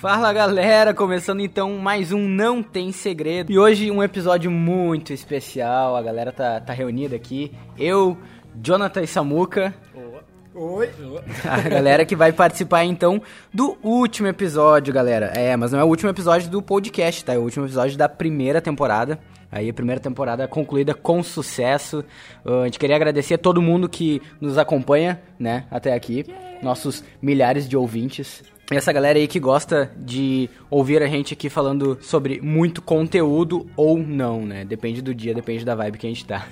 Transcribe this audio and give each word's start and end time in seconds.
Fala 0.00 0.32
galera, 0.32 0.94
começando 0.94 1.40
então 1.40 1.76
mais 1.76 2.10
um 2.10 2.26
Não 2.26 2.62
Tem 2.62 2.90
Segredo. 2.90 3.52
E 3.52 3.58
hoje 3.58 3.90
um 3.90 4.02
episódio 4.02 4.50
muito 4.50 5.12
especial, 5.12 5.94
a 5.94 6.00
galera 6.00 6.32
tá, 6.32 6.58
tá 6.58 6.72
reunida 6.72 7.14
aqui. 7.14 7.52
Eu, 7.78 8.16
Jonathan 8.62 9.02
e 9.02 9.06
Samuca. 9.06 9.74
Oi. 10.54 10.90
A 11.44 11.60
galera 11.68 12.04
que 12.04 12.16
vai 12.16 12.32
participar 12.32 12.84
então 12.84 13.22
do 13.52 13.76
último 13.82 14.26
episódio, 14.26 14.92
galera. 14.92 15.26
É, 15.34 15.54
mas 15.54 15.70
não 15.70 15.78
é 15.78 15.84
o 15.84 15.86
último 15.86 16.10
episódio 16.10 16.50
do 16.50 16.60
podcast, 16.60 17.24
tá? 17.24 17.34
É 17.34 17.38
o 17.38 17.42
último 17.42 17.66
episódio 17.66 17.96
da 17.96 18.08
primeira 18.08 18.60
temporada. 18.60 19.18
Aí 19.50 19.68
a 19.68 19.74
primeira 19.74 20.00
temporada 20.00 20.46
concluída 20.46 20.94
com 20.94 21.22
sucesso. 21.22 22.04
Uh, 22.44 22.62
a 22.62 22.64
gente 22.66 22.78
queria 22.78 22.96
agradecer 22.96 23.34
a 23.34 23.38
todo 23.38 23.60
mundo 23.60 23.88
que 23.88 24.22
nos 24.40 24.56
acompanha, 24.58 25.20
né, 25.38 25.64
até 25.70 25.94
aqui. 25.94 26.24
Nossos 26.62 27.02
milhares 27.20 27.68
de 27.68 27.76
ouvintes. 27.76 28.42
E 28.70 28.76
essa 28.76 28.92
galera 28.92 29.18
aí 29.18 29.26
que 29.26 29.40
gosta 29.40 29.90
de 29.96 30.48
ouvir 30.70 31.02
a 31.02 31.06
gente 31.08 31.34
aqui 31.34 31.50
falando 31.50 31.98
sobre 32.00 32.40
muito 32.40 32.80
conteúdo 32.80 33.68
ou 33.76 33.98
não, 33.98 34.46
né? 34.46 34.64
Depende 34.64 35.02
do 35.02 35.12
dia, 35.12 35.34
depende 35.34 35.64
da 35.64 35.74
vibe 35.74 35.98
que 35.98 36.06
a 36.06 36.10
gente 36.10 36.24
tá. 36.24 36.46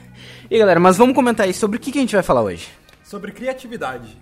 E 0.51 0.59
galera, 0.59 0.80
mas 0.80 0.98
vamos 0.98 1.15
comentar 1.15 1.47
aí 1.47 1.55
sobre 1.55 1.77
o 1.77 1.80
que, 1.80 1.92
que 1.92 1.98
a 1.98 2.01
gente 2.01 2.17
vai 2.17 2.25
falar 2.25 2.42
hoje. 2.42 2.69
Sobre 3.05 3.30
criatividade. 3.30 4.19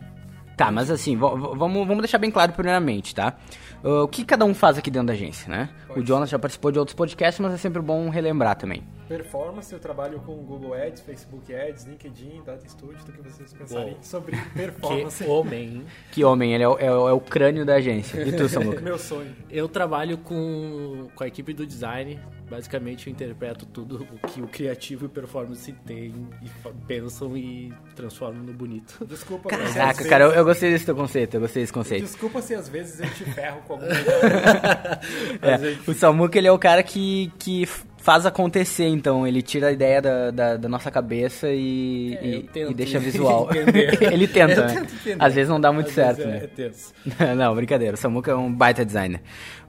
Tá, 0.57 0.71
mas 0.71 0.91
assim, 0.91 1.17
vamos, 1.17 1.57
vamos 1.59 1.99
deixar 1.99 2.19
bem 2.19 2.31
claro 2.31 2.53
primeiramente, 2.53 3.15
tá? 3.15 3.35
Uh, 3.83 4.03
o 4.03 4.09
que 4.09 4.25
cada 4.25 4.45
um 4.45 4.55
faz 4.55 4.77
aqui 4.77 4.91
dentro 4.91 5.09
da 5.09 5.13
agência, 5.15 5.49
né? 5.51 5.69
O 5.97 6.05
Jonas 6.07 6.29
já 6.29 6.39
participou 6.39 6.71
de 6.71 6.79
outros 6.79 6.95
podcasts, 6.95 7.41
mas 7.41 7.55
é 7.55 7.57
sempre 7.57 7.81
bom 7.81 8.09
relembrar 8.11 8.57
também. 8.57 8.83
Performance, 9.09 9.73
eu 9.73 9.79
trabalho 9.79 10.19
com 10.21 10.35
Google 10.35 10.75
Ads, 10.75 11.01
Facebook 11.03 11.55
Ads, 11.55 11.85
LinkedIn, 11.87 12.43
Data 12.45 12.69
Studio, 12.69 12.99
do 13.05 13.13
que 13.13 13.23
vocês 13.23 13.53
pensarem 13.53 13.97
sobre 14.03 14.37
performance. 14.55 15.25
Que 15.25 15.31
homem. 15.31 15.85
Que 16.13 16.25
homem, 16.25 16.53
ele 16.55 16.65
é 16.65 16.69
o, 16.69 16.79
é 16.79 16.87
é 16.87 17.13
o 17.13 17.21
crânio 17.21 17.65
da 17.65 17.77
agência. 17.77 18.21
E 18.23 18.33
tu, 18.33 18.47
Samuca? 18.51 18.81
Meu 18.81 18.99
sonho. 18.99 19.35
Eu 19.51 19.69
trabalho 19.69 20.19
com, 20.19 21.09
com 21.15 21.25
a 21.25 21.27
equipe 21.29 21.53
do 21.55 21.67
design. 21.67 22.19
Basicamente, 22.49 23.09
eu 23.09 23.13
interpreto 23.13 23.67
tudo 23.67 24.07
o 24.23 24.29
que 24.29 24.41
o 24.41 24.47
criativo 24.47 25.05
e 25.05 25.07
o 25.07 25.09
performance 25.09 25.73
tem 25.85 26.15
e 26.41 26.49
pensam 26.87 27.37
e 27.37 27.73
transformam 27.97 28.43
no 28.45 28.53
bonito. 28.53 29.05
Desculpa 29.05 29.49
Caraca, 29.49 29.95
vezes- 29.95 30.07
cara, 30.09 30.25
eu, 30.27 30.31
eu 30.31 30.45
gostei 30.45 30.71
desse 30.71 30.85
teu 30.85 30.95
conceito, 30.95 31.35
eu 31.35 31.41
gostei 31.41 31.65
desse 31.65 31.73
conceito. 31.73 32.05
Desculpa 32.05 32.41
se 32.41 32.55
às 32.55 32.69
vezes 32.69 33.01
eu 33.01 33.11
te 33.11 33.25
ferro 33.33 33.63
com 33.67 33.73
alguma 33.73 33.91
ideia. 33.99 35.01
É, 35.43 35.57
o 35.87 35.95
Samuca, 35.95 36.39
ele 36.39 36.49
é 36.49 36.53
o 36.53 36.59
cara 36.59 36.83
que, 36.83 37.33
que 37.39 37.67
faz 37.99 38.25
acontecer, 38.25 38.87
então. 38.87 39.27
Ele 39.27 39.43
tira 39.43 39.67
a 39.69 39.73
ideia 39.73 40.01
da, 40.01 40.31
da, 40.31 40.57
da 40.57 40.69
nossa 40.69 40.93
cabeça 40.93 41.49
e, 41.51 42.17
É, 42.21 42.27
e- 42.29 42.43
tento 42.45 42.71
e 42.71 42.75
deixa 42.75 42.99
visual. 43.01 43.49
ele 44.01 44.29
tenta, 44.29 44.65
né? 44.67 44.87
Às 45.19 45.35
vezes 45.35 45.49
não 45.51 45.61
dá 45.61 45.73
muito 45.73 45.89
Às 45.89 45.95
certo, 45.95 46.19
vezes 46.19 46.31
né? 46.33 46.39
é, 46.41 46.45
é 46.45 46.47
tenso. 46.47 46.95
Não, 47.37 47.53
brincadeira. 47.57 47.95
O 47.95 47.97
Samuca 47.97 48.31
é 48.31 48.35
um 48.37 48.53
baita 48.53 48.85
designer. 48.85 49.21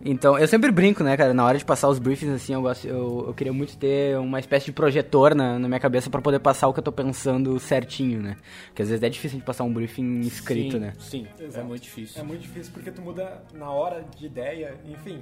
Então, 0.06 0.38
eu 0.38 0.48
sempre 0.48 0.70
brinco, 0.72 1.04
né, 1.04 1.18
cara? 1.18 1.34
Na 1.34 1.44
hora 1.46 1.58
de 1.58 1.66
passar 1.66 1.88
os 1.90 1.98
briefings, 1.98 2.32
assim, 2.36 2.54
eu 2.54 2.62
gosto. 2.62 2.88
Eu, 2.88 3.26
eu 3.28 3.34
queria 3.34 3.52
muito 3.52 3.76
ter 3.76 4.16
uma 4.20 4.40
espécie 4.40 4.68
de 4.68 4.72
projetor 4.72 5.34
na, 5.34 5.58
na 5.58 5.68
minha 5.68 5.80
cabeça 5.80 6.08
pra 6.08 6.22
poder 6.22 6.38
passar 6.40 6.68
o 6.68 6.74
que 6.74 6.80
eu 6.80 6.84
tô 6.84 6.92
pensando 6.92 7.60
certinho, 7.60 8.22
né? 8.22 8.36
Porque 8.68 8.84
às 8.84 8.90
vezes 8.90 9.02
é 9.04 9.10
difícil 9.10 9.40
de 9.40 9.46
passar 9.46 9.64
um 9.64 9.74
briefing 9.74 10.20
escrito, 10.22 10.74
sim, 10.74 10.80
né? 10.80 10.94
Sim, 11.00 11.28
é 11.40 11.44
Exato. 11.44 11.66
muito 11.68 11.82
difícil. 11.82 12.22
É 12.22 12.24
muito 12.24 12.42
difícil 12.42 12.72
porque 12.72 12.92
tu 12.92 13.02
muda 13.02 13.42
na 13.56 13.72
hora 13.72 14.06
de 14.16 14.28
ideia, 14.28 14.76
enfim, 14.86 15.20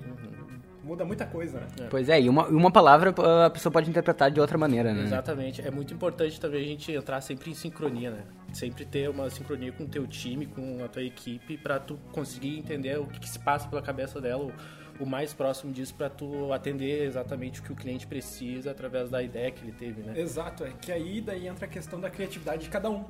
muda 0.86 1.04
muita 1.04 1.26
coisa, 1.26 1.60
né? 1.60 1.88
Pois 1.90 2.08
é, 2.08 2.22
e 2.22 2.30
uma, 2.30 2.48
e 2.48 2.54
uma 2.54 2.72
palavra 2.72 3.14
a 3.46 3.50
pessoa 3.50 3.74
pode 3.74 3.90
interpretar 3.90 4.30
de 4.30 4.40
outra 4.40 4.58
maneira, 4.58 4.94
né? 4.94 5.04
Exatamente. 5.04 5.62
É 5.66 5.72
muito 5.72 5.94
importante 5.94 6.40
também 6.40 6.62
a 6.62 6.68
gente 6.68 6.92
entrar 6.92 7.20
sempre 7.22 7.50
em 7.50 7.54
sincronia, 7.56 8.12
né? 8.12 8.24
Sempre 8.54 8.86
ter 8.86 9.10
uma 9.10 9.30
sincronia 9.30 9.72
com 9.72 9.84
o 9.84 9.88
teu 9.88 10.06
time, 10.06 10.46
com 10.46 10.84
a 10.84 10.88
tua 10.88 11.02
equipe, 11.02 11.58
pra 11.58 11.80
tu 11.80 12.00
conseguir 12.12 12.60
entender 12.60 13.00
o 13.00 13.08
que, 13.08 13.20
que 13.20 13.30
se 13.30 13.40
passa 13.40 13.68
pela 13.68 13.82
cabeça 13.82 14.22
dela, 14.22 14.46
o, 14.46 15.04
o 15.04 15.06
mais 15.06 15.34
próximo 15.34 15.74
disso, 15.74 15.96
pra 15.96 16.10
tu 16.10 16.54
atender 16.54 17.04
exatamente 17.04 17.60
o 17.60 17.64
que 17.64 17.72
o 17.72 17.76
cliente 17.76 18.06
precisa 18.06 18.72
através 18.72 19.10
da 19.10 19.22
ideia 19.24 19.52
que 19.52 19.64
ele 19.64 19.74
teve, 19.74 20.02
né? 20.04 20.14
Exato, 20.16 20.64
é 20.64 20.72
que 20.80 20.92
aí 20.92 21.20
daí 21.20 21.48
entra 21.48 21.66
a 21.66 21.70
questão 21.70 22.00
da 22.00 22.10
criatividade 22.10 22.64
de 22.64 22.70
cada 22.70 22.90
um. 22.90 23.04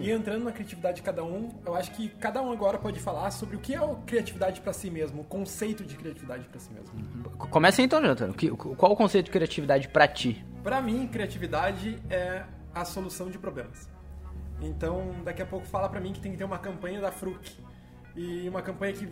E 0.00 0.10
entrando 0.10 0.44
na 0.44 0.52
criatividade 0.52 0.96
de 0.96 1.02
cada 1.02 1.22
um, 1.22 1.50
eu 1.66 1.74
acho 1.74 1.90
que 1.92 2.08
cada 2.08 2.40
um 2.42 2.50
agora 2.52 2.78
pode 2.78 2.98
falar 3.00 3.30
sobre 3.30 3.56
o 3.56 3.58
que 3.58 3.74
é 3.74 3.80
o 3.82 3.96
criatividade 3.96 4.60
pra 4.60 4.72
si 4.72 4.90
mesmo, 4.90 5.20
o 5.20 5.24
conceito 5.24 5.84
de 5.84 5.94
criatividade 5.96 6.44
pra 6.48 6.58
si 6.58 6.70
mesmo. 6.72 6.88
C- 7.42 7.48
Começa 7.50 7.82
então, 7.82 8.00
Jonathan. 8.00 8.32
Qual 8.76 8.92
o 8.92 8.96
conceito 8.96 9.26
de 9.26 9.30
criatividade 9.30 9.88
pra 9.88 10.08
ti? 10.08 10.44
Pra 10.62 10.80
mim, 10.80 11.06
criatividade 11.06 11.98
é 12.08 12.44
a 12.74 12.84
solução 12.84 13.30
de 13.30 13.38
problemas. 13.38 13.88
Então, 14.60 15.14
daqui 15.24 15.42
a 15.42 15.46
pouco 15.46 15.66
fala 15.66 15.88
pra 15.88 16.00
mim 16.00 16.12
que 16.12 16.20
tem 16.20 16.32
que 16.32 16.38
ter 16.38 16.44
uma 16.44 16.58
campanha 16.58 17.00
da 17.00 17.12
Fruc. 17.12 17.58
E 18.16 18.48
uma 18.48 18.62
campanha 18.62 18.92
que 18.92 19.08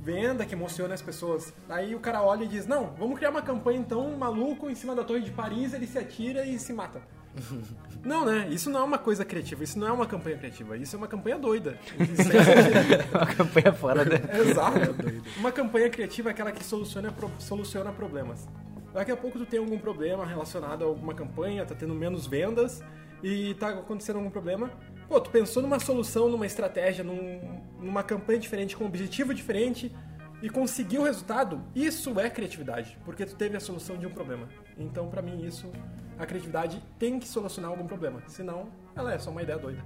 venda, 0.00 0.46
que 0.46 0.54
emocione 0.54 0.92
as 0.94 1.02
pessoas. 1.02 1.52
Aí 1.68 1.94
o 1.94 2.00
cara 2.00 2.22
olha 2.22 2.44
e 2.44 2.48
diz: 2.48 2.66
"Não, 2.66 2.94
vamos 2.98 3.16
criar 3.18 3.30
uma 3.30 3.42
campanha 3.42 3.78
então, 3.78 4.06
um 4.06 4.16
maluco 4.16 4.70
em 4.70 4.74
cima 4.74 4.94
da 4.94 5.04
Torre 5.04 5.20
de 5.22 5.30
Paris, 5.30 5.74
ele 5.74 5.86
se 5.86 5.98
atira 5.98 6.46
e 6.46 6.58
se 6.58 6.72
mata". 6.72 7.02
Não, 8.04 8.24
né? 8.24 8.48
Isso 8.50 8.70
não 8.70 8.80
é 8.80 8.84
uma 8.84 8.96
coisa 8.98 9.24
criativa, 9.24 9.64
isso 9.64 9.78
não 9.78 9.86
é 9.88 9.92
uma 9.92 10.06
campanha 10.06 10.36
criativa, 10.38 10.76
isso 10.76 10.94
é 10.94 10.98
uma 10.98 11.08
campanha 11.08 11.36
doida. 11.38 11.76
Isso 11.98 12.30
é- 12.32 13.16
Uma 13.16 13.26
campanha 13.26 13.72
fora 13.72 14.04
da. 14.04 14.16
Exato. 14.38 14.94
Uma 15.36 15.50
campanha 15.52 15.90
criativa 15.90 16.30
é 16.30 16.32
aquela 16.32 16.52
que 16.52 16.64
soluciona, 16.64 17.12
soluciona 17.38 17.92
problemas. 17.92 18.48
Daqui 18.94 19.10
a 19.10 19.16
pouco 19.16 19.38
tu 19.38 19.44
tem 19.44 19.58
algum 19.58 19.78
problema 19.78 20.24
relacionado 20.24 20.82
a 20.84 20.86
alguma 20.86 21.12
campanha, 21.12 21.66
tá 21.66 21.74
tendo 21.74 21.92
menos 21.94 22.26
vendas 22.26 22.82
e 23.22 23.54
tá 23.54 23.70
acontecendo 23.70 24.16
algum 24.16 24.30
problema. 24.30 24.70
Pô, 25.08 25.20
tu 25.20 25.30
pensou 25.30 25.60
numa 25.62 25.80
solução, 25.80 26.28
numa 26.28 26.46
estratégia, 26.46 27.02
num- 27.02 27.60
numa 27.80 28.02
campanha 28.04 28.38
diferente, 28.38 28.76
com 28.76 28.84
um 28.84 28.86
objetivo 28.86 29.34
diferente 29.34 29.94
e 30.42 30.48
conseguiu 30.48 31.02
o 31.02 31.04
resultado. 31.04 31.62
Isso 31.74 32.18
é 32.18 32.30
criatividade, 32.30 32.96
porque 33.04 33.26
tu 33.26 33.34
teve 33.34 33.56
a 33.56 33.60
solução 33.60 33.96
de 33.96 34.06
um 34.06 34.10
problema. 34.10 34.48
Então, 34.76 35.08
pra 35.08 35.22
mim, 35.22 35.44
isso, 35.44 35.70
a 36.18 36.26
criatividade 36.26 36.82
tem 36.98 37.18
que 37.18 37.26
solucionar 37.26 37.70
algum 37.70 37.86
problema. 37.86 38.22
Senão, 38.26 38.68
ela 38.94 39.12
é 39.12 39.18
só 39.18 39.30
uma 39.30 39.42
ideia 39.42 39.58
doida. 39.58 39.84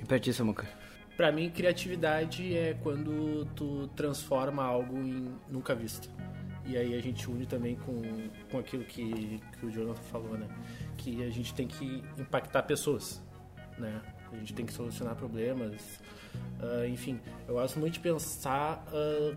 E 0.00 0.04
pra 0.04 0.18
ti, 0.18 0.32
Samuca? 0.32 0.66
Pra 1.16 1.32
mim, 1.32 1.50
criatividade 1.50 2.54
é 2.54 2.74
quando 2.82 3.46
tu 3.54 3.88
transforma 3.88 4.62
algo 4.62 4.98
em 4.98 5.34
nunca 5.48 5.74
visto. 5.74 6.10
E 6.66 6.76
aí 6.76 6.94
a 6.94 7.00
gente 7.00 7.30
une 7.30 7.46
também 7.46 7.76
com, 7.76 8.02
com 8.50 8.58
aquilo 8.58 8.84
que, 8.84 9.40
que 9.58 9.66
o 9.66 9.70
Jonathan 9.70 10.02
falou, 10.02 10.36
né? 10.36 10.48
Que 10.96 11.22
a 11.22 11.30
gente 11.30 11.54
tem 11.54 11.66
que 11.66 12.02
impactar 12.18 12.64
pessoas, 12.64 13.22
né? 13.78 14.02
A 14.32 14.36
gente 14.36 14.52
tem 14.52 14.66
que 14.66 14.72
solucionar 14.72 15.14
problemas. 15.14 16.00
Ah, 16.60 16.86
enfim, 16.86 17.20
eu 17.46 17.54
gosto 17.54 17.78
muito 17.78 17.94
de 17.94 18.00
pensar 18.00 18.84
ah, 18.92 19.36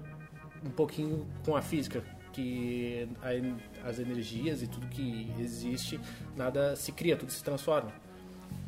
um 0.66 0.70
pouquinho 0.70 1.28
com 1.46 1.56
a 1.56 1.62
física, 1.62 2.04
que 2.32 3.08
a 3.22 3.88
as 3.88 4.00
energias 4.00 4.62
e 4.62 4.68
tudo 4.68 4.88
que 4.88 5.32
existe, 5.40 6.00
nada 6.36 6.76
se 6.76 6.92
cria, 6.92 7.16
tudo 7.16 7.32
se 7.32 7.44
transforma. 7.44 7.92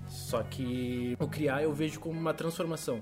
Só 0.08 0.44
que 0.44 1.16
o 1.20 1.28
criar 1.28 1.64
eu 1.64 1.74
vejo 1.74 2.00
como 2.00 2.20
uma 2.20 2.34
transformação. 2.34 3.02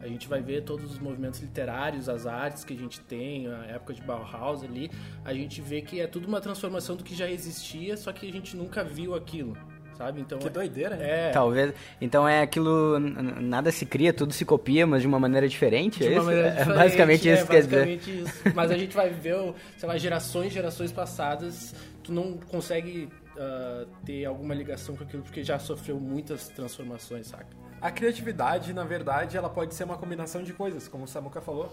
A 0.00 0.06
gente 0.06 0.28
vai 0.28 0.42
ver 0.42 0.64
todos 0.64 0.92
os 0.92 0.98
movimentos 0.98 1.40
literários, 1.40 2.08
as 2.08 2.26
artes 2.26 2.64
que 2.64 2.74
a 2.74 2.76
gente 2.76 3.00
tem, 3.00 3.46
a 3.46 3.64
época 3.66 3.94
de 3.94 4.02
Bauhaus 4.02 4.62
ali, 4.62 4.90
a 5.24 5.32
gente 5.32 5.62
vê 5.62 5.80
que 5.80 6.00
é 6.00 6.06
tudo 6.06 6.28
uma 6.28 6.40
transformação 6.40 6.94
do 6.94 7.02
que 7.02 7.14
já 7.14 7.30
existia, 7.30 7.96
só 7.96 8.12
que 8.12 8.28
a 8.28 8.32
gente 8.32 8.54
nunca 8.54 8.84
viu 8.84 9.14
aquilo, 9.14 9.56
sabe? 9.96 10.20
Então 10.20 10.38
Que 10.38 10.48
doideira, 10.48 10.96
né? 10.96 11.28
é, 11.28 11.30
Talvez. 11.30 11.72
Então 12.00 12.28
é 12.28 12.42
aquilo. 12.42 12.98
Nada 12.98 13.70
se 13.72 13.86
cria, 13.86 14.12
tudo 14.12 14.32
se 14.32 14.44
copia, 14.44 14.86
mas 14.86 15.02
de 15.02 15.08
uma 15.08 15.18
maneira 15.18 15.48
diferente? 15.48 16.00
de 16.00 16.06
é 16.06 16.10
uma 16.10 16.16
isso? 16.16 16.24
maneira 16.26 16.48
É 16.48 16.50
diferente, 16.52 16.76
basicamente 16.78 17.28
é, 17.28 17.34
isso 17.34 17.42
que 17.46 17.50
quer 17.50 17.62
dizer. 17.62 17.88
isso. 17.88 18.42
Mas 18.54 18.70
a 18.70 18.76
gente 18.76 18.94
vai 18.94 19.10
ver, 19.10 19.54
sei 19.76 19.88
lá, 19.88 19.96
gerações, 19.96 20.52
gerações 20.52 20.92
passadas, 20.92 21.74
tu 22.02 22.12
não 22.12 22.38
consegue 22.48 23.08
ah, 23.36 23.84
ter 24.04 24.24
alguma 24.24 24.54
ligação 24.54 24.96
com 24.96 25.02
aquilo 25.04 25.22
porque 25.22 25.42
já 25.42 25.58
sofreu 25.58 25.98
muitas 25.98 26.48
transformações, 26.48 27.26
saca? 27.26 27.46
A 27.80 27.90
criatividade, 27.90 28.72
na 28.72 28.84
verdade, 28.84 29.36
ela 29.36 29.48
pode 29.50 29.74
ser 29.74 29.84
uma 29.84 29.98
combinação 29.98 30.42
de 30.42 30.52
coisas, 30.52 30.88
como 30.88 31.04
o 31.04 31.08
Samuka 31.08 31.40
falou. 31.40 31.70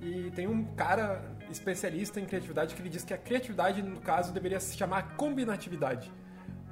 E 0.00 0.30
tem 0.34 0.46
um 0.48 0.64
cara 0.74 1.22
especialista 1.50 2.18
em 2.18 2.24
criatividade 2.24 2.74
que 2.74 2.82
ele 2.82 2.88
diz 2.88 3.04
que 3.04 3.14
a 3.14 3.18
criatividade, 3.18 3.82
no 3.82 4.00
caso, 4.00 4.32
deveria 4.32 4.58
se 4.58 4.76
chamar 4.76 5.14
combinatividade. 5.16 6.10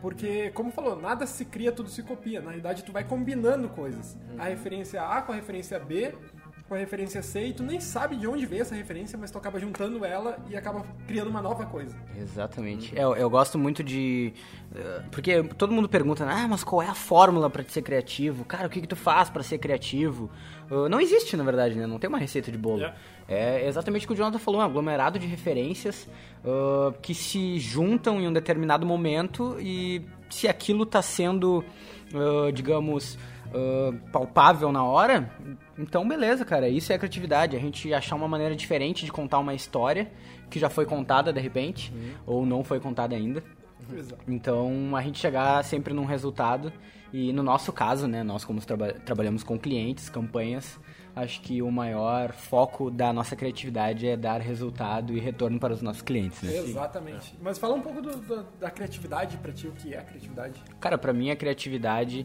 Porque, 0.00 0.50
como 0.50 0.72
falou, 0.72 1.00
nada 1.00 1.26
se 1.26 1.44
cria, 1.44 1.70
tudo 1.70 1.90
se 1.90 2.02
copia. 2.02 2.40
Na 2.40 2.50
realidade, 2.50 2.84
tu 2.84 2.92
vai 2.92 3.04
combinando 3.04 3.68
coisas. 3.68 4.16
A 4.38 4.44
referência 4.44 5.02
A 5.02 5.20
com 5.20 5.32
a 5.32 5.34
referência 5.34 5.78
B 5.78 6.14
com 6.70 6.76
a 6.76 6.78
referência 6.78 7.20
C 7.20 7.48
e 7.48 7.52
tu 7.52 7.64
nem 7.64 7.80
sabe 7.80 8.14
de 8.14 8.28
onde 8.28 8.46
veio 8.46 8.62
essa 8.62 8.76
referência, 8.76 9.18
mas 9.18 9.28
tu 9.28 9.36
acaba 9.36 9.58
juntando 9.58 10.04
ela 10.04 10.38
e 10.48 10.56
acaba 10.56 10.86
criando 11.04 11.26
uma 11.28 11.42
nova 11.42 11.66
coisa. 11.66 11.96
Exatamente. 12.16 12.96
Eu, 12.96 13.16
eu 13.16 13.28
gosto 13.28 13.58
muito 13.58 13.82
de. 13.82 14.32
eh, 14.72 15.02
Porque 15.10 15.42
todo 15.58 15.72
mundo 15.72 15.88
pergunta, 15.88 16.24
ah, 16.24 16.46
mas 16.46 16.62
qual 16.62 16.80
é 16.80 16.86
a 16.86 16.94
fórmula 16.94 17.50
pra 17.50 17.64
ser 17.64 17.82
criativo? 17.82 18.44
Cara, 18.44 18.68
o 18.68 18.70
que, 18.70 18.80
que 18.80 18.86
tu 18.86 18.94
faz 18.94 19.28
pra 19.28 19.42
ser 19.42 19.58
criativo? 19.58 20.30
Uh, 20.70 20.88
não 20.88 21.00
existe, 21.00 21.36
na 21.36 21.42
verdade, 21.42 21.74
né? 21.74 21.88
Não 21.88 21.98
tem 21.98 22.06
uma 22.06 22.18
receita 22.18 22.52
de 22.52 22.56
bolo. 22.56 22.84
É. 22.84 22.94
É 23.26 23.66
exatamente 23.66 24.04
o 24.04 24.08
que 24.08 24.14
o 24.14 24.16
Jonathan 24.16 24.38
falou, 24.38 24.60
um 24.60 24.64
aglomerado 24.64 25.18
de 25.18 25.26
referências 25.26 26.08
uh, 26.44 26.92
que 27.02 27.14
se 27.14 27.58
juntam 27.58 28.20
em 28.20 28.28
um 28.28 28.32
determinado 28.32 28.86
momento 28.86 29.56
e 29.58 30.02
se 30.28 30.46
aquilo 30.46 30.86
tá 30.86 31.02
sendo, 31.02 31.64
uh, 32.14 32.52
digamos, 32.52 33.18
uh, 33.54 33.92
palpável 34.10 34.70
na 34.72 34.84
hora, 34.84 35.30
então 35.78 36.06
beleza, 36.06 36.44
cara. 36.44 36.68
Isso 36.68 36.92
é 36.92 36.98
criatividade. 36.98 37.56
A 37.56 37.60
gente 37.60 37.92
achar 37.92 38.16
uma 38.16 38.28
maneira 38.28 38.54
diferente 38.56 39.04
de 39.04 39.12
contar 39.12 39.38
uma 39.38 39.54
história 39.54 40.10
que 40.48 40.58
já 40.58 40.68
foi 40.68 40.84
contada 40.86 41.32
de 41.32 41.40
repente, 41.40 41.92
ou 42.26 42.44
não 42.44 42.62
foi 42.64 42.80
contada 42.80 43.14
ainda. 43.14 43.42
Exato. 43.96 44.22
Então, 44.28 44.94
a 44.94 45.02
gente 45.02 45.18
chegar 45.18 45.62
sempre 45.64 45.92
num 45.94 46.04
resultado. 46.04 46.72
E 47.12 47.32
no 47.32 47.42
nosso 47.42 47.72
caso, 47.72 48.06
né, 48.06 48.22
nós 48.22 48.44
como 48.44 48.60
traba- 48.60 48.92
trabalhamos 48.92 49.42
com 49.42 49.58
clientes, 49.58 50.08
campanhas, 50.08 50.78
acho 51.16 51.40
que 51.40 51.60
o 51.60 51.68
maior 51.68 52.30
foco 52.30 52.88
da 52.88 53.12
nossa 53.12 53.34
criatividade 53.34 54.06
é 54.06 54.16
dar 54.16 54.40
resultado 54.40 55.12
e 55.12 55.18
retorno 55.18 55.58
para 55.58 55.74
os 55.74 55.82
nossos 55.82 56.02
clientes, 56.02 56.40
né? 56.42 56.56
Exatamente. 56.58 57.36
Mas 57.42 57.58
fala 57.58 57.74
um 57.74 57.80
pouco 57.80 58.00
do- 58.00 58.14
do- 58.16 58.46
da 58.60 58.70
criatividade 58.70 59.36
pra 59.38 59.50
ti, 59.50 59.66
o 59.66 59.72
que 59.72 59.92
é 59.92 59.98
a 59.98 60.02
criatividade. 60.04 60.62
Cara, 60.78 60.96
pra 60.96 61.12
mim 61.12 61.30
a 61.30 61.36
criatividade, 61.36 62.24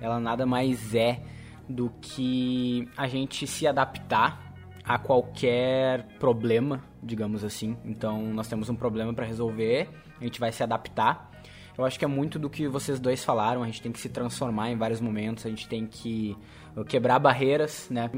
ela 0.00 0.20
nada 0.20 0.46
mais 0.46 0.94
é 0.94 1.20
do 1.68 1.90
que 2.00 2.88
a 2.96 3.08
gente 3.08 3.46
se 3.46 3.66
adaptar 3.66 4.54
a 4.84 4.98
qualquer 4.98 6.06
problema, 6.18 6.82
digamos 7.02 7.42
assim. 7.42 7.76
Então, 7.84 8.22
nós 8.32 8.46
temos 8.46 8.68
um 8.68 8.76
problema 8.76 9.12
pra 9.12 9.26
resolver, 9.26 9.88
a 10.20 10.24
gente 10.24 10.38
vai 10.38 10.52
se 10.52 10.62
adaptar. 10.62 11.30
Eu 11.76 11.84
acho 11.84 11.98
que 11.98 12.04
é 12.04 12.08
muito 12.08 12.38
do 12.38 12.48
que 12.48 12.68
vocês 12.68 13.00
dois 13.00 13.24
falaram, 13.24 13.62
a 13.62 13.66
gente 13.66 13.82
tem 13.82 13.92
que 13.92 13.98
se 13.98 14.08
transformar 14.08 14.70
em 14.70 14.76
vários 14.76 15.00
momentos, 15.00 15.44
a 15.44 15.48
gente 15.48 15.68
tem 15.68 15.86
que 15.86 16.36
uh, 16.74 16.84
quebrar 16.84 17.18
barreiras, 17.18 17.88
né? 17.90 18.10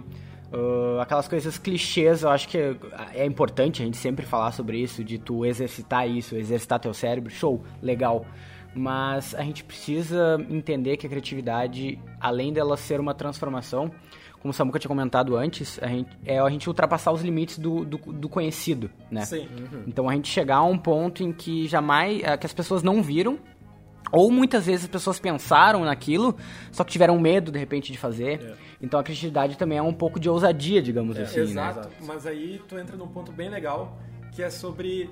Uh, 0.52 1.00
aquelas 1.00 1.26
coisas 1.26 1.58
clichês, 1.58 2.22
eu 2.22 2.30
acho 2.30 2.48
que 2.48 2.56
é, 2.56 2.76
é 3.14 3.26
importante 3.26 3.82
a 3.82 3.84
gente 3.84 3.96
sempre 3.96 4.24
falar 4.24 4.52
sobre 4.52 4.78
isso, 4.78 5.02
de 5.02 5.18
tu 5.18 5.44
exercitar 5.44 6.08
isso, 6.08 6.36
exercitar 6.36 6.78
teu 6.78 6.94
cérebro, 6.94 7.30
show, 7.30 7.64
legal. 7.82 8.24
Mas 8.74 9.34
a 9.34 9.42
gente 9.42 9.64
precisa 9.64 10.36
entender 10.48 10.96
que 10.96 11.06
a 11.06 11.10
criatividade, 11.10 11.98
além 12.20 12.52
dela 12.52 12.76
ser 12.76 13.00
uma 13.00 13.14
transformação, 13.14 13.90
como 14.40 14.52
o 14.52 14.54
Samuca 14.54 14.78
tinha 14.78 14.88
comentado 14.88 15.36
antes, 15.36 15.78
a 15.82 15.88
gente, 15.88 16.10
é 16.24 16.38
a 16.38 16.48
gente 16.48 16.68
ultrapassar 16.68 17.12
os 17.12 17.22
limites 17.22 17.58
do, 17.58 17.84
do, 17.84 17.98
do 17.98 18.28
conhecido, 18.28 18.90
né? 19.10 19.24
Sim. 19.24 19.48
Então 19.86 20.08
a 20.08 20.14
gente 20.14 20.28
chegar 20.28 20.56
a 20.56 20.64
um 20.64 20.78
ponto 20.78 21.22
em 21.22 21.32
que 21.32 21.66
jamais, 21.66 22.22
eh, 22.22 22.36
que 22.36 22.46
as 22.46 22.52
pessoas 22.52 22.82
não 22.82 23.02
viram, 23.02 23.38
ou 24.12 24.30
muitas 24.30 24.66
vezes 24.66 24.84
as 24.84 24.90
pessoas 24.90 25.18
pensaram 25.18 25.84
naquilo, 25.84 26.36
só 26.70 26.84
que 26.84 26.92
tiveram 26.92 27.18
medo 27.18 27.50
de 27.50 27.58
repente 27.58 27.90
de 27.92 27.98
fazer. 27.98 28.40
É. 28.40 28.54
Então 28.80 28.98
a 28.98 29.02
criatividade 29.02 29.56
também 29.58 29.78
é 29.78 29.82
um 29.82 29.92
pouco 29.92 30.20
de 30.20 30.30
ousadia, 30.30 30.80
digamos 30.80 31.18
assim, 31.18 31.40
né? 31.40 31.44
Exato. 31.44 31.88
Mas 32.06 32.26
aí 32.26 32.62
tu 32.68 32.78
entra 32.78 32.96
num 32.96 33.08
ponto 33.08 33.32
bem 33.32 33.50
legal, 33.50 33.98
que 34.32 34.42
é 34.42 34.50
sobre 34.50 35.10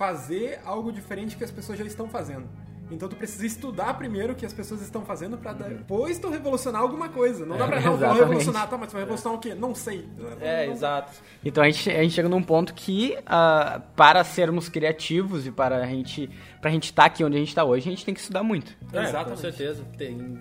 fazer 0.00 0.58
algo 0.64 0.90
diferente 0.90 1.36
que 1.36 1.44
as 1.44 1.50
pessoas 1.50 1.78
já 1.78 1.84
estão 1.84 2.08
fazendo. 2.08 2.48
Então 2.90 3.06
tu 3.06 3.16
precisa 3.16 3.44
estudar 3.44 3.92
primeiro 3.98 4.32
o 4.32 4.34
que 4.34 4.46
as 4.46 4.52
pessoas 4.52 4.80
estão 4.80 5.04
fazendo 5.04 5.36
pra 5.36 5.52
depois 5.52 6.18
tu 6.18 6.30
revolucionar 6.30 6.80
alguma 6.80 7.10
coisa. 7.10 7.44
Não 7.44 7.58
dá 7.58 7.66
pra 7.66 7.82
não, 7.82 7.98
vou 7.98 8.12
revolucionar, 8.14 8.66
tá, 8.66 8.78
mas 8.78 8.88
tu 8.88 8.92
vai 8.92 9.02
revolucionar 9.02 9.36
o 9.38 9.40
quê? 9.42 9.54
Não 9.54 9.74
sei. 9.74 10.08
É, 10.40 10.64
Não- 10.66 10.72
exato. 10.72 11.12
Então 11.44 11.62
a 11.62 11.68
gente, 11.70 11.90
a 11.90 12.02
gente 12.02 12.14
chega 12.14 12.30
num 12.30 12.42
ponto 12.42 12.72
que, 12.72 13.14
ah, 13.26 13.82
para 13.94 14.24
sermos 14.24 14.70
criativos 14.70 15.46
e 15.46 15.52
para 15.52 15.76
a 15.76 15.86
gente, 15.86 16.30
pra 16.62 16.70
gente 16.70 16.84
estar 16.84 17.04
aqui 17.04 17.22
onde 17.22 17.36
a 17.36 17.38
gente 17.38 17.48
está 17.50 17.62
hoje, 17.62 17.86
a 17.86 17.90
gente 17.90 18.02
tem 18.02 18.14
que 18.14 18.20
estudar 18.20 18.42
muito. 18.42 18.74
É, 18.94 19.02
Exatamente. 19.02 19.28
com 19.28 19.36
certeza. 19.36 19.84
Tem, 19.98 20.40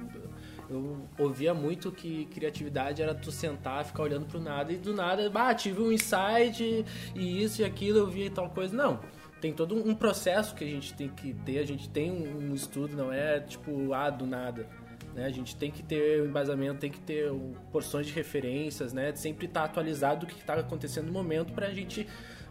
eu 0.69 1.05
ouvia 1.19 1.53
muito 1.53 1.91
que 1.91 2.25
criatividade 2.33 3.01
era 3.01 3.13
tu 3.13 3.29
sentar, 3.29 3.83
ficar 3.83 4.03
olhando 4.03 4.25
pro 4.25 4.39
nada 4.39 4.71
e 4.71 4.77
do 4.77 4.93
nada, 4.93 5.29
bah, 5.29 5.53
tive 5.53 5.81
um 5.81 5.91
insight 5.91 6.85
e 7.13 7.43
isso 7.43 7.61
e 7.61 7.65
aquilo, 7.65 7.99
eu 7.99 8.07
vi 8.07 8.27
e 8.27 8.29
tal 8.29 8.49
coisa. 8.49 8.73
Não. 8.75 9.18
Tem 9.41 9.53
todo 9.53 9.75
um 9.75 9.95
processo 9.95 10.53
que 10.53 10.63
a 10.63 10.67
gente 10.67 10.93
tem 10.93 11.07
que 11.07 11.33
ter, 11.33 11.59
a 11.59 11.65
gente 11.65 11.89
tem 11.89 12.11
um, 12.11 12.49
um 12.51 12.53
estudo, 12.53 12.95
não 12.97 13.11
é 13.11 13.39
tipo, 13.39 13.93
ah, 13.93 14.09
do 14.09 14.25
nada. 14.27 14.67
Né? 15.15 15.25
A 15.25 15.29
gente 15.29 15.55
tem 15.55 15.71
que 15.71 15.81
ter 15.81 16.21
um 16.21 16.25
embasamento, 16.25 16.79
tem 16.79 16.91
que 16.91 16.99
ter 16.99 17.31
um, 17.31 17.53
porções 17.71 18.05
de 18.05 18.13
referências, 18.13 18.91
né? 18.93 19.13
Sempre 19.15 19.45
estar 19.47 19.63
atualizado 19.63 20.21
do 20.25 20.25
que 20.27 20.39
está 20.39 20.53
acontecendo 20.55 21.07
no 21.07 21.13
momento 21.13 21.53
pra 21.53 21.69
gente 21.71 22.05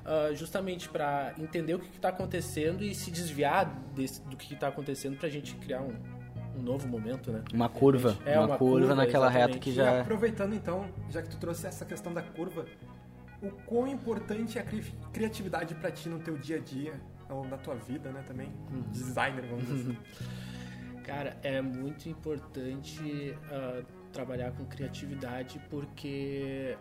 ah, 0.04 0.30
justamente 0.34 0.88
para 0.88 1.34
entender 1.38 1.74
o 1.74 1.78
que 1.78 1.88
está 1.94 2.08
acontecendo 2.08 2.82
e 2.82 2.94
se 2.94 3.10
desviar 3.10 3.66
desse- 3.94 4.22
do 4.22 4.36
que 4.36 4.54
está 4.54 4.68
acontecendo 4.68 5.16
pra 5.18 5.28
gente 5.28 5.54
criar 5.56 5.82
um, 5.82 5.92
um 6.58 6.62
novo 6.62 6.88
momento, 6.88 7.30
né? 7.30 7.42
Uma 7.52 7.68
curva, 7.68 8.16
É, 8.24 8.38
uma, 8.38 8.46
uma 8.48 8.58
curva, 8.58 8.78
curva, 8.80 8.94
naquela 8.94 9.26
exatamente. 9.26 9.48
reta 9.52 9.58
que 9.62 9.70
E 9.70 9.74
já... 9.74 10.00
aproveitando 10.00 10.54
então, 10.54 10.86
já 11.10 11.20
que 11.22 11.28
tu 11.28 11.36
trouxe 11.36 11.66
essa 11.66 11.84
questão 11.84 12.12
da 12.14 12.22
curva, 12.22 12.64
o 13.42 13.50
quão 13.66 13.86
importante 13.86 14.58
é 14.58 14.60
a 14.60 14.64
cri- 14.64 14.94
criatividade 15.12 15.74
pra 15.74 15.90
ti 15.90 16.08
no 16.08 16.18
teu 16.18 16.36
dia 16.36 16.56
a 16.56 16.60
dia, 16.60 17.00
ou 17.28 17.46
na 17.46 17.56
tua 17.58 17.74
vida, 17.74 18.10
né, 18.10 18.22
também? 18.26 18.48
Uhum. 18.72 18.82
Designer, 18.90 19.44
vamos 19.46 19.66
dizer 19.66 19.90
assim. 19.92 19.98
Cara, 21.04 21.36
é 21.42 21.60
muito 21.62 22.08
importante 22.08 23.34
ah, 23.50 23.82
trabalhar 24.12 24.52
com 24.52 24.64
criatividade 24.66 25.58
porque 25.70 26.76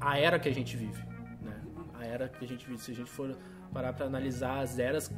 a 0.00 0.18
era 0.18 0.38
que 0.38 0.48
a 0.48 0.54
gente 0.54 0.76
vive, 0.76 1.02
né? 1.40 1.60
A 1.94 2.04
era 2.04 2.28
que 2.28 2.44
a 2.44 2.48
gente 2.48 2.66
vive, 2.66 2.80
se 2.80 2.90
a 2.90 2.94
gente 2.94 3.10
for 3.10 3.36
parar 3.72 3.92
para 3.92 4.06
analisar 4.06 4.58
as 4.60 4.78
eras 4.78 5.10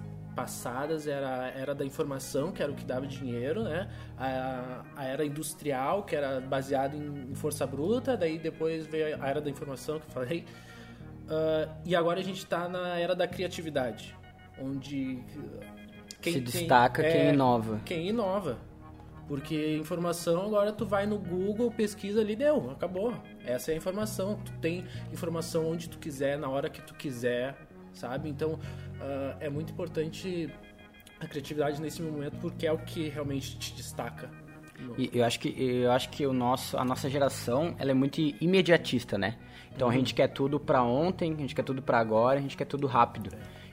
passadas, 0.43 1.07
era 1.07 1.43
a 1.43 1.49
era 1.49 1.75
da 1.75 1.85
informação, 1.85 2.53
que 2.53 2.63
era 2.63 2.71
o 2.71 2.75
que 2.75 2.85
dava 2.85 3.07
dinheiro, 3.07 3.65
né? 3.65 3.89
A, 4.17 4.83
a 4.97 5.05
era 5.05 5.25
industrial, 5.25 6.05
que 6.05 6.15
era 6.15 6.41
baseada 6.41 6.97
em, 6.97 7.31
em 7.31 7.35
força 7.35 7.67
bruta, 7.67 8.17
daí 8.17 8.39
depois 8.39 8.87
veio 8.87 9.21
a 9.23 9.29
era 9.29 9.41
da 9.41 9.51
informação, 9.51 9.99
que 9.99 10.07
eu 10.07 10.11
falei. 10.11 10.45
Ah, 11.29 11.69
e 11.85 11.95
agora 11.95 12.21
a 12.21 12.23
gente 12.23 12.39
está 12.39 12.69
na 12.69 12.99
era 12.99 13.15
da 13.15 13.27
criatividade, 13.27 14.17
onde 14.61 15.23
quem 16.21 16.33
se 16.35 16.41
tem- 16.41 16.45
destaca 16.45 17.03
quem 17.03 17.21
é, 17.21 17.33
inova. 17.33 17.81
quem 17.85 18.09
inova. 18.09 18.57
Porque 19.27 19.77
informação 19.77 20.47
agora 20.47 20.73
tu 20.73 20.87
vai 20.87 21.07
no 21.07 21.19
Google, 21.19 21.71
pesquisa 21.71 22.23
ali, 22.23 22.35
deu, 22.35 22.71
acabou. 22.71 23.13
Essa 23.45 23.73
é 23.73 23.75
a 23.75 23.77
informação. 23.77 24.41
Tu 24.43 24.53
tem 24.53 24.87
informação 25.13 25.71
onde 25.71 25.87
tu 25.87 25.99
quiser, 25.99 26.39
na 26.39 26.49
hora 26.49 26.71
que 26.71 26.81
tu 26.81 26.95
quiser, 26.95 27.55
sabe? 27.93 28.31
Então 28.31 28.59
ah, 29.01 29.37
é 29.41 29.49
muito 29.49 29.73
importante 29.73 30.51
a 31.21 31.27
criatividade 31.27 31.81
nesse 31.81 32.03
momento 32.03 32.37
porque 32.41 32.67
é 32.67 32.73
o 32.73 32.79
que 32.79 33.09
realmente 33.09 33.59
te 33.59 33.75
destaca. 33.75 34.31
E 34.97 35.11
eu 35.13 35.25
acho 35.25 35.41
que 35.41 35.49
eu 35.59 35.91
acho 35.91 36.09
que 36.09 36.25
o 36.25 36.33
nosso 36.33 36.77
a 36.79 36.85
nossa 36.85 37.11
geração 37.11 37.75
ela 37.79 37.91
é 37.91 37.95
muito 37.95 38.21
imediatista, 38.41 39.19
né? 39.19 39.37
Então 39.75 39.89
a 39.89 39.93
gente 39.93 40.15
quer 40.15 40.29
tudo 40.29 40.59
pra 40.61 40.83
ontem, 40.83 41.33
a 41.33 41.37
gente 41.37 41.55
quer 41.55 41.65
tudo 41.65 41.83
pra 41.83 41.99
agora, 41.99 42.39
a 42.39 42.43
gente 42.43 42.57
quer 42.57 42.65
tudo 42.65 42.87
rápido. 42.87 43.31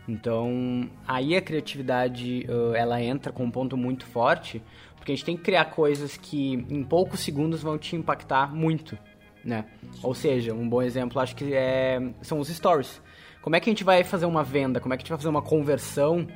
Então 0.08 0.90
aí 1.08 1.36
a 1.36 1.42
criatividade 1.42 2.46
uh, 2.50 2.74
ela 2.74 3.02
entra 3.02 3.32
com 3.32 3.44
um 3.44 3.52
ponto 3.52 3.78
muito 3.78 4.06
forte, 4.06 4.62
porque 4.96 5.12
a 5.12 5.16
gente 5.16 5.26
tem 5.26 5.38
que 5.38 5.44
criar 5.44 5.66
coisas 5.66 6.18
que 6.18 6.54
em 6.70 6.84
poucos 6.84 7.20
segundos 7.20 7.62
vão 7.62 7.78
te 7.78 7.96
impactar 7.96 8.54
muito, 8.54 8.98
né? 9.44 9.66
Ou 10.02 10.16
seja, 10.16 10.54
um 10.54 10.68
bom 10.68 10.82
exemplo 10.82 11.20
acho 11.20 11.36
que 11.36 11.54
é, 11.54 12.02
são 12.22 12.40
os 12.40 12.48
stories. 12.50 13.02
Como 13.46 13.56
é 13.56 13.60
que 13.60 13.70
a 13.70 13.72
gente 13.72 13.84
vai 13.84 14.04
fazer 14.04 14.26
uma 14.26 14.44
venda? 14.44 14.80
Como 14.80 14.92
é 14.92 14.98
que 14.98 15.02
a 15.02 15.04
gente 15.04 15.10
vai 15.10 15.20
fazer 15.20 15.30
uma 15.30 15.40
conversão 15.40 16.28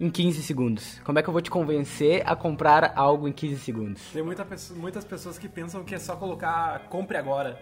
em 0.00 0.08
15 0.08 0.42
segundos? 0.42 0.98
Como 1.04 1.18
é 1.18 1.22
que 1.22 1.28
eu 1.28 1.32
vou 1.32 1.42
te 1.42 1.50
convencer 1.50 2.22
a 2.24 2.34
comprar 2.34 2.94
algo 2.96 3.28
em 3.28 3.32
15 3.32 3.58
segundos? 3.58 4.02
Tem 4.10 4.22
muita 4.22 4.46
muitas 4.74 5.04
pessoas 5.04 5.36
que 5.36 5.50
pensam 5.50 5.84
que 5.84 5.94
é 5.94 5.98
só 5.98 6.16
colocar 6.16 6.88
compre 6.88 7.18
agora. 7.18 7.60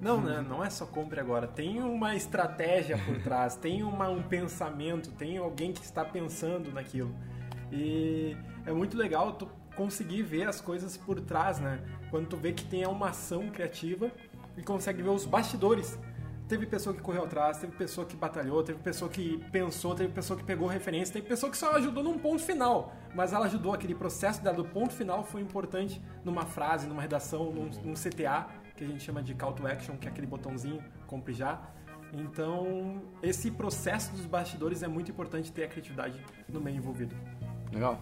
Não, 0.00 0.20
né? 0.20 0.44
Não 0.48 0.64
é 0.64 0.68
só 0.70 0.84
compre 0.84 1.20
agora. 1.20 1.46
Tem 1.46 1.80
uma 1.80 2.16
estratégia 2.16 2.98
por 2.98 3.16
trás, 3.22 3.54
tem 3.54 3.84
uma, 3.84 4.08
um 4.08 4.24
pensamento, 4.24 5.12
tem 5.12 5.38
alguém 5.38 5.72
que 5.72 5.84
está 5.84 6.04
pensando 6.04 6.72
naquilo. 6.72 7.14
E 7.70 8.36
é 8.66 8.72
muito 8.72 8.96
legal 8.96 9.34
tu 9.34 9.48
conseguir 9.76 10.24
ver 10.24 10.48
as 10.48 10.60
coisas 10.60 10.96
por 10.96 11.20
trás, 11.20 11.60
né? 11.60 11.78
Quando 12.10 12.26
tu 12.26 12.36
vê 12.36 12.52
que 12.52 12.64
tem 12.64 12.84
uma 12.88 13.10
ação 13.10 13.50
criativa 13.50 14.10
e 14.56 14.62
consegue 14.64 15.00
ver 15.00 15.10
os 15.10 15.26
bastidores. 15.26 15.96
Teve 16.52 16.66
pessoa 16.66 16.94
que 16.94 17.00
correu 17.00 17.24
atrás, 17.24 17.56
teve 17.56 17.74
pessoa 17.74 18.06
que 18.06 18.14
batalhou, 18.14 18.62
teve 18.62 18.78
pessoa 18.78 19.10
que 19.10 19.42
pensou, 19.50 19.94
teve 19.94 20.12
pessoa 20.12 20.38
que 20.38 20.44
pegou 20.44 20.68
referência, 20.68 21.10
teve 21.14 21.26
pessoa 21.26 21.50
que 21.50 21.56
só 21.56 21.74
ajudou 21.76 22.04
num 22.04 22.18
ponto 22.18 22.42
final, 22.42 22.94
mas 23.14 23.32
ela 23.32 23.46
ajudou 23.46 23.72
aquele 23.72 23.94
processo 23.94 24.42
dela 24.44 24.58
do 24.58 24.64
ponto 24.66 24.92
final 24.92 25.24
foi 25.24 25.40
importante 25.40 25.98
numa 26.22 26.44
frase, 26.44 26.86
numa 26.86 27.00
redação, 27.00 27.50
num, 27.50 27.70
num 27.82 27.94
CTA, 27.94 28.48
que 28.76 28.84
a 28.84 28.86
gente 28.86 29.02
chama 29.02 29.22
de 29.22 29.34
call 29.34 29.54
to 29.54 29.66
action, 29.66 29.96
que 29.96 30.06
é 30.06 30.10
aquele 30.10 30.26
botãozinho, 30.26 30.84
compre 31.06 31.32
já. 31.32 31.58
Então, 32.12 33.00
esse 33.22 33.50
processo 33.50 34.12
dos 34.12 34.26
bastidores 34.26 34.82
é 34.82 34.88
muito 34.88 35.10
importante 35.10 35.50
ter 35.50 35.64
a 35.64 35.68
criatividade 35.68 36.22
no 36.46 36.60
meio 36.60 36.76
envolvido. 36.76 37.16
Legal. 37.72 37.98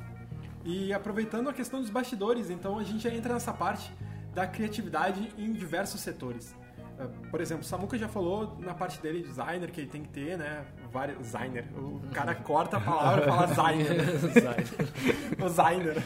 E 0.65 0.93
aproveitando 0.93 1.49
a 1.49 1.53
questão 1.53 1.81
dos 1.81 1.89
bastidores, 1.89 2.51
então 2.51 2.81
a 2.81 2.83
gente 2.83 3.05
já 3.05 3.15
entra 3.15 3.33
nessa 3.33 3.53
parte 3.53 3.95
da 4.35 4.45
criatividade 4.45 5.33
em 5.39 5.53
diversos 5.53 6.01
setores. 6.01 6.53
É, 7.01 7.29
Por 7.31 7.41
exemplo, 7.41 7.63
o 7.63 7.67
Samuka 7.67 7.97
já 7.97 8.09
falou 8.09 8.57
na 8.61 8.75
parte 8.75 9.01
dele, 9.01 9.23
designer, 9.23 9.71
que 9.71 9.81
ele 9.81 9.89
tem 9.89 10.03
que 10.03 10.09
ter, 10.11 10.37
né? 10.37 10.65
Vários, 10.93 11.19
designer. 11.19 11.65
O 11.77 12.01
cara 12.13 12.35
corta 12.35 12.77
a 12.77 12.81
palavra 12.81 13.25
e 13.25 13.29
fala 13.29 13.47
designer. 13.49 13.97
o 15.41 15.45
designer. 15.49 16.03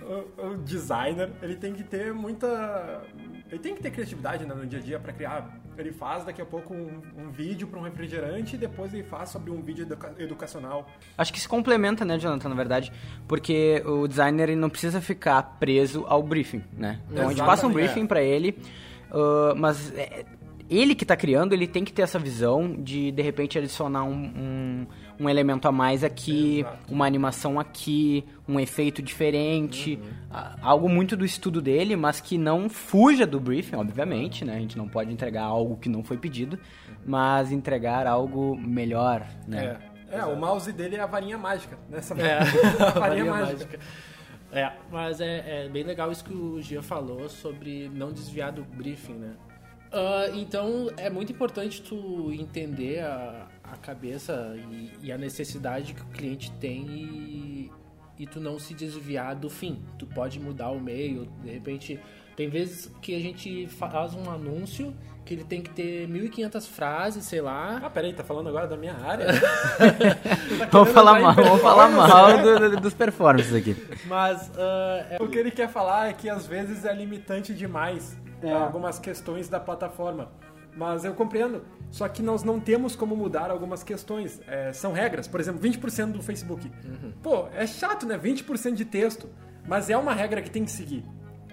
O, 0.00 0.46
o 0.52 0.56
designer, 0.58 1.30
ele 1.42 1.56
tem 1.56 1.74
que 1.74 1.84
ter 1.84 2.12
muita. 2.14 3.02
Ele 3.50 3.58
tem 3.58 3.74
que 3.74 3.82
ter 3.82 3.90
criatividade 3.90 4.44
né, 4.46 4.54
no 4.54 4.66
dia 4.66 4.78
a 4.78 4.82
dia 4.82 4.98
para 4.98 5.12
criar. 5.12 5.58
Ele 5.76 5.92
faz 5.92 6.24
daqui 6.24 6.42
a 6.42 6.46
pouco 6.46 6.74
um, 6.74 7.00
um 7.16 7.30
vídeo 7.30 7.68
para 7.68 7.78
um 7.78 7.82
refrigerante 7.82 8.56
e 8.56 8.58
depois 8.58 8.92
ele 8.92 9.04
faz 9.04 9.28
sobre 9.28 9.50
um 9.52 9.62
vídeo 9.62 9.82
educa- 9.84 10.12
educacional. 10.18 10.88
Acho 11.16 11.32
que 11.32 11.40
se 11.40 11.48
complementa, 11.48 12.04
né, 12.04 12.18
Jonathan, 12.18 12.48
na 12.48 12.54
verdade, 12.56 12.92
porque 13.28 13.80
o 13.86 14.08
designer 14.08 14.48
ele 14.48 14.56
não 14.60 14.68
precisa 14.68 15.00
ficar 15.00 15.40
preso 15.60 16.04
ao 16.08 16.20
briefing, 16.22 16.64
né? 16.72 16.98
Então 17.10 17.26
a 17.26 17.28
gente 17.28 17.38
passa 17.44 17.64
um 17.66 17.70
Exatamente, 17.70 17.92
briefing 17.92 18.06
pra 18.08 18.20
ele, 18.22 18.58
ah, 19.10 19.54
mas 19.56 19.92
é, 19.94 20.24
ele 20.70 20.94
que 20.94 21.04
tá 21.06 21.16
criando, 21.16 21.54
ele 21.54 21.66
tem 21.66 21.82
que 21.84 21.92
ter 21.92 22.02
essa 22.02 22.18
visão 22.18 22.76
de, 22.78 23.10
de 23.10 23.22
repente, 23.22 23.56
adicionar 23.58 24.04
um, 24.04 24.12
um, 24.12 24.86
um 25.20 25.28
elemento 25.28 25.66
a 25.66 25.72
mais 25.72 26.04
aqui, 26.04 26.60
Exato. 26.60 26.78
uma 26.92 27.06
animação 27.06 27.58
aqui, 27.58 28.22
um 28.46 28.60
efeito 28.60 29.00
diferente, 29.00 29.98
Uhum. 30.02 30.10
algo 30.60 30.88
muito 30.88 31.16
do 31.16 31.24
estudo 31.24 31.62
dele, 31.62 31.96
mas 31.96 32.20
que 32.20 32.36
não 32.36 32.68
fuja 32.68 33.26
do 33.26 33.40
briefing, 33.40 33.76
obviamente, 33.76 34.44
né? 34.44 34.56
A 34.56 34.60
gente 34.60 34.76
não 34.76 34.86
pode 34.86 35.10
entregar 35.10 35.44
algo 35.44 35.76
que 35.78 35.88
não 35.88 36.04
foi 36.04 36.18
pedido, 36.18 36.58
mas 37.06 37.50
entregar 37.50 38.06
algo 38.06 38.54
melhor, 38.56 39.26
né? 39.46 39.78
É, 40.10 40.22
o 40.24 40.36
mouse 40.36 40.70
dele 40.72 40.96
é 40.96 41.00
a 41.00 41.06
varinha 41.06 41.36
mágica. 41.38 41.78
Nessa 41.88 42.14
É, 42.14 42.38
a 42.78 42.90
varinha 42.90 43.00
varinha 43.00 43.24
mágica. 43.30 43.52
mágica. 43.56 43.78
É, 44.50 44.72
mas 44.90 45.20
é, 45.20 45.64
é 45.64 45.68
bem 45.68 45.82
legal 45.82 46.10
isso 46.10 46.24
que 46.24 46.32
o 46.32 46.60
Gia 46.60 46.82
falou 46.82 47.28
sobre 47.28 47.88
não 47.90 48.12
desviar 48.12 48.50
do 48.50 48.64
briefing, 48.64 49.14
né? 49.14 49.36
Ah, 49.90 50.26
então 50.34 50.90
é 50.96 51.08
muito 51.08 51.32
importante 51.32 51.82
tu 51.82 52.30
entender 52.32 53.00
a, 53.00 53.48
a 53.62 53.76
cabeça 53.76 54.54
e, 54.70 54.92
e 55.02 55.12
a 55.12 55.18
necessidade 55.18 55.94
que 55.94 56.02
o 56.02 56.06
cliente 56.06 56.50
tem 56.52 56.86
e, 56.86 57.72
e 58.18 58.26
tu 58.26 58.40
não 58.40 58.58
se 58.58 58.74
desviar 58.74 59.34
do 59.34 59.48
fim. 59.48 59.82
Tu 59.98 60.06
pode 60.06 60.38
mudar 60.38 60.70
o 60.70 60.80
meio, 60.80 61.26
de 61.42 61.50
repente. 61.50 61.98
Tem 62.36 62.48
vezes 62.48 62.92
que 63.02 63.14
a 63.16 63.18
gente 63.18 63.66
faz 63.66 64.14
um 64.14 64.30
anúncio 64.30 64.94
que 65.28 65.34
ele 65.34 65.44
tem 65.44 65.60
que 65.60 65.68
ter 65.68 66.08
1.500 66.08 66.66
frases, 66.66 67.24
sei 67.26 67.42
lá. 67.42 67.80
Ah, 67.84 67.90
peraí, 67.90 68.14
tá 68.14 68.24
falando 68.24 68.48
agora 68.48 68.66
da 68.66 68.78
minha 68.78 68.96
área? 68.96 69.26
Vamos 70.72 70.88
falar 70.90 71.20
mal, 71.20 71.34
vamos 71.34 71.60
falar 71.60 71.88
mal 71.90 72.38
do- 72.42 72.70
do- 72.70 72.80
dos 72.80 72.94
performances 72.94 73.54
aqui. 73.54 73.76
Mas 74.06 74.50
ah, 74.56 75.06
é- 75.10 75.16
O 75.20 75.28
que 75.28 75.38
ele 75.38 75.50
quer 75.50 75.68
falar 75.68 76.08
é 76.08 76.12
que 76.14 76.28
às 76.30 76.46
vezes 76.46 76.84
é 76.84 76.92
limitante 76.94 77.54
demais 77.54 78.16
É. 78.42 78.50
algumas 78.52 78.98
questões 78.98 79.48
da 79.48 79.60
plataforma. 79.60 80.30
Mas 80.76 81.04
eu 81.04 81.12
compreendo. 81.14 81.62
Só 81.90 82.06
que 82.08 82.22
nós 82.22 82.42
não 82.42 82.60
temos 82.60 82.94
como 82.96 83.16
mudar 83.16 83.50
algumas 83.50 83.82
questões. 83.82 84.40
É, 84.46 84.72
são 84.72 84.92
regras. 84.92 85.26
Por 85.26 85.40
exemplo, 85.40 85.60
20% 85.60 86.12
do 86.12 86.22
Facebook. 86.22 86.70
Pô, 87.22 87.48
é 87.54 87.66
chato, 87.66 88.06
né? 88.06 88.16
20% 88.16 88.74
de 88.74 88.84
texto. 88.84 89.28
Mas 89.66 89.90
é 89.90 89.96
uma 89.96 90.14
regra 90.14 90.40
que 90.40 90.50
tem 90.50 90.64
que 90.64 90.70
seguir. 90.70 91.04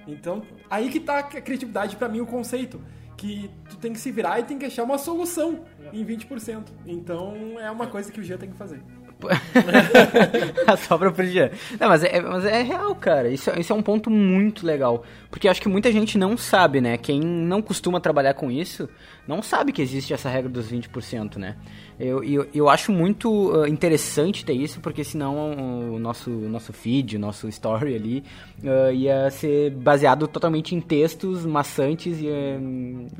Então, 0.07 0.43
aí 0.69 0.89
que 0.89 0.99
tá 0.99 1.17
a 1.19 1.23
criatividade 1.23 1.95
pra 1.95 2.07
mim, 2.07 2.21
o 2.21 2.25
conceito. 2.27 2.79
Que 3.17 3.49
tu 3.69 3.77
tem 3.77 3.93
que 3.93 3.99
se 3.99 4.11
virar 4.11 4.39
e 4.39 4.43
tem 4.43 4.57
que 4.59 4.65
achar 4.65 4.83
uma 4.83 4.97
solução 4.97 5.61
em 5.93 6.05
20%. 6.05 6.63
Então, 6.85 7.59
é 7.59 7.69
uma 7.71 7.87
coisa 7.87 8.11
que 8.11 8.19
o 8.19 8.23
Jean 8.23 8.37
tem 8.37 8.49
que 8.49 8.57
fazer. 8.57 8.81
a 10.67 10.77
sobra 10.77 11.11
pro 11.11 11.25
Jean. 11.25 11.49
Não, 11.79 11.87
mas 11.87 12.03
é, 12.03 12.19
mas 12.21 12.45
é 12.45 12.61
real, 12.61 12.93
cara. 12.95 13.29
Isso, 13.29 13.49
é- 13.49 13.59
isso 13.59 13.71
é 13.71 13.75
um 13.75 13.81
ponto 13.81 14.09
muito 14.09 14.65
legal. 14.65 15.03
Porque 15.29 15.47
acho 15.47 15.61
que 15.61 15.69
muita 15.69 15.91
gente 15.91 16.17
não 16.17 16.35
sabe, 16.37 16.81
né? 16.81 16.97
Quem 16.97 17.19
não 17.21 17.61
costuma 17.61 17.99
trabalhar 17.99 18.33
com 18.33 18.51
isso, 18.51 18.89
não 19.27 19.41
sabe 19.41 19.71
que 19.71 19.81
existe 19.81 20.13
essa 20.13 20.29
regra 20.29 20.49
dos 20.49 20.69
20%, 20.71 21.37
né? 21.37 21.55
Eu, 21.97 22.21
eu, 22.23 22.47
eu 22.53 22.69
acho 22.69 22.91
muito 22.91 23.53
ah, 23.55 23.69
interessante 23.69 24.43
ter 24.43 24.53
isso, 24.53 24.81
porque 24.81 25.03
senão 25.03 25.93
o 25.93 25.99
nosso, 25.99 26.29
nosso 26.29 26.73
feed, 26.73 27.15
o 27.15 27.19
nosso 27.19 27.47
story 27.47 27.95
ali, 27.95 28.23
ah, 28.65 28.91
ia 28.91 29.29
ser 29.29 29.71
baseado 29.71 30.27
totalmente 30.27 30.75
em 30.75 30.81
textos 30.81 31.45
maçantes 31.45 32.19
e, 32.19 32.27
eh, 32.27 32.59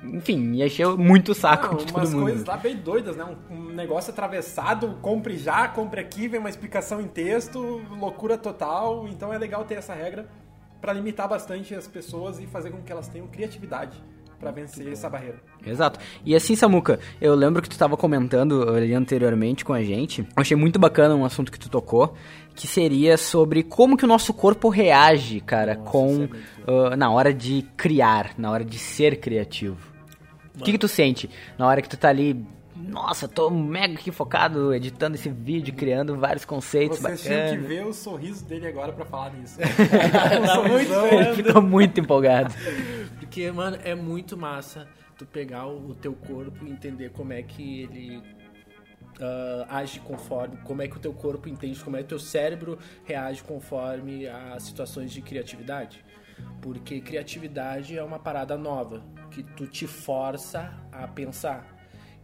enfim, 0.04 0.54
ia 0.56 0.66
encher 0.66 0.88
muito 0.98 1.32
o 1.32 1.36
saco 1.36 1.68
Não, 1.68 1.78
de 1.78 1.86
todo 1.86 1.96
umas 1.96 2.14
mundo. 2.14 2.24
coisas 2.24 2.46
lá 2.46 2.58
bem 2.58 2.76
doidas, 2.76 3.16
né? 3.16 3.26
Um, 3.50 3.56
um 3.56 3.74
negócio 3.74 4.12
atravessado, 4.12 4.98
compre 5.02 5.38
já, 5.38 5.68
compre 5.70 6.02
aqui, 6.02 6.28
vem 6.28 6.40
uma 6.40 6.50
explicação 6.50 7.00
em 7.00 7.08
texto, 7.08 7.82
loucura 7.98 8.38
total. 8.38 9.08
Então 9.08 9.34
é 9.34 9.38
legal 9.38 9.64
ter 9.64 9.76
essa 9.76 9.94
regra 9.94 10.28
pra 10.82 10.92
limitar 10.92 11.30
bastante 11.30 11.74
as 11.74 11.88
pessoas 11.88 12.40
e 12.40 12.46
fazer 12.46 12.72
com 12.72 12.82
que 12.82 12.92
elas 12.92 13.08
tenham 13.08 13.28
criatividade 13.28 13.98
pra 14.40 14.52
vencer 14.52 14.92
essa 14.92 15.10
barreira. 15.10 15.38
Exato. 15.66 16.00
E 16.24 16.36
assim, 16.36 16.56
Samuca, 16.56 17.00
eu 17.20 17.34
lembro 17.36 17.62
que 17.62 17.70
tu 17.70 17.74
estava 17.74 17.98
comentando 17.98 18.70
ali 18.70 18.94
anteriormente 18.94 19.66
com 19.66 19.74
a 19.74 19.84
gente. 19.84 20.22
Eu 20.22 20.28
achei 20.42 20.56
muito 20.56 20.78
bacana 20.78 21.16
um 21.16 21.26
assunto 21.26 21.52
que 21.52 21.60
tu 21.60 21.70
tocou, 21.70 22.14
que 22.56 22.68
seria 22.68 23.18
sobre 23.18 23.64
como 23.64 23.98
que 23.98 24.06
o 24.06 24.08
nosso 24.08 24.34
corpo 24.34 24.70
reage, 24.70 25.40
cara, 25.42 25.76
com 25.76 26.28
ah, 26.68 26.96
na 26.96 27.12
hora 27.12 27.34
de 27.34 27.66
criar, 27.76 28.32
na 28.38 28.52
hora 28.52 28.64
de 28.64 28.78
ser 28.78 29.20
criativo. 29.20 29.78
O 30.60 30.64
que, 30.64 30.72
que 30.72 30.78
tu 30.78 30.88
sente 30.88 31.30
na 31.58 31.68
hora 31.68 31.82
que 31.82 31.90
tu 31.90 31.98
tá 31.98 32.10
ali? 32.10 32.46
Nossa, 32.76 33.28
tô 33.28 33.50
mega 33.50 33.94
aqui 33.94 34.12
focado 34.12 34.74
editando 34.74 35.16
esse 35.16 35.30
vídeo, 35.30 35.74
criando 35.74 36.18
vários 36.18 36.44
conceitos 36.44 37.00
Vocês 37.00 37.22
tinham 37.22 37.40
que 37.40 37.46
bacanas. 37.46 37.68
ver 37.68 37.86
o 37.86 37.94
sorriso 37.94 38.46
dele 38.46 38.68
agora 38.68 38.92
pra 38.92 39.06
falar 39.06 39.34
nisso. 39.34 39.58
Tá 40.46 40.62
muito 40.62 40.94
Ele 41.14 41.36
ficou 41.36 41.62
muito 41.62 42.00
empolgado. 42.00 42.54
Porque, 43.20 43.50
mano, 43.52 43.78
é 43.84 43.96
muito 43.96 44.36
massa 44.36 44.88
tu 45.18 45.26
pegar 45.26 45.68
o, 45.68 45.96
teu 45.96 46.14
corpo 46.14 46.66
e 46.66 46.70
entender 46.70 47.12
como 47.12 47.32
é 47.32 47.42
que 47.42 47.82
ele 47.84 48.22
ah, 49.20 49.78
age 49.78 50.00
conforme, 50.02 50.58
como 50.58 50.82
é 50.82 50.88
que 50.88 50.98
o 50.98 51.00
teu 51.00 51.14
corpo 51.14 51.48
entende, 51.48 51.82
como 51.82 51.96
é 51.96 52.00
que 52.00 52.06
o 52.06 52.10
teu 52.10 52.20
cérebro 52.20 52.78
reage 53.06 53.44
conforme 53.44 54.28
a 54.28 54.60
situações 54.60 55.12
de 55.12 55.22
criatividade. 55.22 56.04
Porque 56.62 57.00
criatividade 57.00 57.98
é 57.98 58.04
uma 58.04 58.20
parada 58.20 58.58
nova, 58.58 59.02
que 59.32 59.42
tu 59.42 59.66
te 59.68 59.88
força 59.88 60.74
a 60.92 61.08
pensar. 61.08 61.75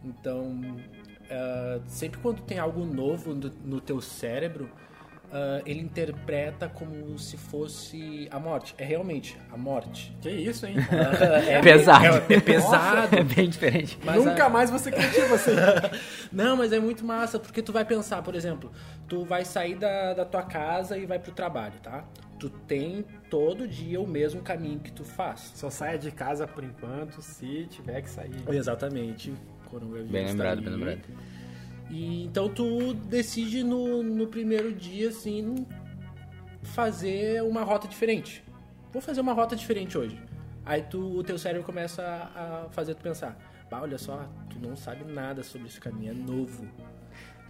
Então, 0.04 0.76
ah, 1.30 1.80
sempre 1.86 2.20
quando 2.20 2.42
tem 2.42 2.58
algo 2.58 2.84
novo 2.84 3.34
no, 3.34 3.50
no 3.64 3.80
teu 3.80 4.00
cérebro, 4.00 4.68
ah, 5.32 5.62
ele 5.64 5.80
interpreta 5.80 6.68
como 6.68 7.18
se 7.18 7.36
fosse 7.36 8.28
a 8.30 8.38
morte. 8.38 8.74
É 8.76 8.84
realmente 8.84 9.38
a 9.50 9.56
morte. 9.56 10.14
que 10.20 10.28
isso, 10.30 10.66
hein? 10.66 10.76
é 11.48 11.60
pesado. 11.62 12.04
É, 12.28 12.34
é 12.34 12.40
pesado. 12.40 13.16
É 13.16 13.24
bem 13.24 13.48
diferente. 13.48 13.98
Mas 14.04 14.22
Nunca 14.24 14.44
a- 14.44 14.48
mais 14.50 14.70
você 14.70 14.90
criativo 14.90 15.34
assim. 15.34 15.52
Não, 16.30 16.56
mas 16.56 16.72
é 16.72 16.78
muito 16.78 17.04
massa, 17.04 17.38
porque 17.38 17.62
tu 17.62 17.72
vai 17.72 17.84
pensar, 17.84 18.22
por 18.22 18.34
exemplo, 18.34 18.70
tu 19.08 19.24
vai 19.24 19.44
sair 19.44 19.74
da, 19.76 20.12
da 20.14 20.24
tua 20.24 20.42
casa 20.42 20.98
e 20.98 21.06
vai 21.06 21.18
pro 21.18 21.32
trabalho, 21.32 21.74
tá? 21.82 22.04
Tu 22.38 22.50
tem 22.50 23.04
todo 23.30 23.68
dia 23.68 24.00
o 24.00 24.06
mesmo 24.06 24.42
caminho 24.42 24.80
que 24.80 24.90
tu 24.90 25.04
faz. 25.04 25.52
Só 25.54 25.70
saia 25.70 25.96
de 25.96 26.10
casa 26.10 26.44
por 26.46 26.64
enquanto, 26.64 27.22
se 27.22 27.66
tiver 27.70 28.02
que 28.02 28.10
sair. 28.10 28.34
Exatamente. 28.48 29.32
Coronavírus 29.72 30.10
Bem 30.10 30.24
tá 30.24 30.30
lembrado, 30.30 30.62
bem 30.62 30.70
lembrado. 30.70 31.00
E 31.90 32.24
então 32.24 32.48
tu 32.48 32.92
decide 32.94 33.64
no, 33.64 34.02
no 34.02 34.26
primeiro 34.26 34.72
dia, 34.72 35.08
assim, 35.08 35.66
fazer 36.62 37.42
uma 37.42 37.62
rota 37.62 37.88
diferente. 37.88 38.44
Vou 38.92 39.00
fazer 39.00 39.20
uma 39.22 39.32
rota 39.32 39.56
diferente 39.56 39.96
hoje. 39.96 40.20
Aí 40.64 40.82
tu, 40.82 41.18
o 41.18 41.24
teu 41.24 41.38
cérebro 41.38 41.64
começa 41.64 42.02
a 42.02 42.64
a 42.64 42.68
fazer 42.70 42.94
tu 42.94 43.02
pensar, 43.02 43.36
bah, 43.70 43.80
olha 43.80 43.98
só, 43.98 44.28
tu 44.48 44.58
não 44.60 44.76
sabe 44.76 45.04
nada 45.10 45.42
sobre 45.42 45.66
esse 45.66 45.80
caminho, 45.80 46.12
é 46.12 46.14
novo. 46.14 46.66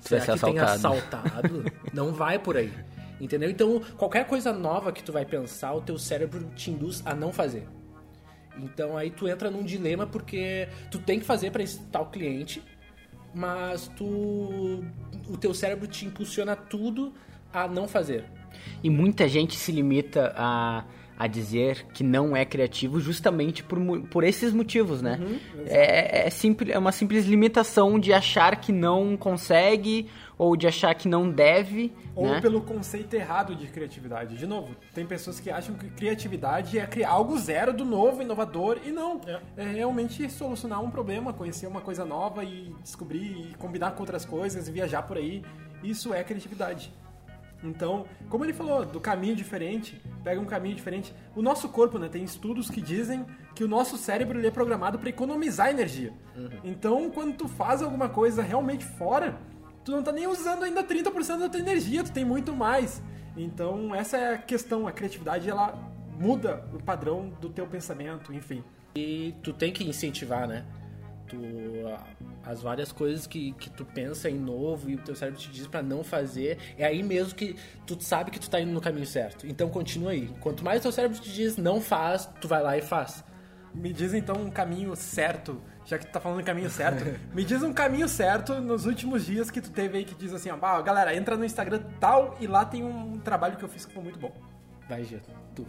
Tu 0.03 0.11
vai 0.11 0.21
Será 0.21 0.37
ser 0.37 0.45
que 0.45 0.53
tem 0.53 0.59
assaltado." 0.61 1.27
assaltado? 1.27 1.65
não 1.93 2.13
vai 2.13 2.39
por 2.39 2.57
aí. 2.57 2.73
Entendeu? 3.21 3.51
Então, 3.51 3.81
qualquer 3.97 4.27
coisa 4.27 4.53
nova 4.53 4.91
que 4.93 5.03
tu 5.03 5.13
vai 5.13 5.25
pensar, 5.25 5.75
o 5.75 5.81
teu 5.81 5.99
cérebro 5.99 6.45
te 6.57 6.71
induz 6.71 7.03
a 7.05 7.15
não 7.15 7.33
fazer. 7.33 7.67
Então 8.59 8.97
aí 8.97 9.11
tu 9.11 9.29
entra 9.29 9.51
num 9.51 9.63
dilema 9.63 10.07
porque 10.07 10.69
tu 10.91 10.99
tem 10.99 11.19
que 11.19 11.25
fazer 11.25 11.51
para 11.51 11.63
esse 11.63 11.81
tal 11.85 12.07
cliente, 12.07 12.63
mas 13.35 13.89
tu 13.97 14.85
o 15.29 15.37
teu 15.39 15.55
cérebro 15.55 15.87
te 15.87 16.05
impulsiona 16.05 16.55
tudo 16.57 17.13
a 17.53 17.67
não 17.69 17.87
fazer. 17.87 18.25
E 18.83 18.91
muita 18.91 19.29
gente 19.29 19.57
se 19.57 19.73
limita 19.73 20.33
a, 20.37 20.85
a 21.23 21.29
dizer 21.29 21.87
que 21.95 22.03
não 22.03 22.37
é 22.37 22.45
criativo 22.45 22.99
justamente 22.99 23.63
por, 23.63 23.79
por 24.11 24.25
esses 24.25 24.53
motivos, 24.53 25.01
né? 25.01 25.21
é, 25.67 26.27
é, 26.27 26.31
simples, 26.31 26.75
é 26.75 26.77
uma 26.77 26.91
simples 26.91 27.27
limitação 27.27 27.97
de 27.97 28.13
achar 28.13 28.57
que 28.57 28.73
não 28.73 29.17
consegue 29.17 30.09
ou 30.37 30.57
de 30.57 30.67
achar 30.67 30.93
que 30.97 31.07
não 31.07 31.31
deve, 31.31 31.93
Ou 32.17 32.27
né? 32.27 32.41
pelo 32.41 32.61
conceito 32.63 33.15
errado 33.15 33.55
de 33.55 33.69
criatividade. 33.69 34.37
De 34.37 34.49
novo, 34.49 34.75
tem 34.93 35.07
pessoas 35.07 35.39
que 35.39 35.49
acham 35.49 35.77
que 35.77 35.89
criatividade 35.91 36.77
é 36.77 36.85
criar 36.85 37.11
algo 37.11 37.39
zero 37.39 37.73
do 37.73 37.85
novo, 37.85 38.21
inovador, 38.21 38.81
e 38.85 38.91
não. 38.91 39.21
É, 39.57 39.63
realmente 39.63 40.29
solucionar 40.29 40.83
um 40.83 40.91
problema, 40.91 41.33
conhecer 41.33 41.69
uma 41.69 41.81
coisa 41.81 42.05
nova 42.05 42.43
e 42.43 42.75
descobrir 42.83 43.53
e 43.53 43.55
combinar 43.55 43.93
com 43.93 44.01
outras 44.01 44.25
coisas, 44.25 44.67
e 44.67 44.73
viajar 44.73 45.03
por 45.03 45.17
aí. 45.17 45.45
Isso 45.85 46.13
é 46.13 46.25
criatividade. 46.25 46.93
Então, 47.63 48.07
como 48.29 48.45
ele 48.45 48.53
falou, 48.53 48.85
do 48.85 49.01
caminho 49.01 49.37
diferente, 49.37 50.01
pega 50.25 50.41
um 50.41 50.45
caminho 50.45 50.75
diferente. 50.75 51.15
O 51.37 51.43
nosso 51.43 51.69
corpo, 51.69 51.99
né, 51.99 52.09
tem 52.09 52.25
estudos 52.25 52.69
que 52.69 52.81
dizem 52.81 53.25
que 53.55 53.63
o 53.63 53.69
nosso 53.69 53.97
cérebro 53.97 54.39
ele 54.39 54.47
é 54.47 54.51
programado 54.51 54.99
para 54.99 55.09
economizar 55.09 55.71
energia. 55.71 56.13
Uhum. 56.37 56.51
Então, 56.65 57.11
quando 57.11 57.37
tu 57.37 57.49
faz 57.49 57.83
alguma 57.83 58.09
coisa 58.09 58.43
realmente 58.43 58.85
fora, 58.85 59.39
tu 59.85 59.93
não 59.93 60.03
tá 60.03 60.13
nem 60.13 60.27
usando 60.27 60.65
ainda 60.65 60.83
30% 60.83 61.39
da 61.39 61.49
tua 61.49 61.61
energia, 61.61 62.03
tu 62.03 62.13
tem 62.13 62.25
muito 62.25 62.53
mais. 62.53 63.03
Então, 63.37 63.95
essa 63.95 64.17
é 64.17 64.35
a 64.35 64.39
questão, 64.39 64.87
a 64.87 64.93
criatividade 64.93 65.49
ela 65.49 65.75
muda 66.19 66.65
o 66.73 66.83
padrão 66.83 67.33
do 67.41 67.49
teu 67.49 67.67
pensamento, 67.67 68.33
enfim. 68.33 68.63
E 68.95 69.35
tu 69.43 69.53
tem 69.53 69.73
que 69.73 69.85
incentivar, 69.85 70.47
né? 70.47 70.65
Tu, 71.33 71.39
as 72.45 72.61
várias 72.61 72.93
coisas 72.93 73.27
que, 73.27 73.53
que 73.53 73.71
tu 73.71 73.87
pensa 73.87 74.29
em 74.29 74.39
novo 74.39 74.91
e 74.91 74.97
o 74.97 74.99
teu 74.99 75.15
cérebro 75.17 75.41
te 75.41 75.51
diz 75.51 75.67
para 75.67 75.83
não 75.83 76.05
fazer, 76.05 76.59
é 76.77 76.85
aí 76.85 77.03
mesmo 77.03 77.35
que 77.35 77.57
tu 77.87 77.99
sabe 78.03 78.31
que 78.31 78.39
tu 78.39 78.51
tá 78.51 78.61
indo 78.61 78.71
no 78.71 78.83
caminho 78.83 79.07
certo. 79.07 79.47
Então 79.47 79.71
continua 79.71 80.11
aí. 80.11 80.29
Quanto 80.41 80.63
mais 80.63 80.81
o 80.81 80.83
teu 80.83 80.93
cérebro 80.93 81.19
te 81.19 81.33
diz 81.33 81.57
não 81.57 81.81
faz, 81.81 82.29
tu 82.39 82.47
vai 82.47 82.63
lá 82.63 82.77
e 82.77 82.83
faz. 82.83 83.25
Me 83.75 83.95
diz 83.95 84.13
então 84.13 84.37
um 84.37 84.51
caminho 84.51 84.95
certo, 84.95 85.59
já 85.87 85.99
que 85.99 86.05
tu 86.05 86.13
tá 86.13 86.21
falando 86.21 86.43
em 86.43 86.45
caminho 86.45 86.69
certo, 86.69 87.03
me 87.35 87.43
diz 87.43 87.63
um 87.63 87.73
caminho 87.73 88.07
certo 88.07 88.61
nos 88.61 88.85
últimos 88.85 89.25
dias 89.25 89.51
que 89.51 89.63
tu 89.63 89.71
teve 89.71 89.97
aí 89.97 90.05
que 90.05 90.15
diz 90.15 90.35
assim, 90.35 90.51
ó, 90.51 90.59
ah, 90.61 90.83
galera, 90.83 91.17
entra 91.17 91.35
no 91.35 91.47
Instagram 91.47 91.83
tal 91.99 92.37
e 92.39 92.47
lá 92.47 92.67
tem 92.67 92.85
um 92.85 93.19
trabalho 93.21 93.57
que 93.57 93.65
eu 93.65 93.69
fiz 93.71 93.87
que 93.87 93.95
foi 93.95 94.03
muito 94.03 94.19
bom. 94.19 94.33
Vai, 94.87 95.03
Gê, 95.05 95.19
tu. 95.55 95.67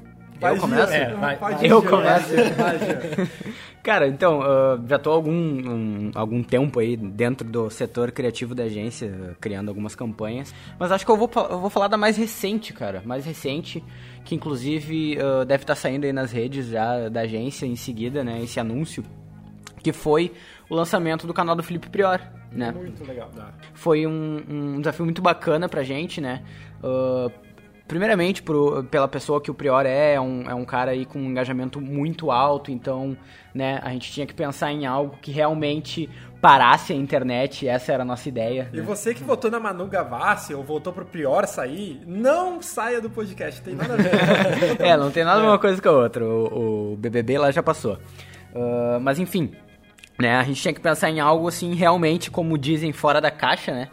Eu 0.52 0.58
começo? 0.58 0.94
É, 0.94 1.14
vai. 1.14 1.38
Eu 1.62 1.82
começo. 1.84 2.34
Cara, 3.84 4.08
então, 4.08 4.40
uh, 4.40 4.88
já 4.88 4.98
tô 4.98 5.12
há 5.12 5.14
algum, 5.14 5.32
um, 5.32 6.12
algum 6.16 6.42
tempo 6.42 6.80
aí 6.80 6.96
dentro 6.96 7.46
do 7.46 7.70
setor 7.70 8.14
criativo 8.14 8.56
da 8.56 8.64
agência, 8.64 9.36
criando 9.42 9.68
algumas 9.68 9.94
campanhas. 9.94 10.56
Mas 10.80 10.90
acho 10.90 11.06
que 11.06 11.12
eu 11.12 11.18
vou, 11.18 11.30
eu 11.50 11.60
vou 11.60 11.70
falar 11.70 11.90
da 11.90 11.98
mais 11.98 12.16
recente, 12.16 12.72
cara. 12.72 13.04
Mais 13.06 13.26
recente, 13.26 13.84
que 14.24 14.36
inclusive 14.36 15.18
uh, 15.18 15.44
deve 15.44 15.64
estar 15.64 15.76
tá 15.76 15.80
saindo 15.80 16.06
aí 16.06 16.14
nas 16.14 16.32
redes 16.32 16.68
já 16.68 17.10
da 17.10 17.22
agência 17.22 17.66
em 17.66 17.76
seguida, 17.76 18.24
né? 18.24 18.42
Esse 18.42 18.58
anúncio. 18.58 19.04
Que 19.84 19.92
foi 19.92 20.32
o 20.70 20.76
lançamento 20.76 21.28
do 21.28 21.34
canal 21.34 21.54
do 21.54 21.62
Felipe 21.62 21.90
Prior, 21.90 22.22
né? 22.54 22.72
Muito 22.72 23.04
legal. 23.04 23.30
Foi 23.74 24.08
um, 24.08 24.42
um 24.50 24.78
desafio 24.80 25.04
muito 25.04 25.22
bacana 25.22 25.68
pra 25.68 25.84
gente, 25.84 26.22
né? 26.22 26.42
Uh, 26.82 27.30
primeiramente 27.94 28.42
pro, 28.42 28.84
pela 28.86 29.08
pessoa 29.08 29.40
que 29.40 29.52
o 29.52 29.54
Prior 29.54 29.86
é, 29.86 30.16
é 30.16 30.20
um, 30.20 30.50
é 30.50 30.56
um 30.56 30.66
cara 30.66 30.90
aí 30.90 31.06
com 31.06 31.20
um 31.20 31.26
engajamento 31.26 31.80
muito 31.80 32.32
alto, 32.32 32.72
então, 32.72 33.16
né, 33.54 33.80
a 33.84 33.92
gente 33.92 34.12
tinha 34.12 34.26
que 34.26 34.34
pensar 34.34 34.72
em 34.72 34.88
algo 34.88 35.16
que 35.22 35.32
realmente 35.32 36.10
parasse 36.42 36.92
a 36.92 36.96
internet, 36.96 37.68
essa 37.68 37.94
era 37.94 38.02
a 38.02 38.06
nossa 38.06 38.28
ideia. 38.28 38.68
E 38.74 38.78
né? 38.78 38.82
você 38.82 39.14
que 39.14 39.24
votou 39.24 39.52
na 39.52 39.60
Manu 39.60 39.86
Gavassi 39.86 40.56
ou 40.56 40.64
votou 40.64 40.92
pro 40.92 41.06
Prior 41.06 41.46
sair, 41.46 42.02
não 42.08 42.64
saia 42.64 43.00
do 43.00 43.12
podcast, 43.12 43.62
tem 43.62 43.76
nada 43.76 43.94
a 43.94 43.98
ver. 43.98 44.82
é, 44.82 44.98
não 44.98 45.12
tem 45.12 45.24
nada 45.24 45.40
ver 45.40 45.46
uma 45.46 45.60
coisa 45.60 45.80
com 45.80 45.90
a 45.90 45.92
outra, 45.92 46.26
o, 46.26 46.94
o 46.94 46.98
BBB 46.98 47.38
lá 47.38 47.52
já 47.52 47.62
passou. 47.62 48.00
Uh, 48.56 49.00
mas 49.02 49.20
enfim, 49.20 49.52
né, 50.18 50.36
a 50.36 50.42
gente 50.42 50.60
tinha 50.60 50.74
que 50.74 50.82
pensar 50.82 51.12
em 51.12 51.20
algo 51.20 51.48
assim, 51.48 51.76
realmente, 51.76 52.32
como 52.32 52.58
dizem, 52.58 52.92
fora 52.92 53.22
da 53.22 53.30
caixa, 53.30 53.72
né, 53.72 53.90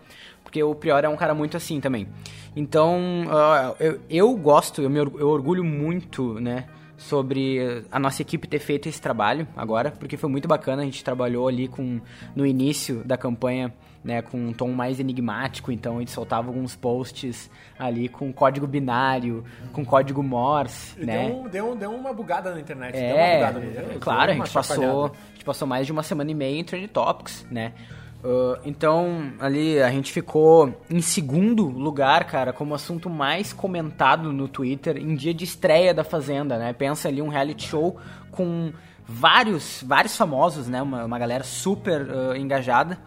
porque 0.50 0.62
o 0.64 0.74
Prior 0.74 1.04
é 1.04 1.08
um 1.08 1.16
cara 1.16 1.32
muito 1.32 1.56
assim 1.56 1.80
também. 1.80 2.08
Então, 2.56 2.98
uh, 3.26 3.76
eu, 3.78 4.00
eu 4.10 4.36
gosto, 4.36 4.82
eu, 4.82 4.90
me, 4.90 4.98
eu 4.98 5.28
orgulho 5.28 5.62
muito, 5.64 6.34
né? 6.40 6.66
sobre 6.96 7.82
a 7.90 7.98
nossa 7.98 8.20
equipe 8.20 8.46
ter 8.46 8.58
feito 8.58 8.86
esse 8.86 9.00
trabalho 9.00 9.48
agora, 9.56 9.90
porque 9.90 10.18
foi 10.18 10.28
muito 10.28 10.46
bacana, 10.46 10.82
a 10.82 10.84
gente 10.84 11.02
trabalhou 11.02 11.48
ali 11.48 11.66
com 11.66 11.98
no 12.36 12.44
início 12.44 13.02
da 13.02 13.16
campanha, 13.16 13.72
né, 14.04 14.20
com 14.20 14.36
um 14.36 14.52
tom 14.52 14.68
mais 14.68 15.00
enigmático, 15.00 15.72
então 15.72 15.96
a 15.96 16.00
gente 16.00 16.10
soltava 16.10 16.48
alguns 16.48 16.76
posts 16.76 17.50
ali 17.78 18.06
com 18.06 18.30
código 18.30 18.66
binário, 18.66 19.42
com 19.72 19.82
código 19.82 20.22
Morse, 20.22 21.00
e 21.00 21.06
né? 21.06 21.28
Deu, 21.30 21.48
deu, 21.48 21.74
deu 21.74 21.90
uma 21.90 22.12
bugada 22.12 22.52
na 22.52 22.60
internet, 22.60 22.94
é, 22.94 23.00
deu 23.00 23.16
uma 23.16 23.34
bugada 23.34 23.58
na 23.60 23.66
internet. 23.66 23.98
Claro, 23.98 24.32
a 24.32 24.34
gente 24.34 24.52
passou, 24.52 25.06
a 25.06 25.32
gente 25.32 25.44
passou 25.46 25.66
mais 25.66 25.86
de 25.86 25.92
uma 25.92 26.02
semana 26.02 26.30
e 26.30 26.34
meia 26.34 26.60
em 26.60 26.64
Trend 26.64 26.86
Topics, 26.88 27.46
né? 27.50 27.72
Uh, 28.22 28.60
então, 28.66 29.32
ali 29.40 29.80
a 29.80 29.90
gente 29.90 30.12
ficou 30.12 30.74
em 30.90 31.00
segundo 31.00 31.66
lugar, 31.66 32.24
cara, 32.24 32.52
como 32.52 32.74
assunto 32.74 33.08
mais 33.08 33.52
comentado 33.52 34.30
no 34.32 34.46
Twitter 34.46 34.98
em 34.98 35.14
dia 35.14 35.32
de 35.32 35.44
estreia 35.44 35.94
da 35.94 36.04
Fazenda, 36.04 36.58
né? 36.58 36.72
Pensa 36.74 37.08
ali 37.08 37.22
um 37.22 37.28
reality 37.28 37.68
show 37.68 37.96
com 38.30 38.72
vários, 39.06 39.82
vários 39.86 40.16
famosos, 40.16 40.68
né? 40.68 40.82
Uma, 40.82 41.04
uma 41.04 41.18
galera 41.18 41.44
super 41.44 42.02
uh, 42.02 42.36
engajada. 42.36 42.98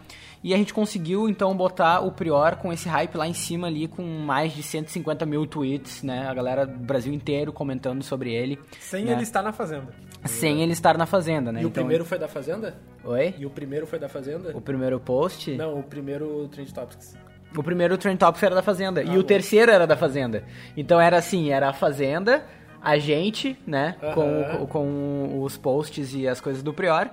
E 0.43 0.53
a 0.53 0.57
gente 0.57 0.73
conseguiu, 0.73 1.29
então, 1.29 1.55
botar 1.55 2.01
o 2.01 2.11
Prior 2.11 2.57
com 2.57 2.73
esse 2.73 2.89
hype 2.89 3.15
lá 3.15 3.25
em 3.25 3.33
cima 3.33 3.67
ali, 3.67 3.87
com 3.87 4.03
mais 4.03 4.51
de 4.51 4.61
150 4.61 5.25
mil 5.25 5.47
tweets, 5.47 6.03
né? 6.03 6.27
A 6.27 6.33
galera 6.33 6.65
do 6.65 6.77
Brasil 6.79 7.13
inteiro 7.13 7.53
comentando 7.53 8.03
sobre 8.03 8.33
ele. 8.33 8.59
Sem 8.79 9.05
né? 9.05 9.13
ele 9.13 9.23
estar 9.23 9.41
na 9.41 9.53
Fazenda. 9.53 9.87
Sem 10.25 10.61
ele 10.61 10.73
estar 10.73 10.97
na 10.97 11.05
Fazenda, 11.05 11.49
né? 11.51 11.61
E 11.61 11.65
o 11.65 11.67
Então, 11.67 11.83
primeiro 11.83 12.03
foi 12.03 12.19
da 12.19 12.27
Fazenda? 12.27 12.75
Oi? 13.05 13.33
E 13.37 13.45
o 13.45 13.49
primeiro 13.49 13.87
foi 13.87 13.97
da 13.99 14.09
Fazenda? 14.09 14.51
O 14.55 14.59
primeiro 14.59 14.99
post? 14.99 15.51
Não, 15.55 15.79
o 15.79 15.83
primeiro 15.83 16.47
Trend 16.49 16.73
Topics. 16.73 17.17
O 17.55 17.63
primeiro 17.63 17.97
Trend 17.97 18.17
Topics 18.17 18.43
era 18.43 18.55
da 18.55 18.61
Fazenda. 18.63 19.01
e 19.01 19.09
Ah, 19.09 19.13
o 19.13 19.15
bom. 19.17 19.23
terceiro 19.23 19.71
era 19.71 19.87
da 19.87 19.95
Fazenda. 19.95 20.43
Então 20.75 20.99
era 20.99 21.17
assim, 21.17 21.51
era 21.51 21.69
a 21.69 21.73
Fazenda, 21.73 22.43
a 22.81 22.97
gente, 22.97 23.57
né? 23.65 23.95
Com, 24.13 24.65
com 24.67 25.41
os 25.41 25.55
posts 25.55 26.13
e 26.13 26.27
as 26.27 26.41
coisas 26.41 26.61
do 26.61 26.73
Prior. 26.73 27.09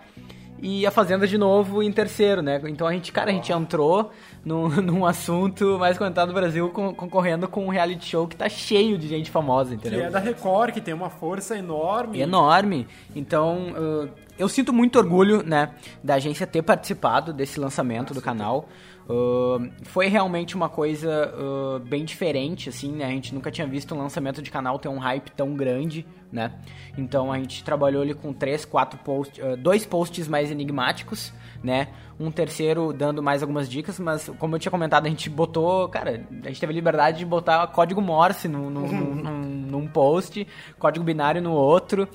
E 0.63 0.87
a 0.87 0.91
Fazenda 0.91 1.27
de 1.27 1.39
novo 1.39 1.83
em 1.83 1.91
terceiro, 1.91 2.43
né? 2.43 2.61
Então 2.67 2.87
a 2.87 2.93
gente, 2.93 3.11
cara, 3.13 3.31
a 3.31 3.33
gente 3.33 3.51
entrou 3.53 4.11
num, 4.45 4.69
num 4.83 5.07
assunto 5.07 5.79
mais 5.79 5.97
comentado 5.97 6.29
do 6.29 6.35
Brasil 6.35 6.69
con- 6.71 6.95
concorrendo 6.95 7.49
com 7.49 7.65
um 7.67 7.69
reality 7.71 8.07
show 8.07 8.27
que 8.29 8.37
tá 8.37 8.49
cheio 8.49 8.99
de 8.99 9.09
gente 9.09 9.31
famosa, 9.31 9.71
Que 9.77 9.89
entendeu? 9.89 10.07
é 10.07 10.11
da 10.11 10.19
Record, 10.19 10.73
que 10.75 10.81
tem 10.81 10.93
uma 10.95 11.09
força 11.11 11.57
enorme. 11.57 12.21
enorme. 12.21 12.87
Então, 13.17 13.69
uh, 13.77 14.09
eu 14.39 14.49
sinto 14.49 14.73
muito 14.73 14.99
orgulho, 14.99 15.43
né, 15.43 15.71
da 16.05 16.15
agência 16.15 16.47
ter 16.47 16.63
participado 16.63 17.33
desse 17.33 17.59
lançamento 17.61 18.13
do 18.15 18.21
canal. 18.21 18.69
Uh, 19.11 19.73
foi 19.83 20.07
realmente 20.07 20.55
uma 20.55 20.69
coisa 20.69 21.35
uh, 21.35 21.81
bem 21.81 22.05
diferente, 22.05 22.69
assim, 22.69 22.93
né? 22.93 23.07
A 23.07 23.11
gente 23.11 23.35
nunca 23.35 23.51
tinha 23.51 23.67
visto 23.67 23.93
um 23.93 23.99
lançamento 23.99 24.41
de 24.41 24.53
canal 24.53 24.79
ter 24.79 24.89
um 24.89 24.99
hype 24.99 25.31
tão 25.33 25.57
grande, 25.57 26.07
né? 26.31 26.53
Então 26.97 27.33
a 27.33 27.37
gente 27.37 27.65
trabalhou 27.65 28.03
ali 28.03 28.15
com 28.15 28.33
três, 28.33 28.65
quatro 28.65 29.01
posts, 29.01 29.43
uh, 29.43 29.57
dois 29.57 29.85
posts 29.85 30.29
mais 30.29 30.53
enigmáticos, 30.53 31.33
né? 31.61 31.89
Um 32.21 32.31
terceiro 32.31 32.93
dando 32.93 33.21
mais 33.21 33.43
algumas 33.43 33.69
dicas, 33.69 33.99
mas 33.99 34.31
como 34.39 34.55
eu 34.55 34.61
tinha 34.61 34.71
comentado, 34.71 35.07
a 35.07 35.09
gente 35.09 35.29
botou, 35.29 35.89
cara, 35.89 36.25
a 36.45 36.49
gente 36.49 36.61
teve 36.61 36.73
a 36.73 36.77
liberdade 36.77 37.19
de 37.19 37.27
botar 37.27 37.67
código 37.67 38.01
Morse 38.01 38.47
no, 38.47 38.71
no, 38.71 38.87
num, 38.87 39.15
num, 39.17 39.43
num 39.43 39.87
post, 39.89 40.47
código 40.79 41.05
binário 41.05 41.43
no 41.43 41.53
outro, 41.53 42.07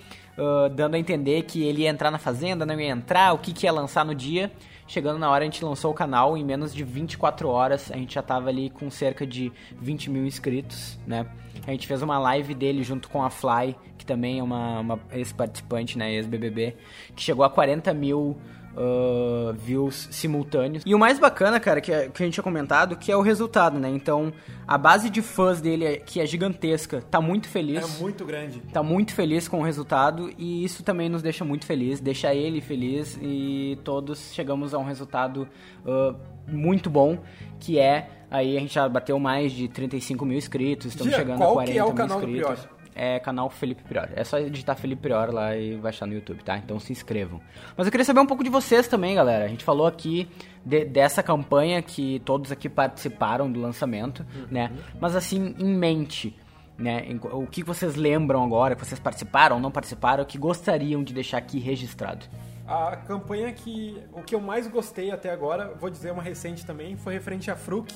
dando 0.75 0.95
a 0.95 0.99
entender 0.99 1.41
que 1.43 1.63
ele 1.63 1.81
ia 1.81 1.89
entrar 1.89 2.11
na 2.11 2.19
fazenda, 2.19 2.65
não 2.65 2.79
ia 2.79 2.91
entrar, 2.91 3.33
o 3.33 3.39
que, 3.39 3.51
que 3.51 3.65
ia 3.65 3.71
lançar 3.71 4.05
no 4.05 4.13
dia. 4.13 4.51
Chegando 4.87 5.17
na 5.17 5.29
hora, 5.29 5.43
a 5.43 5.45
gente 5.45 5.65
lançou 5.65 5.91
o 5.91 5.93
canal 5.93 6.37
em 6.37 6.43
menos 6.43 6.73
de 6.73 6.83
24 6.83 7.49
horas. 7.49 7.91
A 7.91 7.95
gente 7.95 8.13
já 8.13 8.21
tava 8.21 8.49
ali 8.49 8.69
com 8.69 8.89
cerca 8.91 9.25
de 9.25 9.51
20 9.81 10.11
mil 10.11 10.25
inscritos, 10.25 10.99
né? 11.07 11.25
A 11.65 11.71
gente 11.71 11.87
fez 11.87 12.03
uma 12.03 12.19
live 12.19 12.53
dele 12.53 12.83
junto 12.83 13.09
com 13.09 13.23
a 13.23 13.29
Fly, 13.31 13.75
que 13.97 14.05
também 14.05 14.39
é 14.39 14.43
uma, 14.43 14.79
uma 14.79 14.99
ex-participante, 15.11 15.97
né? 15.97 16.13
Ex-BBB, 16.13 16.75
que 17.15 17.23
chegou 17.23 17.43
a 17.43 17.49
40 17.49 17.93
mil 17.95 18.37
uh, 18.75 19.53
views 19.53 20.07
simultâneos. 20.11 20.83
E 20.85 20.93
o 20.93 20.99
mais 20.99 21.19
bacana, 21.19 21.59
cara, 21.59 21.81
que, 21.81 21.91
a- 21.93 22.09
que 22.09 22.21
a 22.21 22.25
gente 22.25 22.33
tinha 22.35 22.43
comentado, 22.43 22.95
que 22.95 23.11
é 23.11 23.17
o 23.17 23.21
resultado, 23.21 23.79
né? 23.79 23.89
Então, 23.89 24.31
a 24.67 24.77
base 24.77 25.09
de 25.09 25.21
fãs 25.21 25.61
dele, 25.61 25.85
é- 25.85 25.97
que 25.97 26.19
é 26.19 26.25
gigantesca, 26.25 27.01
tá 27.09 27.19
muito 27.21 27.47
feliz 27.47 27.83
É 27.97 28.01
muito 28.01 28.25
grande. 28.25 28.59
tá 28.73 28.83
muito 28.83 29.13
feliz 29.13 29.47
com 29.47 29.59
o 29.59 29.63
resultado 29.63 30.29
e 30.37 30.63
isso 30.63 30.83
também 30.83 31.09
nos 31.09 31.21
deixa 31.21 31.43
muito 31.45 31.65
feliz, 31.65 31.99
deixa 31.99 32.33
ele 32.33 32.61
feliz 32.61 33.17
e 33.21 33.77
todos 33.83 34.33
chegamos 34.33 34.73
a 34.73 34.77
um 34.77 34.83
resultado 34.83 35.47
uh, 35.85 36.15
muito 36.47 36.89
bom, 36.89 37.17
que 37.59 37.79
é 37.79 38.09
aí 38.29 38.57
a 38.57 38.59
gente 38.59 38.73
já 38.73 38.89
bateu 38.89 39.17
mais 39.19 39.51
de 39.51 39.67
35 39.67 40.25
mil 40.25 40.37
inscritos, 40.37 40.87
estamos 40.87 41.13
chegando 41.13 41.37
qual 41.37 41.51
a 41.51 41.53
40 41.53 41.71
que 41.71 41.77
é 41.79 41.83
o 41.83 41.87
mil 41.87 41.95
canal 41.95 42.19
do 42.19 42.27
inscritos. 42.29 42.67
É 42.97 43.19
canal 43.19 43.49
Felipe 43.49 43.83
Prior. 43.83 44.07
É 44.15 44.23
só 44.23 44.39
digitar 44.39 44.77
Felipe 44.77 45.01
Prior 45.01 45.29
lá 45.33 45.53
e 45.55 45.75
vai 45.75 45.89
achar 45.89 46.05
no 46.05 46.13
YouTube, 46.13 46.41
tá? 46.43 46.57
Então 46.57 46.79
se 46.79 46.93
inscrevam. 46.93 47.41
Mas 47.75 47.85
eu 47.87 47.91
queria 47.91 48.05
saber 48.05 48.21
um 48.21 48.25
pouco 48.25 48.41
de 48.43 48.49
vocês 48.49 48.87
também, 48.87 49.13
galera. 49.15 49.43
A 49.43 49.47
gente 49.49 49.65
falou 49.65 49.85
aqui 49.85 50.29
de- 50.65 50.85
dessa 50.85 51.21
campanha 51.21 51.81
que 51.81 52.21
todos 52.23 52.53
aqui 52.53 52.69
participaram 52.69 53.51
do 53.51 53.59
lançamento, 53.59 54.25
Uhum. 54.33 54.47
né? 54.49 54.71
Mas 54.99 55.13
assim, 55.13 55.53
em 55.59 55.75
mente, 55.75 56.33
né? 56.77 57.05
O 57.33 57.45
que 57.45 57.63
vocês 57.63 57.95
lembram 57.95 58.41
agora, 58.43 58.75
que 58.75 58.85
vocês 58.85 58.99
participaram 58.99 59.57
ou 59.57 59.61
não 59.61 59.71
participaram, 59.71 60.23
que 60.23 60.37
gostariam 60.37 61.03
de 61.03 61.13
deixar 61.13 61.37
aqui 61.39 61.59
registrado? 61.59 62.25
A 62.65 62.95
campanha 62.95 63.51
que 63.51 64.01
o 64.13 64.21
que 64.21 64.33
eu 64.33 64.39
mais 64.39 64.67
gostei 64.67 65.11
até 65.11 65.29
agora, 65.31 65.73
vou 65.79 65.89
dizer 65.89 66.11
uma 66.11 66.23
recente 66.23 66.65
também, 66.65 66.95
foi 66.95 67.13
referente 67.13 67.51
à 67.51 67.55
Fruc. 67.57 67.91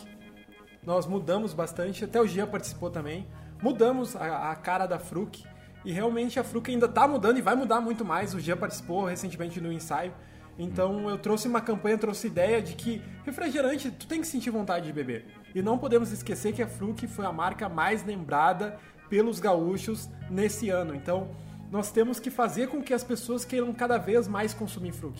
Nós 0.86 1.06
mudamos 1.08 1.54
bastante, 1.54 2.04
até 2.06 2.20
o 2.22 2.28
Gia 2.28 2.46
participou 2.46 2.90
também. 2.90 3.26
Mudamos 3.62 4.16
a, 4.16 4.52
a 4.52 4.56
cara 4.56 4.86
da 4.86 4.98
Fruc 4.98 5.44
e 5.84 5.92
realmente 5.92 6.40
a 6.40 6.44
Fruc 6.44 6.70
ainda 6.70 6.88
tá 6.88 7.08
mudando 7.08 7.38
e 7.38 7.42
vai 7.42 7.56
mudar 7.56 7.82
muito 7.82 8.06
mais. 8.06 8.34
O 8.34 8.40
Gia 8.40 8.56
participou 8.56 9.06
recentemente 9.06 9.62
no 9.62 9.72
ensaio 9.72 10.14
Então 10.58 11.10
eu 11.10 11.18
trouxe 11.18 11.48
uma 11.48 11.62
campanha, 11.62 11.98
trouxe 11.98 12.28
ideia 12.28 12.62
de 12.62 12.74
que 12.74 13.02
refrigerante 13.26 13.92
tu 13.92 14.08
tem 14.08 14.22
que 14.22 14.28
sentir 14.28 14.50
vontade 14.50 14.86
de 14.86 14.94
beber. 14.94 15.26
E 15.54 15.62
não 15.62 15.78
podemos 15.78 16.12
esquecer 16.12 16.54
que 16.54 16.62
a 16.62 16.68
Fruc 16.68 17.08
foi 17.08 17.26
a 17.26 17.32
marca 17.32 17.68
mais 17.70 18.04
lembrada 18.04 18.78
pelos 19.10 19.40
gaúchos 19.40 20.10
nesse 20.30 20.70
ano. 20.70 20.96
Então 20.96 21.30
nós 21.72 21.92
temos 21.92 22.20
que 22.20 22.30
fazer 22.30 22.68
com 22.68 22.82
que 22.82 22.94
as 22.94 23.04
pessoas 23.04 23.46
queiram 23.46 23.74
cada 23.74 23.98
vez 23.98 24.28
mais 24.28 24.54
consumir 24.54 24.92
Fruc. 24.92 25.20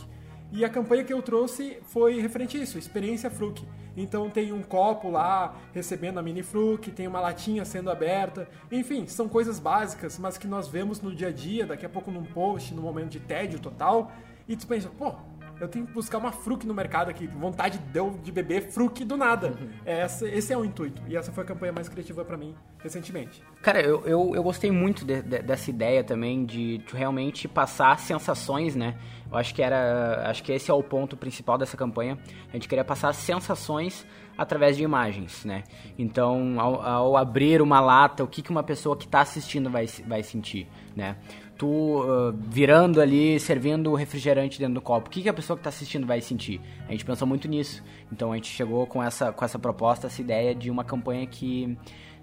E 0.52 0.66
a 0.66 0.70
campanha 0.70 1.04
que 1.04 1.14
eu 1.14 1.22
trouxe 1.22 1.78
foi 1.84 2.20
referente 2.20 2.58
a 2.58 2.62
isso, 2.62 2.78
experiência 2.78 3.30
Fruc. 3.30 3.64
Então 3.96 4.30
tem 4.30 4.52
um 4.52 4.64
copo 4.64 5.10
lá 5.10 5.56
recebendo 5.74 6.18
a 6.18 6.24
mini 6.24 6.42
Fruc, 6.42 6.90
tem 6.92 7.08
uma 7.08 7.20
latinha 7.20 7.64
sendo 7.66 7.92
aberta. 7.92 8.48
Enfim, 8.72 9.06
são 9.06 9.30
coisas 9.30 9.60
básicas, 9.60 10.18
mas 10.18 10.38
que 10.38 10.48
nós 10.48 10.68
vemos 10.68 11.02
no 11.02 11.14
dia 11.14 11.28
a 11.28 11.32
dia, 11.32 11.66
daqui 11.68 11.86
a 11.86 11.90
pouco 11.90 12.10
num 12.10 12.24
post, 12.24 12.74
num 12.74 12.82
momento 12.82 13.10
de 13.10 13.20
tédio 13.20 13.60
total. 13.60 14.12
E 14.48 14.56
tu 14.56 14.66
pensa, 14.66 14.90
pô, 14.90 15.14
eu 15.60 15.68
tenho 15.68 15.86
que 15.86 15.94
buscar 15.94 16.18
uma 16.18 16.32
Fruc 16.32 16.66
no 16.66 16.74
mercado 16.74 17.10
aqui. 17.10 17.28
Vontade 17.28 17.78
deu 17.92 18.12
de 18.24 18.32
beber 18.32 18.72
Fruc 18.72 19.04
do 19.04 19.18
nada. 19.18 19.50
Uhum. 19.60 19.70
Essa, 19.86 20.28
esse 20.28 20.54
é 20.54 20.58
o 20.58 20.64
intuito. 20.64 21.02
E 21.08 21.16
essa 21.16 21.32
foi 21.32 21.44
a 21.44 21.48
campanha 21.48 21.72
mais 21.72 21.90
criativa 21.90 22.24
para 22.24 22.38
mim 22.38 22.56
recentemente. 22.82 23.44
Cara, 23.62 23.82
eu, 23.82 24.06
eu, 24.06 24.36
eu 24.36 24.44
gostei 24.44 24.72
muito 24.72 25.04
de, 25.04 25.22
de, 25.22 25.40
dessa 25.40 25.70
ideia 25.70 26.04
também 26.04 26.46
de, 26.46 26.78
de 26.80 26.96
realmente 26.96 27.48
passar 27.48 28.00
sensações, 28.00 28.76
né? 28.76 28.96
Eu 29.32 29.38
acho 29.38 29.54
que 29.54 29.62
era. 29.62 30.30
Acho 30.30 30.44
que 30.44 30.52
esse 30.52 30.72
é 30.72 30.74
o 30.74 30.82
ponto 30.82 31.18
principal 31.18 31.58
dessa 31.58 31.76
campanha. 31.76 32.18
A 32.50 32.54
gente 32.54 32.68
queria 32.68 32.86
passar 32.86 33.14
sensações 33.14 34.06
através 34.38 34.78
de 34.78 34.84
imagens, 34.84 35.44
né? 35.44 35.64
Então, 35.98 36.60
ao, 36.60 36.82
ao 36.82 37.18
abrir 37.18 37.62
uma 37.62 37.82
lata, 37.82 38.24
o 38.24 38.28
que, 38.28 38.42
que 38.42 38.50
uma 38.50 38.64
pessoa 38.64 38.96
que 38.96 39.06
está 39.06 39.20
assistindo 39.20 39.70
vai, 39.70 39.86
vai 40.08 40.24
sentir, 40.24 40.68
né? 40.96 41.18
Tu 41.60 41.68
uh, 41.68 42.32
virando 42.50 43.02
ali, 43.02 43.38
servindo 43.38 43.92
o 43.92 43.96
refrigerante 43.96 44.58
dentro 44.58 44.76
do 44.76 44.82
copo, 44.82 45.08
o 45.08 45.12
que, 45.12 45.22
que 45.22 45.28
a 45.28 45.34
pessoa 45.34 45.58
que 45.58 45.60
está 45.60 45.70
assistindo 45.70 46.08
vai 46.08 46.22
sentir? 46.22 46.62
A 46.88 46.92
gente 46.94 47.04
pensou 47.04 47.28
muito 47.28 47.50
nisso. 47.50 47.84
Então 48.10 48.32
a 48.32 48.36
gente 48.36 48.48
chegou 48.48 48.88
com 48.88 49.04
essa, 49.04 49.34
com 49.34 49.44
essa 49.44 49.60
proposta, 49.60 50.08
essa 50.08 50.22
ideia 50.22 50.56
de 50.56 50.72
uma 50.72 50.86
campanha 50.86 51.28
que 51.28 51.78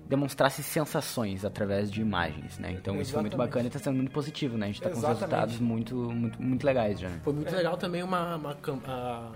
demonstrasse 0.08 0.62
sensações 0.62 1.44
através 1.44 1.90
de 1.90 2.00
imagens, 2.00 2.58
né? 2.58 2.70
Então 2.70 2.94
Exatamente. 2.94 3.02
isso 3.02 3.12
foi 3.12 3.20
muito 3.20 3.36
bacana 3.36 3.64
e 3.64 3.66
está 3.66 3.78
sendo 3.78 3.96
muito 3.96 4.10
positivo, 4.10 4.56
né? 4.56 4.66
A 4.66 4.68
gente 4.68 4.82
está 4.82 4.88
com 4.88 5.06
resultados 5.06 5.60
muito, 5.60 5.94
muito, 5.94 6.42
muito 6.42 6.64
legais 6.64 6.98
já. 6.98 7.10
Né? 7.10 7.20
Foi 7.22 7.34
muito 7.34 7.54
legal 7.54 7.76
também 7.76 8.02
uma, 8.02 8.36
uma, 8.36 9.32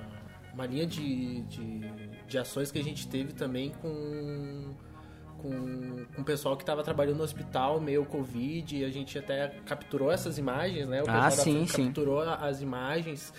uma 0.55 0.67
linha 0.67 0.87
de, 0.87 1.43
de, 1.43 1.81
de 2.27 2.39
ações 2.39 2.73
que 2.73 2.79
a 2.79 2.83
gente 2.83 3.07
teve 3.07 3.35
também 3.35 3.71
com 3.83 4.75
com, 5.43 6.05
com 6.15 6.23
o 6.23 6.25
pessoal 6.25 6.57
que 6.57 6.63
estava 6.63 6.83
trabalhando 6.83 7.19
no 7.19 7.25
hospital, 7.25 7.81
meio 7.81 8.05
Covid, 8.05 8.77
e 8.77 8.85
a 8.85 8.91
gente 8.91 9.19
até 9.19 9.49
capturou 9.65 10.11
essas 10.11 10.39
imagens, 10.39 10.89
né? 10.89 11.03
O 11.03 11.05
pessoal 11.05 11.25
ah, 11.25 11.31
sim, 11.31 11.67
sim. 11.67 11.85
capturou 11.85 12.21
as 12.21 12.61
imagens 12.61 13.33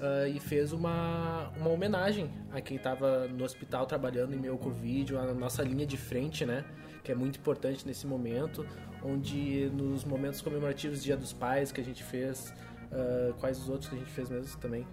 uh, 0.00 0.28
e 0.28 0.38
fez 0.40 0.72
uma, 0.72 1.50
uma 1.56 1.70
homenagem 1.70 2.30
a 2.52 2.60
quem 2.60 2.76
estava 2.76 3.26
no 3.28 3.44
hospital 3.44 3.86
trabalhando 3.86 4.34
em 4.34 4.38
meio 4.38 4.56
Covid, 4.56 5.16
a 5.16 5.34
nossa 5.34 5.62
linha 5.62 5.86
de 5.86 5.96
frente, 5.96 6.44
né? 6.44 6.64
Que 7.02 7.12
é 7.12 7.14
muito 7.14 7.38
importante 7.38 7.86
nesse 7.86 8.06
momento, 8.06 8.66
onde 9.02 9.70
nos 9.74 10.04
momentos 10.04 10.40
comemorativos 10.40 11.02
Dia 11.02 11.16
dos 11.16 11.32
Pais 11.32 11.72
que 11.72 11.80
a 11.80 11.84
gente 11.84 12.02
fez, 12.02 12.52
uh, 12.92 13.34
quais 13.34 13.58
os 13.58 13.68
outros 13.68 13.88
que 13.88 13.96
a 13.96 13.98
gente 13.98 14.10
fez 14.10 14.28
mesmo 14.28 14.58
também? 14.60 14.86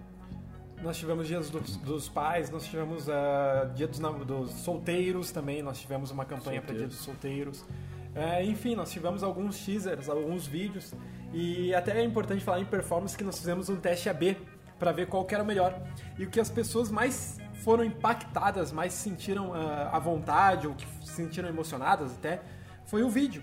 Nós 0.82 0.96
tivemos 0.96 1.26
dias 1.26 1.50
dos, 1.50 1.76
dos 1.78 2.08
pais, 2.08 2.50
nós 2.50 2.66
tivemos 2.66 3.08
uh, 3.08 3.72
dia 3.74 3.88
dos, 3.88 3.98
dos, 3.98 4.50
solteiros 4.52 5.30
também, 5.30 5.62
nós 5.62 5.78
tivemos 5.78 6.10
uma 6.10 6.24
campanha 6.24 6.60
para 6.60 6.74
dia 6.74 6.86
dos 6.86 6.98
solteiros. 6.98 7.60
Uh, 7.60 8.42
enfim, 8.44 8.74
nós 8.74 8.90
tivemos 8.90 9.22
alguns 9.22 9.58
teasers, 9.64 10.08
alguns 10.08 10.46
vídeos 10.46 10.92
e 11.32 11.74
até 11.74 11.98
é 11.98 12.04
importante 12.04 12.44
falar 12.44 12.60
em 12.60 12.64
performance 12.64 13.16
que 13.16 13.24
nós 13.24 13.38
fizemos 13.38 13.68
um 13.68 13.76
teste 13.76 14.08
AB 14.08 14.36
para 14.78 14.92
ver 14.92 15.06
qual 15.06 15.26
era 15.30 15.42
o 15.42 15.46
melhor. 15.46 15.80
E 16.18 16.24
o 16.24 16.30
que 16.30 16.40
as 16.40 16.50
pessoas 16.50 16.90
mais 16.90 17.38
foram 17.62 17.84
impactadas, 17.84 18.70
mais 18.70 18.92
sentiram 18.92 19.50
uh, 19.50 19.88
à 19.92 19.98
vontade 19.98 20.66
ou 20.66 20.74
que 20.74 20.86
se 21.04 21.12
sentiram 21.12 21.48
emocionadas 21.48 22.12
até, 22.12 22.40
foi 22.84 23.02
o 23.02 23.08
vídeo 23.08 23.42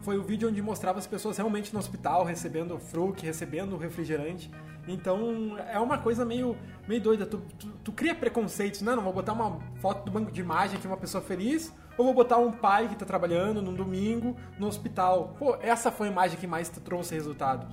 foi 0.00 0.18
o 0.18 0.22
vídeo 0.22 0.48
onde 0.48 0.60
mostrava 0.62 0.98
as 0.98 1.06
pessoas 1.06 1.36
realmente 1.36 1.72
no 1.72 1.78
hospital 1.78 2.24
recebendo 2.24 2.78
fruque, 2.78 3.24
recebendo 3.26 3.76
refrigerante. 3.76 4.50
Então 4.86 5.56
é 5.58 5.78
uma 5.78 5.98
coisa 5.98 6.24
meio, 6.24 6.56
meio 6.88 7.00
doida. 7.00 7.24
Tu, 7.24 7.38
tu, 7.58 7.68
tu, 7.84 7.92
cria 7.92 8.14
preconceitos, 8.14 8.82
né? 8.82 8.94
Não 8.94 9.02
vou 9.02 9.12
botar 9.12 9.32
uma 9.32 9.60
foto 9.80 10.04
do 10.04 10.10
banco 10.10 10.32
de 10.32 10.40
imagem 10.40 10.76
aqui, 10.76 10.86
uma 10.86 10.96
pessoa 10.96 11.22
feliz, 11.22 11.72
ou 11.96 12.06
vou 12.06 12.14
botar 12.14 12.38
um 12.38 12.50
pai 12.50 12.88
que 12.88 12.94
está 12.94 13.06
trabalhando 13.06 13.62
num 13.62 13.74
domingo 13.74 14.36
no 14.58 14.66
hospital. 14.66 15.36
Pô, 15.38 15.56
essa 15.60 15.92
foi 15.92 16.08
a 16.08 16.10
imagem 16.10 16.38
que 16.38 16.46
mais 16.46 16.68
trouxe 16.68 17.14
resultado. 17.14 17.66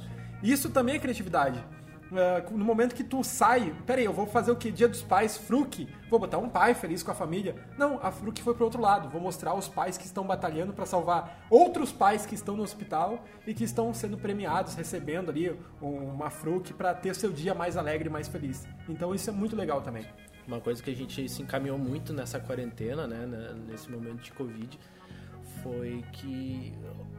Isso 0.43 0.69
também 0.69 0.95
é 0.95 0.99
criatividade. 0.99 1.63
Uh, 2.11 2.57
no 2.57 2.65
momento 2.65 2.95
que 2.95 3.03
tu 3.03 3.23
sai, 3.23 3.75
peraí, 3.85 4.05
eu 4.05 4.13
vou 4.13 4.25
fazer 4.25 4.51
o 4.51 4.55
que? 4.55 4.71
Dia 4.71 4.87
dos 4.87 5.03
pais, 5.03 5.37
Fruc, 5.37 5.87
vou 6.09 6.19
botar 6.19 6.39
um 6.39 6.49
pai 6.49 6.73
feliz 6.73 7.03
com 7.03 7.11
a 7.11 7.13
família. 7.13 7.55
Não, 7.77 7.99
a 8.01 8.11
Fruc 8.11 8.41
foi 8.41 8.55
pro 8.55 8.65
outro 8.65 8.81
lado. 8.81 9.09
Vou 9.09 9.21
mostrar 9.21 9.53
os 9.53 9.67
pais 9.67 9.97
que 9.97 10.05
estão 10.05 10.25
batalhando 10.25 10.73
para 10.73 10.85
salvar 10.87 11.45
outros 11.49 11.91
pais 11.91 12.25
que 12.25 12.33
estão 12.33 12.57
no 12.57 12.63
hospital 12.63 13.23
e 13.45 13.53
que 13.53 13.63
estão 13.63 13.93
sendo 13.93 14.17
premiados, 14.17 14.73
recebendo 14.73 15.29
ali 15.29 15.55
uma 15.79 16.31
Fruc 16.31 16.73
para 16.73 16.95
ter 16.95 17.13
seu 17.13 17.31
dia 17.31 17.53
mais 17.53 17.77
alegre 17.77 18.09
e 18.09 18.11
mais 18.11 18.27
feliz. 18.27 18.67
Então 18.87 19.13
isso 19.13 19.29
é 19.29 19.33
muito 19.33 19.55
legal 19.55 19.81
também. 19.81 20.05
Uma 20.47 20.59
coisa 20.59 20.81
que 20.81 20.89
a 20.89 20.95
gente 20.95 21.29
se 21.29 21.43
encaminhou 21.43 21.77
muito 21.77 22.11
nessa 22.11 22.39
quarentena, 22.39 23.05
né, 23.05 23.53
nesse 23.67 23.89
momento 23.91 24.23
de 24.23 24.31
Covid, 24.31 24.79
foi 25.61 26.03
que 26.11 26.73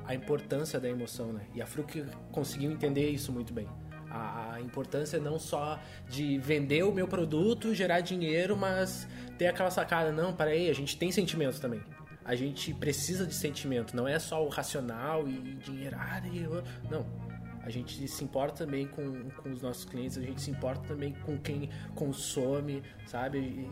a 0.04 0.16
importância 0.16 0.80
da 0.80 0.88
emoção, 0.88 1.32
né? 1.32 1.42
E 1.54 1.62
a 1.62 1.66
Fruc 1.66 2.04
conseguiu 2.32 2.72
entender 2.72 3.08
isso 3.08 3.30
muito 3.30 3.52
bem 3.52 3.68
a, 4.10 4.54
a, 4.54 4.60
importância 4.60 5.18
não 5.18 5.38
só 5.38 5.78
de 6.08 6.38
vender 6.38 6.82
o 6.82 6.92
meu 6.92 7.06
produto, 7.06 7.74
gerar 7.74 8.00
dinheiro, 8.00 8.56
mas 8.56 9.06
ter 9.38 9.46
aquela 9.46 9.70
sacada, 9.70 10.10
não, 10.12 10.34
aí 10.38 10.68
a 10.68 10.74
gente 10.74 10.96
tem 10.96 11.12
sentimento 11.12 11.60
também. 11.60 11.80
A 12.24 12.34
gente 12.34 12.74
precisa 12.74 13.26
de 13.26 13.34
sentimento, 13.34 13.96
não 13.96 14.06
é 14.06 14.18
só 14.18 14.44
o 14.44 14.48
racional 14.48 15.26
e 15.26 15.54
dinheiro. 15.64 15.96
Ah, 15.98 16.20
não. 16.90 17.06
A 17.62 17.70
gente 17.70 18.06
se 18.08 18.24
importa 18.24 18.64
também 18.64 18.86
com, 18.86 19.30
com 19.30 19.50
os 19.50 19.62
nossos 19.62 19.84
clientes, 19.84 20.16
a 20.16 20.22
gente 20.22 20.40
se 20.40 20.50
importa 20.50 20.88
também 20.88 21.14
com 21.24 21.38
quem 21.38 21.68
consome, 21.94 22.82
sabe? 23.06 23.38
E, 23.38 23.70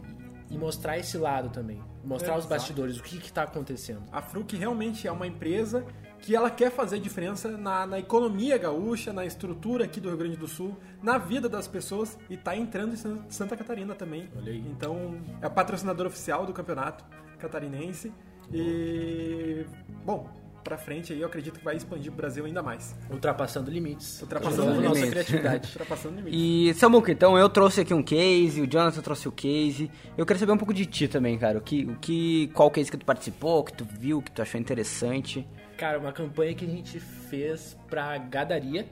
e 0.51 0.59
mostrar 0.59 0.99
esse 0.99 1.17
lado 1.17 1.51
também. 1.51 1.83
Mostrar 2.05 2.35
é, 2.35 2.39
os 2.39 2.47
bastidores, 2.47 2.99
o 2.99 3.03
que 3.03 3.17
está 3.17 3.43
acontecendo. 3.43 4.03
A 4.13 4.23
Fruc 4.23 4.55
realmente 4.57 5.07
é 5.07 5.13
uma 5.13 5.27
empresa 5.27 5.85
que 6.21 6.35
ela 6.35 6.51
quer 6.51 6.71
fazer 6.71 6.99
diferença 6.99 7.49
na, 7.49 7.87
na, 7.87 7.99
economia 7.99 8.59
gaúcha, 8.59 9.13
na 9.13 9.25
estrutura 9.25 9.85
aqui 9.85 10.01
do 10.01 10.09
Rio 10.09 10.19
Grande 10.19 10.37
do 10.37 10.49
Sul, 10.49 10.77
na 11.03 11.19
vida 11.19 11.49
das 11.49 11.69
pessoas 11.69 12.19
e 12.29 12.35
está 12.35 12.57
entrando 12.57 12.95
em 12.95 13.31
Santa 13.31 13.57
Catarina 13.57 13.95
também. 13.95 14.29
Então, 14.47 15.21
é 15.41 15.47
a 15.47 15.51
patrocinadora 15.51 16.09
oficial 16.09 16.45
do 16.47 16.53
campeonato 16.53 17.05
catarinense. 17.39 18.13
E, 18.53 19.65
bom, 20.05 20.29
pra 20.69 20.77
frente 20.77 21.13
aí 21.13 21.21
eu 21.21 21.27
acredito 21.27 21.59
que 21.59 21.65
vai 21.65 21.77
expandir 21.77 22.13
o 22.13 22.15
Brasil 22.15 22.45
ainda 22.45 22.63
mais. 22.63 22.95
Ultrapassando 23.11 23.71
limites. 23.71 24.21
Ultrapassando 24.21 24.73
limites. 24.73 24.89
nossa 24.89 25.07
criatividade. 25.07 25.69
Ultrapassando 25.73 26.17
limites. 26.17 26.39
E, 26.39 26.75
Samuca, 26.75 27.11
então 27.11 27.39
eu 27.39 27.49
trouxe 27.49 27.81
aqui 27.81 27.95
um 27.95 28.03
case, 28.03 28.61
o 28.61 28.67
Jonathan 28.67 29.01
trouxe 29.01 29.29
o 29.29 29.33
case. 29.33 29.91
Eu 30.17 30.27
quero 30.27 30.39
saber 30.39 30.53
um 30.53 30.59
pouco 30.59 30.75
de 30.75 30.85
ti 30.85 31.09
também, 31.09 31.39
cara. 31.39 31.59
O 31.59 31.61
que, 31.61 31.85
o 31.85 31.97
que, 31.97 32.49
qual 32.49 32.71
case 32.71 32.91
que 32.91 32.97
tu 32.97 33.07
participou, 33.07 33.65
que 33.65 33.73
tu 33.73 33.85
viu, 33.85 34.21
que 34.21 34.31
tu 34.31 34.43
achou 34.43 34.61
interessante. 34.61 35.47
Cara, 35.79 35.97
uma 35.97 36.13
campanha 36.13 36.53
que 36.55 36.65
a 36.65 36.69
gente 36.69 36.99
fez 36.99 37.79
pra 37.89 38.19
Gadaria. 38.19 38.85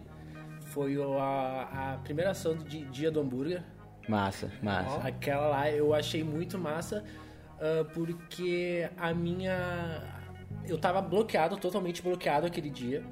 Foi 0.66 0.96
a, 1.18 1.94
a 1.94 1.99
primeira 1.99 2.31
ação 2.31 2.55
do 2.55 2.64
dia 2.64 3.11
do 3.11 3.20
hambúrguer. 3.20 3.62
Massa, 4.09 4.53
massa. 4.62 5.07
Aquela 5.07 5.49
lá 5.49 5.70
eu 5.70 5.92
achei 5.92 6.22
muito 6.22 6.57
massa, 6.57 7.05
uh, 7.57 7.85
porque 7.92 8.88
a 8.96 9.12
minha. 9.12 10.01
Eu 10.64 10.79
tava 10.79 11.03
bloqueado, 11.03 11.57
totalmente 11.57 12.01
bloqueado 12.01 12.46
aquele 12.46 12.70
dia 12.70 13.03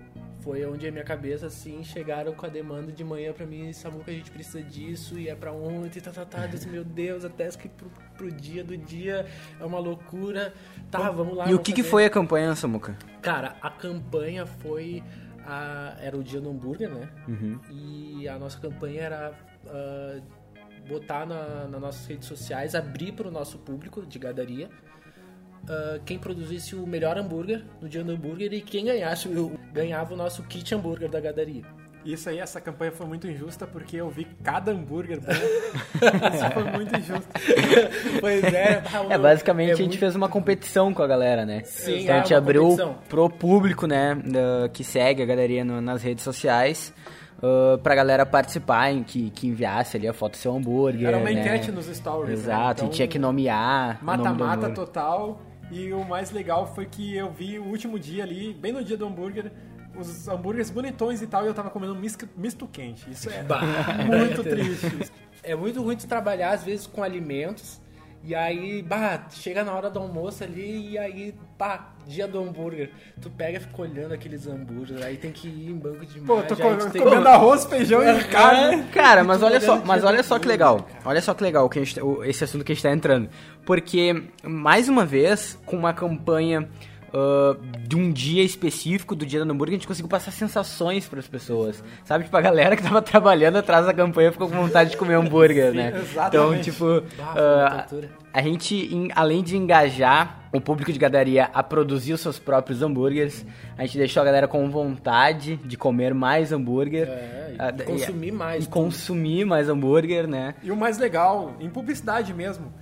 foi 0.45 0.65
onde 0.67 0.87
a 0.87 0.93
minha 0.93 1.03
cabeça, 1.03 1.47
assim, 1.47 1.83
chegaram 1.83 2.35
com 2.35 2.45
a 2.45 2.49
demanda 2.51 2.93
de 2.93 3.03
manhã 3.03 3.33
pra 3.33 3.47
mim, 3.47 3.73
Samuca, 3.73 4.11
a 4.11 4.15
gente 4.15 4.31
precisa 4.31 4.63
disso, 4.63 5.19
e 5.19 5.31
é 5.31 5.35
pra 5.35 5.51
ontem, 5.51 6.01
tá, 6.01 6.11
tá, 6.11 6.27
tá, 6.27 6.47
disse, 6.47 6.69
meu 6.69 6.85
Deus, 6.85 7.25
até 7.25 7.49
que 7.49 7.67
pro, 7.67 7.91
pro 8.15 8.31
dia 8.31 8.63
do 8.63 8.77
dia 8.77 9.27
é 9.59 9.65
uma 9.65 9.79
loucura. 9.79 10.53
Tá, 10.91 11.11
vamos 11.11 11.35
lá. 11.35 11.51
E 11.51 11.55
o 11.55 11.59
que, 11.59 11.73
que 11.73 11.83
foi 11.83 12.05
a 12.05 12.11
campanha, 12.11 12.55
Samuca? 12.55 12.95
Cara, 13.23 13.57
a 13.63 13.71
campanha 13.71 14.45
foi. 14.45 15.03
A, 15.47 15.97
era 16.01 16.17
o 16.17 16.23
dia 16.23 16.41
do 16.41 16.51
hambúrguer, 16.51 16.91
né? 16.91 17.09
Uhum. 17.27 17.59
E 17.71 18.29
a 18.29 18.39
nossa 18.39 18.59
campanha 18.59 19.03
era 19.03 19.33
uh, 19.67 20.23
botar 20.87 21.27
na, 21.27 21.67
nas 21.69 21.81
nossas 21.81 22.07
redes 22.07 22.29
sociais, 22.29 22.75
abrir 22.75 23.13
para 23.13 23.29
o 23.29 23.31
nosso 23.31 23.59
público 23.59 24.05
de 24.07 24.19
gadaria 24.19 24.69
uh, 25.65 26.01
quem 26.05 26.19
produzisse 26.19 26.75
o 26.75 26.87
melhor 26.87 27.19
hambúrguer 27.19 27.65
no 27.81 27.89
dia 27.89 28.03
do 28.03 28.13
hambúrguer 28.13 28.53
e 28.53 28.61
quem 28.61 28.87
ganhasse 28.87 29.29
ganhava 29.73 30.15
o 30.15 30.17
nosso 30.17 30.43
kit 30.45 30.75
hambúrguer 30.75 31.11
da 31.11 31.21
gadaria. 31.21 31.63
Isso 32.05 32.29
aí, 32.29 32.39
essa 32.39 32.61
campanha 32.61 32.93
foi 32.93 33.07
muito 33.07 33.27
injusta 33.27 33.67
porque 33.67 33.97
eu 33.97 34.11
vi 34.11 34.27
cada 34.43 34.73
hambúrguer 34.73 35.19
bom. 35.21 35.33
Isso 36.35 36.51
foi 36.53 36.65
muito 36.65 36.95
injusto. 36.95 37.29
pois 38.21 38.45
é. 38.45 38.83
É, 39.09 39.17
basicamente 39.17 39.71
é 39.71 39.73
a 39.73 39.77
gente 39.77 39.87
muito... 39.87 39.99
fez 39.99 40.15
uma 40.15 40.29
competição 40.29 40.93
com 40.93 41.03
a 41.03 41.07
galera, 41.07 41.47
né? 41.47 41.63
Sim, 41.65 42.01
então 42.01 42.17
a 42.17 42.19
gente 42.19 42.35
abriu 42.35 42.63
competição. 42.63 42.99
pro 43.09 43.31
público, 43.31 43.87
né, 43.87 44.19
que 44.75 44.85
segue 44.85 45.23
a 45.23 45.27
galeria 45.27 45.65
no, 45.65 45.81
nas 45.81 46.03
redes 46.03 46.23
sociais 46.23 46.93
uh, 47.39 47.79
pra 47.79 47.95
galera 47.95 48.27
participar, 48.27 48.91
em 48.91 49.03
que, 49.03 49.31
que 49.31 49.47
enviasse 49.47 49.97
ali 49.97 50.07
a 50.07 50.13
foto 50.13 50.33
do 50.33 50.37
seu 50.39 50.55
hambúrguer. 50.55 51.09
Era 51.09 51.17
uma 51.17 51.31
né? 51.31 51.41
enquete 51.41 51.73
nos 51.73 51.87
stories. 51.87 52.29
né? 52.29 52.35
Exato, 52.35 52.83
Então, 52.83 52.89
e 52.89 52.91
tinha 52.91 53.09
que 53.09 53.19
nomear. 53.19 53.99
o 54.03 54.05
Mata-mata 54.05 54.67
hambúrguer. 54.67 54.75
total. 54.75 55.41
E 55.75 55.93
o 55.93 56.05
mais 56.05 56.31
legal 56.31 56.73
foi 56.73 56.87
que 56.87 57.17
eu 57.17 57.33
vi 57.33 57.59
o 57.59 57.65
último 57.65 57.99
dia 57.99 58.23
ali, 58.23 58.55
bem 58.55 58.71
no 58.73 58.85
dia 58.85 58.97
do 58.97 59.05
hambúrguer, 59.07 59.51
os 59.99 60.29
hambúrgueres 60.29 60.71
bonitões 60.71 61.21
e 61.21 61.27
tal, 61.27 61.45
e 61.45 61.49
eu 61.49 61.55
tava 61.55 61.69
comendo 61.69 61.97
misto, 61.97 62.29
misto 62.37 62.65
quente. 62.69 63.11
Isso 63.11 63.29
é 63.29 63.43
Bah. 63.43 63.61
muito 64.07 64.45
triste. 64.45 65.11
É 65.43 65.57
muito 65.57 65.83
ruim 65.83 65.97
tu 65.97 66.07
trabalhar, 66.07 66.51
às 66.53 66.63
vezes, 66.63 66.87
com 66.87 67.03
alimentos. 67.03 67.81
E 68.27 68.35
aí, 68.35 68.83
bah, 68.83 69.27
chega 69.31 69.63
na 69.63 69.75
hora 69.75 69.91
do 69.91 69.99
almoço 69.99 70.43
ali 70.43 70.93
e 70.93 70.99
aí, 70.99 71.35
pá, 71.59 71.93
dia 72.07 72.27
do 72.27 72.41
hambúrguer. 72.43 72.91
Tu 73.21 73.29
pega 73.29 73.59
e 73.59 73.61
fica 73.61 73.83
olhando 73.83 74.15
aqueles 74.15 74.47
hambúrgueres, 74.47 75.03
aí 75.05 75.19
tem 75.19 75.31
que 75.31 75.47
ir 75.47 75.71
em 75.71 75.77
banco 75.77 76.07
de 76.07 76.21
Pô, 76.21 76.41
tô 76.43 76.55
imagem, 76.55 76.65
aí 76.73 76.77
co- 76.79 76.87
tu 76.87 76.91
tem 76.93 77.03
comendo 77.03 77.23
que... 77.23 77.29
arroz, 77.29 77.65
feijão 77.67 78.03
e 78.03 78.25
carne. 78.25 78.83
Cara, 78.85 79.23
mas 79.23 79.43
olha 79.43 79.61
só, 79.61 79.77
mas 79.85 80.03
olha 80.05 80.23
só 80.23 80.39
que 80.39 80.49
legal. 80.49 80.83
cara. 80.85 81.01
Olha 81.05 81.21
só 81.21 81.35
que 81.35 81.43
legal 81.43 81.69
que 81.69 81.79
a 81.79 81.85
gente, 81.85 82.01
esse 82.25 82.45
assunto 82.45 82.65
que 82.65 82.73
a 82.73 82.75
gente 82.75 82.83
tá 82.83 82.93
entrando. 82.93 83.29
Porque, 83.67 84.25
mais 84.43 84.89
uma 84.89 85.05
vez, 85.05 85.59
com 85.67 85.77
uma 85.77 85.93
campanha 85.93 86.67
ah, 87.15 87.57
de 87.87 87.97
um 87.97 88.11
dia 88.13 88.43
específico, 88.43 89.15
do 89.15 89.25
dia 89.25 89.45
do 89.45 89.51
hambúrguer, 89.51 89.75
a 89.75 89.79
gente 89.79 89.87
conseguiu 89.87 90.09
passar 90.09 90.33
sensações 90.33 91.07
pras 91.07 91.29
pessoas. 91.29 91.83
Sabe? 92.05 92.25
Tipo, 92.25 92.37
a 92.37 92.41
galera 92.41 92.77
que 92.77 92.83
tava 92.83 93.01
trabalhando 93.03 93.57
atrás 93.57 93.87
da 93.87 93.95
campanha 93.95 94.33
ficou 94.33 94.49
com 94.49 94.57
vontade 94.57 94.91
de 94.91 94.97
comer 94.97 95.15
hambúrguer, 95.15 95.71
Sim, 95.71 95.77
né? 95.77 95.89
Então, 95.95 96.03
exatamente. 96.53 96.65
tipo, 96.71 96.85
Bah, 97.17 97.33
uma 97.35 97.67
ah, 97.67 97.83
tortura. 97.83 98.11
a 98.33 98.43
gente, 98.43 98.75
em- 98.95 99.11
além 99.15 99.43
de 99.43 99.57
engajar 99.57 100.41
o 100.53 100.61
público 100.61 100.93
de 100.93 100.99
gadaria 100.99 101.51
a 101.53 101.63
produzir 101.63 102.13
os 102.13 102.21
seus 102.21 102.39
próprios 102.39 102.81
hambúrgueres, 102.83 103.45
a 103.77 103.85
gente 103.85 103.99
deixou 103.99 104.21
a 104.21 104.25
galera 104.25 104.47
com 104.49 104.69
vontade 104.71 105.57
de 105.57 105.77
comer 105.77 106.15
mais 106.15 106.53
hambúrguer. 106.53 107.09
É, 107.09 107.55
e 107.55 107.57
Ah, 107.59 107.73
consumir 107.85 108.33
mais 108.33 108.65
E 108.65 108.69
consumir 108.69 109.45
mais 109.45 109.69
hambúrguer, 109.69 110.27
né? 110.27 110.55
E 110.63 110.71
o 110.71 110.77
mais 110.77 110.99
legal, 110.99 111.55
em 111.61 111.69
publicidade 111.71 112.33
mesmo, 112.35 112.73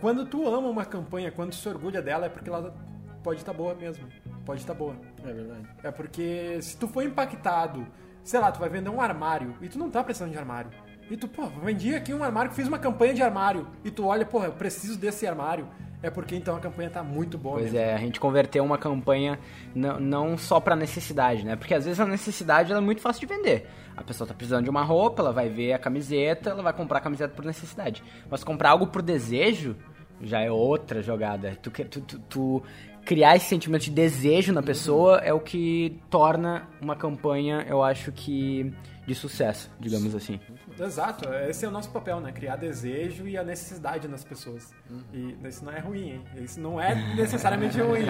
quando 0.00 0.24
tu 0.26 0.46
ama 0.46 0.68
uma 0.68 0.84
campanha, 0.84 1.30
quando 1.30 1.50
tu 1.50 1.56
se 1.56 1.68
orgulha 1.68 2.00
dela, 2.02 2.26
é 2.26 2.28
porque 2.28 2.48
ela 2.48 2.74
pode 3.22 3.40
estar 3.40 3.52
boa 3.52 3.74
mesmo. 3.74 4.06
Pode 4.44 4.60
estar 4.60 4.74
boa. 4.74 4.94
É 5.24 5.32
verdade. 5.32 5.66
É 5.82 5.90
porque 5.90 6.58
se 6.60 6.76
tu 6.76 6.86
for 6.88 7.02
impactado, 7.04 7.86
sei 8.24 8.40
lá, 8.40 8.50
tu 8.52 8.58
vai 8.60 8.68
vender 8.68 8.90
um 8.90 9.00
armário 9.00 9.54
e 9.60 9.68
tu 9.68 9.78
não 9.78 9.90
tá 9.90 10.02
precisando 10.02 10.32
de 10.32 10.38
armário. 10.38 10.70
E 11.10 11.16
tu, 11.16 11.28
pô, 11.28 11.46
vendi 11.62 11.94
aqui 11.94 12.14
um 12.14 12.22
armário, 12.22 12.52
fiz 12.52 12.66
uma 12.66 12.78
campanha 12.78 13.12
de 13.12 13.22
armário. 13.22 13.66
E 13.84 13.90
tu 13.90 14.06
olha, 14.06 14.24
pô, 14.24 14.42
eu 14.44 14.52
preciso 14.52 14.98
desse 14.98 15.26
armário. 15.26 15.66
É 16.02 16.10
porque 16.10 16.34
então 16.34 16.56
a 16.56 16.60
campanha 16.60 16.90
tá 16.90 17.00
muito 17.02 17.38
boa 17.38 17.54
Pois 17.58 17.66
mesmo. 17.72 17.78
é, 17.78 17.94
a 17.94 17.98
gente 17.98 18.18
converteu 18.18 18.64
uma 18.64 18.76
campanha 18.76 19.38
não, 19.72 20.00
não 20.00 20.38
só 20.38 20.58
pra 20.58 20.74
necessidade, 20.74 21.44
né? 21.44 21.54
Porque 21.54 21.74
às 21.74 21.84
vezes 21.84 22.00
a 22.00 22.06
necessidade 22.06 22.72
é 22.72 22.80
muito 22.80 23.00
fácil 23.00 23.20
de 23.20 23.32
vender. 23.32 23.68
A 23.96 24.02
pessoa 24.02 24.26
tá 24.26 24.34
precisando 24.34 24.64
de 24.64 24.70
uma 24.70 24.82
roupa, 24.82 25.22
ela 25.22 25.32
vai 25.32 25.48
ver 25.48 25.72
a 25.74 25.78
camiseta, 25.78 26.50
ela 26.50 26.62
vai 26.62 26.72
comprar 26.72 26.98
a 26.98 27.00
camiseta 27.00 27.32
por 27.34 27.44
necessidade. 27.44 28.02
Mas 28.28 28.42
comprar 28.42 28.70
algo 28.70 28.88
por 28.88 29.00
desejo 29.00 29.76
já 30.20 30.40
é 30.40 30.50
outra 30.50 31.02
jogada. 31.02 31.56
Tu, 31.62 31.70
que- 31.70 31.84
tu, 31.84 32.00
tu, 32.00 32.18
tu 32.18 32.62
criar 33.04 33.36
esse 33.36 33.46
sentimento 33.46 33.82
de 33.82 33.90
desejo 33.90 34.52
na 34.52 34.62
pessoa 34.62 35.18
é 35.18 35.32
o 35.32 35.40
que 35.40 36.00
torna 36.08 36.68
uma 36.80 36.96
campanha, 36.96 37.64
eu 37.68 37.82
acho 37.82 38.12
que, 38.12 38.72
de 39.06 39.14
sucesso, 39.14 39.70
digamos 39.78 40.14
assim. 40.14 40.40
Exato, 40.78 41.28
esse 41.48 41.64
é 41.64 41.68
o 41.68 41.70
nosso 41.70 41.90
papel, 41.90 42.20
né? 42.20 42.32
Criar 42.32 42.56
desejo 42.56 43.26
e 43.26 43.36
a 43.36 43.42
necessidade 43.42 44.08
nas 44.08 44.24
pessoas. 44.24 44.72
E 45.12 45.36
isso 45.46 45.64
não 45.64 45.72
é 45.72 45.80
ruim, 45.80 46.10
hein? 46.10 46.24
Isso 46.36 46.60
não 46.60 46.80
é 46.80 46.94
necessariamente 47.14 47.80
ruim. 47.80 48.04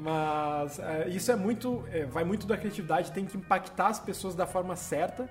Mas 0.00 0.78
é, 0.78 1.08
isso 1.08 1.30
é 1.30 1.36
muito. 1.36 1.84
é, 1.92 2.04
vai 2.04 2.24
muito 2.24 2.46
da 2.46 2.56
criatividade, 2.56 3.12
tem 3.12 3.24
que 3.24 3.36
impactar 3.36 3.88
as 3.88 4.00
pessoas 4.00 4.34
da 4.34 4.46
forma 4.46 4.76
certa. 4.76 5.28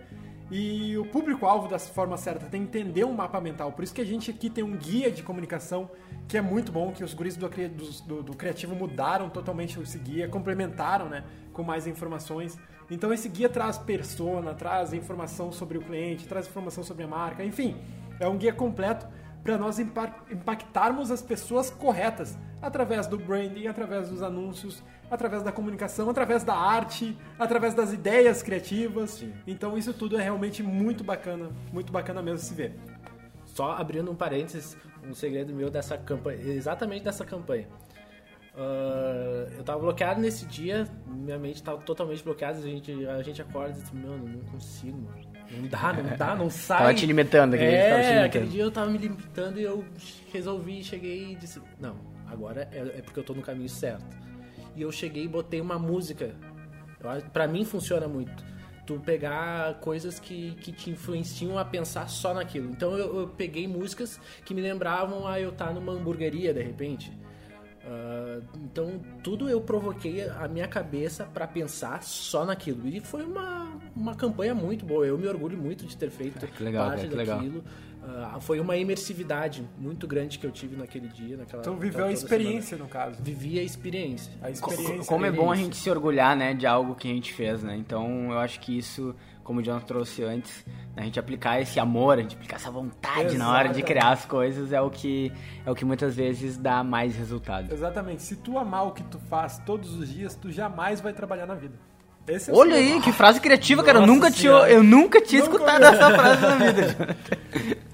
E 0.52 0.98
o 0.98 1.06
público-alvo 1.06 1.68
da 1.68 1.80
forma 1.80 2.16
certa 2.18 2.46
tem 2.46 2.62
que 2.66 2.80
entender 2.80 3.04
um 3.06 3.14
mapa 3.14 3.40
mental. 3.42 3.72
Por 3.72 3.84
isso 3.84 3.94
que 3.94 4.02
a 4.02 4.06
gente 4.06 4.30
aqui 4.30 4.50
tem 4.50 4.64
um 4.64 4.76
guia 4.76 5.10
de 5.10 5.24
comunicação 5.24 5.90
que 6.28 6.38
é 6.38 6.42
muito 6.42 6.72
bom, 6.72 6.92
que 6.92 7.04
os 7.04 7.14
guris 7.14 7.36
do, 7.36 7.48
do, 7.50 8.24
do- 8.24 8.36
criativo 8.36 8.76
mudaram 8.76 9.30
totalmente 9.30 9.80
esse 9.80 9.98
guia, 10.00 10.28
complementaram, 10.28 11.08
né? 11.10 11.24
Com 11.52 11.64
mais 11.64 11.86
informações. 11.86 12.58
Então 12.90 13.14
esse 13.14 13.30
guia 13.30 13.50
traz 13.50 13.78
persona, 13.78 14.54
traz 14.54 14.94
informação 14.94 15.52
sobre 15.52 15.78
o 15.78 15.82
cliente, 15.82 16.28
traz 16.28 16.48
informação 16.48 16.84
sobre 16.84 17.04
a 17.04 17.08
marca, 17.08 17.44
enfim, 17.44 17.78
é 18.20 18.28
um 18.28 18.38
guia 18.38 18.54
completo 18.54 19.08
para 19.44 19.58
nós 19.58 19.78
impa- 19.80 20.16
impactarmos 20.32 21.12
as 21.12 21.22
pessoas 21.22 21.70
corretas 21.70 22.38
através 22.62 23.08
do 23.08 23.18
branding, 23.18 23.68
através 23.68 24.10
dos 24.10 24.22
anúncios, 24.22 24.82
através 25.12 25.44
da 25.44 25.52
comunicação, 25.52 26.10
através 26.10 26.44
da 26.44 26.56
arte, 26.56 27.18
através 27.38 27.74
das 27.74 27.92
ideias 27.92 28.42
criativas. 28.42 29.24
Então 29.46 29.78
isso 29.78 29.94
tudo 29.94 30.18
é 30.18 30.22
realmente 30.24 30.64
muito 30.64 31.04
bacana, 31.04 31.50
muito 31.74 31.92
bacana 31.92 32.22
mesmo 32.22 32.40
se 32.40 32.54
ver. 32.54 32.80
Só 33.46 33.74
abrindo 33.74 34.10
um 34.12 34.16
parênteses, 34.16 34.78
um 35.08 35.14
segredo 35.14 35.54
meu 35.54 35.70
dessa 35.70 35.98
campanha, 35.98 36.40
exatamente 36.42 37.04
dessa 37.04 37.26
campanha. 37.26 37.68
Ah, 38.56 39.48
eu 39.58 39.64
tava 39.64 39.80
bloqueado 39.80 40.22
nesse 40.22 40.46
dia, 40.46 40.88
minha 41.08 41.38
mente 41.40 41.64
tava 41.64 41.82
totalmente 41.82 42.24
bloqueada, 42.24 42.60
a 42.60 42.62
gente, 42.62 43.06
a 43.06 43.22
gente 43.24 43.42
acorda 43.42 43.78
e 43.78 43.82
diz, 43.82 43.92
mano, 43.92 44.28
não 44.28 44.42
consigo, 44.52 44.98
mano. 44.98 45.34
não 45.52 45.68
dá, 45.68 45.94
não 45.94 46.18
dá, 46.18 46.36
não 46.36 46.50
sai. 46.52 46.78
Tava 46.78 46.94
te 46.94 47.06
limitando, 47.06 47.56
aquele 47.56 47.72
dia 47.72 47.80
é, 47.80 47.90
tava 47.90 48.02
te 48.02 48.08
limitando. 48.08 48.26
aquele 48.26 48.48
dia 48.48 48.64
eu 48.64 48.72
tava 48.72 48.92
me 48.92 48.98
limitando 48.98 49.60
e 49.60 49.64
eu 49.64 49.84
resolvi, 50.32 50.84
cheguei 50.84 51.32
e 51.32 51.36
disse, 51.36 51.60
não, 51.80 51.96
agora 52.28 52.68
é, 52.72 53.00
é 53.00 53.02
porque 53.02 53.20
eu 53.20 53.24
tô 53.24 53.34
no 53.34 53.42
caminho 53.42 53.70
certo. 53.70 54.06
E 54.76 54.82
eu 54.82 54.92
cheguei 54.92 55.24
e 55.24 55.28
botei 55.28 55.60
uma 55.62 55.80
música, 55.80 56.36
eu 57.00 57.22
pra 57.32 57.48
mim 57.48 57.66
funciona 57.66 58.08
muito. 58.08 58.53
Tu 58.86 59.00
pegar 59.00 59.76
coisas 59.76 60.20
que, 60.20 60.52
que 60.56 60.72
te 60.72 60.90
influenciam 60.90 61.58
a 61.58 61.64
pensar 61.64 62.10
só 62.10 62.34
naquilo. 62.34 62.70
Então 62.70 62.98
eu, 62.98 63.22
eu 63.22 63.28
peguei 63.28 63.68
músicas 63.68 64.20
que 64.44 64.54
me 64.54 64.62
lembravam 64.62 65.26
a 65.26 65.40
eu 65.40 65.50
estar 65.50 65.74
numa 65.74 65.94
hamburgueria 65.94 66.54
de 66.54 66.62
repente. 66.62 67.12
Ah, 67.86 68.40
então 68.56 69.02
tudo 69.22 69.50
eu 69.50 69.60
provoquei 69.60 70.28
a 70.28 70.48
minha 70.48 70.68
cabeça 70.68 71.26
pra 71.26 71.46
pensar 71.46 72.02
só 72.04 72.46
naquilo. 72.46 72.88
E 72.88 73.00
foi 73.00 73.24
uma, 73.24 73.78
uma 73.96 74.16
campanha 74.16 74.56
muito 74.56 74.86
boa. 74.86 75.06
Eu 75.06 75.18
me 75.18 75.28
orgulho 75.28 75.58
muito 75.58 75.86
de 75.86 75.96
ter 75.98 76.10
feito 76.10 76.46
que 76.48 76.64
legal, 76.64 76.88
parte 76.88 77.08
legal. 77.08 77.38
daquilo. 77.38 77.64
Ah, 78.06 78.38
foi 78.40 78.60
uma 78.60 78.76
imersividade 78.76 79.66
muito 79.78 80.06
grande 80.06 80.38
que 80.38 80.46
eu 80.46 80.52
tive 80.52 80.76
naquele 80.76 81.08
dia, 81.08 81.38
naquela. 81.38 81.62
Então 81.62 81.76
viveu 81.78 82.02
a 82.06 82.08
semana. 82.08 82.14
experiência 82.14 82.78
no 82.78 82.88
caso. 82.88 83.18
Vivi 83.22 83.58
a 83.60 83.64
experiência. 83.64 84.34
A 84.42 84.50
experiência. 84.50 85.06
Como 85.06 85.26
é 85.26 85.32
bom 85.32 85.52
a 85.52 85.56
gente 85.56 85.78
se 85.78 85.90
orgulhar, 85.90 86.36
né, 86.36 86.54
de 86.54 86.68
algo 86.68 86.96
que 86.96 87.10
a 87.10 87.14
gente 87.14 87.34
fez, 87.34 87.64
né? 87.64 87.78
Então, 87.78 88.32
eu 88.32 88.40
acho 88.40 88.60
que 88.60 88.78
isso, 88.78 89.16
como 89.44 89.62
o 89.62 89.64
John 89.64 89.80
trouxe 89.80 90.24
antes, 90.24 90.66
a 90.98 91.02
gente 91.02 91.18
aplicar 91.18 91.62
esse 91.62 91.80
amor, 91.80 92.18
a 92.18 92.22
gente 92.22 92.36
aplicar 92.36 92.58
essa 92.58 92.70
vontade 92.70 93.38
na 93.38 93.50
hora 93.50 93.70
de 93.70 93.80
Exatamente. 93.80 93.84
criar 93.84 94.12
as 94.12 94.26
coisas 94.26 94.74
é 94.74 94.82
o 94.82 94.90
que 94.90 95.32
é 95.66 95.72
o 95.72 95.76
que 95.76 95.86
muitas 95.86 96.16
vezes 96.16 96.58
dá 96.58 96.84
mais 96.84 97.16
resultado. 97.16 97.72
Exatamente. 97.74 98.22
Se 98.22 98.36
tu 98.36 98.58
amar 98.58 98.88
o 98.88 98.92
que 98.92 99.04
tu 99.04 99.20
faz 99.30 99.60
todos 99.66 99.96
os 99.96 100.12
dias, 100.12 100.36
tu 100.36 100.52
jamais 100.52 101.00
vai 101.00 101.14
trabalhar 101.14 101.46
na 101.46 101.56
vida. 101.56 101.76
Esse 102.28 102.52
é 102.52 102.54
Olha 102.54 102.76
aí, 102.76 103.02
que 103.02 103.12
frase 103.12 103.40
criativa, 103.40 103.84
cara. 103.84 103.98
Eu 103.98 104.02
Nossa 104.02 104.14
nunca 104.14 104.32
tinha, 104.32 104.52
eu 104.52 104.84
nunca 104.84 105.22
tinha 105.22 105.42
Nunca 105.44 105.54
escutado 105.56 105.84
essa 105.84 106.12
frase 106.12 106.42
na 106.42 106.56
vida. 106.58 107.18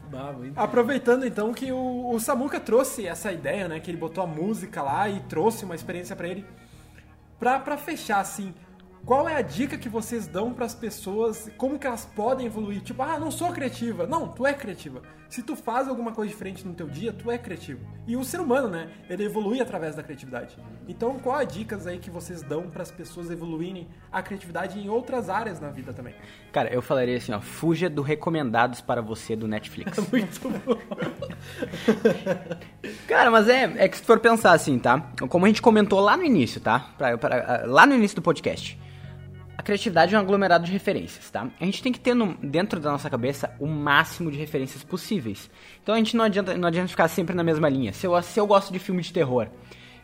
Aproveitando 0.55 1.25
então 1.25 1.53
que 1.53 1.71
o, 1.71 2.11
o 2.11 2.19
Samuka 2.19 2.59
trouxe 2.59 3.05
essa 3.05 3.31
ideia, 3.31 3.67
né? 3.67 3.79
Que 3.79 3.91
ele 3.91 3.97
botou 3.97 4.23
a 4.23 4.27
música 4.27 4.81
lá 4.81 5.09
e 5.09 5.19
trouxe 5.21 5.65
uma 5.65 5.75
experiência 5.75 6.15
pra 6.15 6.27
ele. 6.27 6.45
Pra, 7.39 7.59
pra 7.59 7.77
fechar, 7.77 8.19
assim, 8.19 8.53
qual 9.05 9.27
é 9.27 9.35
a 9.35 9.41
dica 9.41 9.77
que 9.77 9.89
vocês 9.89 10.27
dão 10.27 10.53
pras 10.53 10.75
pessoas? 10.75 11.49
Como 11.57 11.79
que 11.79 11.87
elas 11.87 12.05
podem 12.05 12.47
evoluir? 12.47 12.81
Tipo, 12.81 13.01
ah, 13.01 13.17
não 13.17 13.31
sou 13.31 13.51
criativa. 13.51 14.05
Não, 14.05 14.27
tu 14.27 14.45
é 14.45 14.53
criativa. 14.53 15.01
Se 15.29 15.43
tu 15.43 15.55
faz 15.55 15.87
alguma 15.87 16.11
coisa 16.11 16.31
diferente 16.31 16.65
no 16.67 16.73
teu 16.73 16.87
dia, 16.87 17.13
tu 17.13 17.29
é 17.29 17.37
criativo. 17.37 17.81
E 18.07 18.17
o 18.17 18.23
ser 18.23 18.39
humano, 18.39 18.67
né? 18.67 18.89
Ele 19.07 19.25
evolui 19.25 19.61
através 19.61 19.95
da 19.95 20.01
criatividade. 20.01 20.57
Então, 20.87 21.19
qual 21.19 21.37
é 21.39 21.43
a 21.43 21.45
dicas 21.45 21.85
aí 21.85 21.99
que 21.99 22.09
vocês 22.09 22.41
dão 22.41 22.67
pras 22.67 22.89
pessoas 22.89 23.29
evoluírem 23.29 23.87
a 24.11 24.23
criatividade 24.23 24.79
em 24.79 24.89
outras 24.89 25.29
áreas 25.29 25.59
na 25.59 25.69
vida 25.69 25.93
também? 25.93 26.15
Cara, 26.51 26.73
eu 26.73 26.81
falaria 26.81 27.15
assim, 27.15 27.31
ó, 27.31 27.39
fuja 27.39 27.87
do 27.87 28.01
recomendados 28.01 28.81
para 28.81 29.03
você 29.03 29.35
do 29.35 29.47
Netflix. 29.47 29.95
muito 30.11 30.49
bom. 30.49 30.79
Cara, 33.07 33.29
mas 33.29 33.47
é, 33.47 33.63
é 33.77 33.87
que 33.87 33.97
se 33.97 34.03
for 34.03 34.19
pensar 34.19 34.53
assim, 34.53 34.79
tá? 34.79 35.11
Como 35.29 35.45
a 35.45 35.47
gente 35.47 35.61
comentou 35.61 35.99
lá 35.99 36.17
no 36.17 36.23
início, 36.23 36.59
tá? 36.59 36.89
Pra- 36.97 37.17
pra- 37.17 37.63
lá 37.65 37.85
no 37.85 37.93
início 37.93 38.15
do 38.15 38.21
podcast. 38.21 38.79
A 39.60 39.62
criatividade 39.62 40.15
é 40.15 40.17
um 40.17 40.22
aglomerado 40.22 40.63
de 40.63 40.72
referências, 40.72 41.30
tá? 41.30 41.45
A 41.60 41.65
gente 41.65 41.84
tem 41.84 41.91
que 41.91 42.00
ter 42.00 42.13
no- 42.13 42.34
dentro 42.41 42.80
da 42.80 42.91
nossa 42.93 43.10
cabeça 43.10 43.54
o 43.60 43.67
máximo 43.67 44.32
de 44.32 44.38
referências 44.38 44.86
possíveis. 44.86 45.52
Então 45.84 45.93
a 45.93 45.98
gente 45.98 46.15
não 46.15 46.24
adianta, 46.24 46.58
não 46.58 46.69
adianta 46.69 46.88
ficar 46.88 47.10
sempre 47.10 47.36
na 47.36 47.43
mesma 47.43 47.67
linha. 47.67 47.91
Se 47.91 48.08
eu, 48.08 48.22
se 48.22 48.39
eu 48.39 48.48
gosto 48.48 48.72
de 48.72 48.80
filme 48.80 49.02
de 49.02 49.12
terror, 49.12 49.50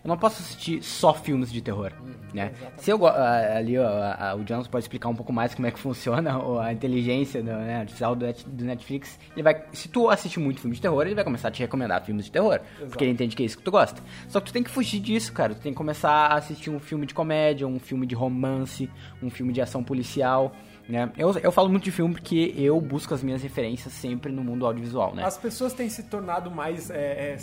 eu 0.05 0.07
não 0.07 0.17
posso 0.17 0.39
assistir 0.43 0.83
só 0.83 1.15
filmes 1.15 1.51
de 1.51 1.61
terror, 1.61 1.91
né? 2.31 2.51
Se 2.77 2.91
eu 2.91 3.07
ah, 3.07 3.57
ali 3.57 3.75
ó, 3.79 3.87
a- 3.87 4.29
a- 4.29 4.35
o 4.35 4.47
Jonas 4.47 4.67
pode 4.67 4.83
explicar 4.83 5.09
um 5.09 5.15
pouco 5.15 5.33
mais 5.33 5.55
como 5.55 5.67
é 5.67 5.71
que 5.71 5.79
funciona 5.79 6.31
a 6.61 6.71
inteligência 6.71 7.41
do, 7.41 7.49
né, 7.51 7.77
artificial 7.79 8.15
do, 8.15 8.23
Net- 8.23 8.47
do 8.47 8.63
Netflix. 8.63 9.17
Ele 9.33 9.41
vai, 9.41 9.63
se 9.73 9.89
tu 9.89 10.07
assiste 10.07 10.39
muito 10.39 10.61
filme 10.61 10.75
de 10.75 10.81
terror, 10.81 11.01
ele 11.01 11.15
vai 11.15 11.23
começar 11.23 11.47
a 11.47 11.51
te 11.51 11.59
recomendar 11.61 12.03
filmes 12.05 12.25
de 12.25 12.31
terror, 12.31 12.59
porque 12.87 13.03
ele 13.03 13.13
entende 13.13 13.35
que 13.35 13.41
é 13.41 13.47
isso 13.47 13.57
que 13.57 13.63
tu 13.63 13.71
gosta. 13.71 13.99
Só 14.29 14.39
que 14.39 14.45
tu 14.45 14.53
tem 14.53 14.61
que 14.61 14.69
fugir 14.69 14.99
disso, 14.99 15.33
cara. 15.33 15.55
Tu 15.55 15.61
tem 15.61 15.71
que 15.71 15.77
começar 15.77 16.11
a 16.11 16.35
assistir 16.35 16.69
um 16.69 16.79
filme 16.79 17.07
de 17.07 17.13
comédia, 17.15 17.67
um 17.67 17.79
filme 17.79 18.05
de 18.05 18.13
romance, 18.13 18.87
um 19.23 19.31
filme 19.31 19.51
de 19.51 19.59
ação 19.61 19.83
policial. 19.83 20.51
Né? 20.87 21.11
Eu, 21.17 21.35
eu 21.39 21.51
falo 21.51 21.67
muito 21.67 21.83
de 21.85 21.91
filme 21.91 22.13
porque 22.13 22.53
eu 22.55 22.79
busco 22.79 23.11
as 23.11 23.23
minhas 23.23 23.41
referências 23.41 23.91
sempre 23.91 24.31
no 24.31 24.43
mundo 24.43 24.67
audiovisual, 24.67 25.15
né? 25.15 25.23
As 25.25 25.35
pessoas 25.35 25.73
têm 25.73 25.89
se 25.89 26.03
tornado 26.03 26.51
mais 26.51 26.91
é, 26.91 27.33
é, 27.33 27.37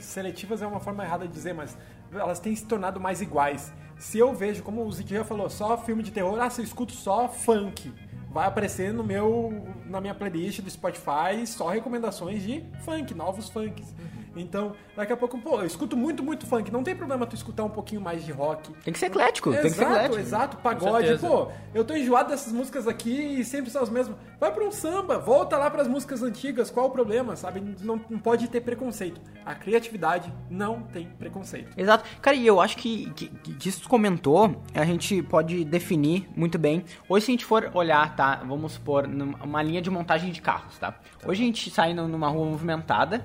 seletivas 0.00 0.60
é 0.60 0.66
uma 0.66 0.80
forma 0.80 1.04
errada 1.04 1.24
de 1.26 1.32
dizer, 1.32 1.54
mas 1.54 1.78
elas 2.12 2.40
têm 2.40 2.54
se 2.54 2.64
tornado 2.64 3.00
mais 3.00 3.20
iguais. 3.20 3.72
Se 3.98 4.18
eu 4.18 4.34
vejo, 4.34 4.62
como 4.62 4.84
o 4.84 4.92
Ziquinha 4.92 5.24
falou, 5.24 5.50
só 5.50 5.76
filme 5.76 6.02
de 6.02 6.10
terror, 6.10 6.38
ah, 6.40 6.48
se 6.48 6.60
eu 6.60 6.64
escuto 6.64 6.92
só 6.92 7.28
funk, 7.28 7.92
vai 8.30 8.46
aparecer 8.46 8.92
no 8.92 9.04
meu 9.04 9.64
na 9.86 10.00
minha 10.00 10.14
playlist 10.14 10.60
do 10.60 10.70
Spotify 10.70 11.46
só 11.46 11.68
recomendações 11.68 12.42
de 12.42 12.64
funk, 12.84 13.12
novos 13.14 13.48
funks. 13.48 13.94
Então, 14.36 14.72
daqui 14.96 15.12
a 15.12 15.16
pouco, 15.16 15.38
pô, 15.38 15.60
eu 15.60 15.66
escuto 15.66 15.96
muito, 15.96 16.22
muito 16.22 16.46
funk. 16.46 16.70
Não 16.70 16.82
tem 16.82 16.94
problema 16.94 17.26
tu 17.26 17.34
escutar 17.34 17.64
um 17.64 17.70
pouquinho 17.70 18.00
mais 18.00 18.24
de 18.24 18.32
rock. 18.32 18.72
Tem 18.84 18.92
que 18.92 18.98
ser 18.98 19.06
eclético, 19.06 19.50
exato, 19.50 19.62
tem 19.62 19.70
que 19.70 19.76
ser 19.76 19.84
eclético. 19.84 20.18
Exato, 20.18 20.56
pagode. 20.58 21.18
Pô, 21.18 21.48
eu 21.74 21.84
tô 21.84 21.94
enjoado 21.94 22.30
dessas 22.30 22.52
músicas 22.52 22.86
aqui 22.86 23.40
e 23.40 23.44
sempre 23.44 23.70
são 23.70 23.82
as 23.82 23.90
mesmas. 23.90 24.16
Vai 24.38 24.52
pra 24.52 24.64
um 24.64 24.70
samba, 24.70 25.18
volta 25.18 25.56
lá 25.56 25.70
pras 25.70 25.88
músicas 25.88 26.22
antigas, 26.22 26.70
qual 26.70 26.86
o 26.86 26.90
problema, 26.90 27.36
sabe? 27.36 27.60
Não, 27.80 28.00
não 28.08 28.18
pode 28.18 28.48
ter 28.48 28.60
preconceito. 28.60 29.20
A 29.44 29.54
criatividade 29.54 30.32
não 30.48 30.82
tem 30.82 31.06
preconceito. 31.06 31.70
Exato. 31.76 32.04
Cara, 32.20 32.36
e 32.36 32.46
eu 32.46 32.60
acho 32.60 32.76
que, 32.76 33.10
que, 33.10 33.28
que 33.28 33.52
disso 33.52 33.88
comentou, 33.88 34.62
a 34.74 34.84
gente 34.84 35.22
pode 35.22 35.64
definir 35.64 36.28
muito 36.36 36.58
bem. 36.58 36.84
Hoje, 37.08 37.26
se 37.26 37.30
a 37.30 37.32
gente 37.32 37.44
for 37.44 37.70
olhar, 37.74 38.14
tá? 38.14 38.42
Vamos 38.46 38.72
supor, 38.72 39.06
uma 39.42 39.62
linha 39.62 39.82
de 39.82 39.90
montagem 39.90 40.30
de 40.30 40.40
carros, 40.40 40.78
tá? 40.78 40.94
Hoje 41.26 41.42
a 41.42 41.46
gente 41.46 41.70
sai 41.70 41.92
numa 41.92 42.28
rua 42.28 42.46
movimentada 42.46 43.24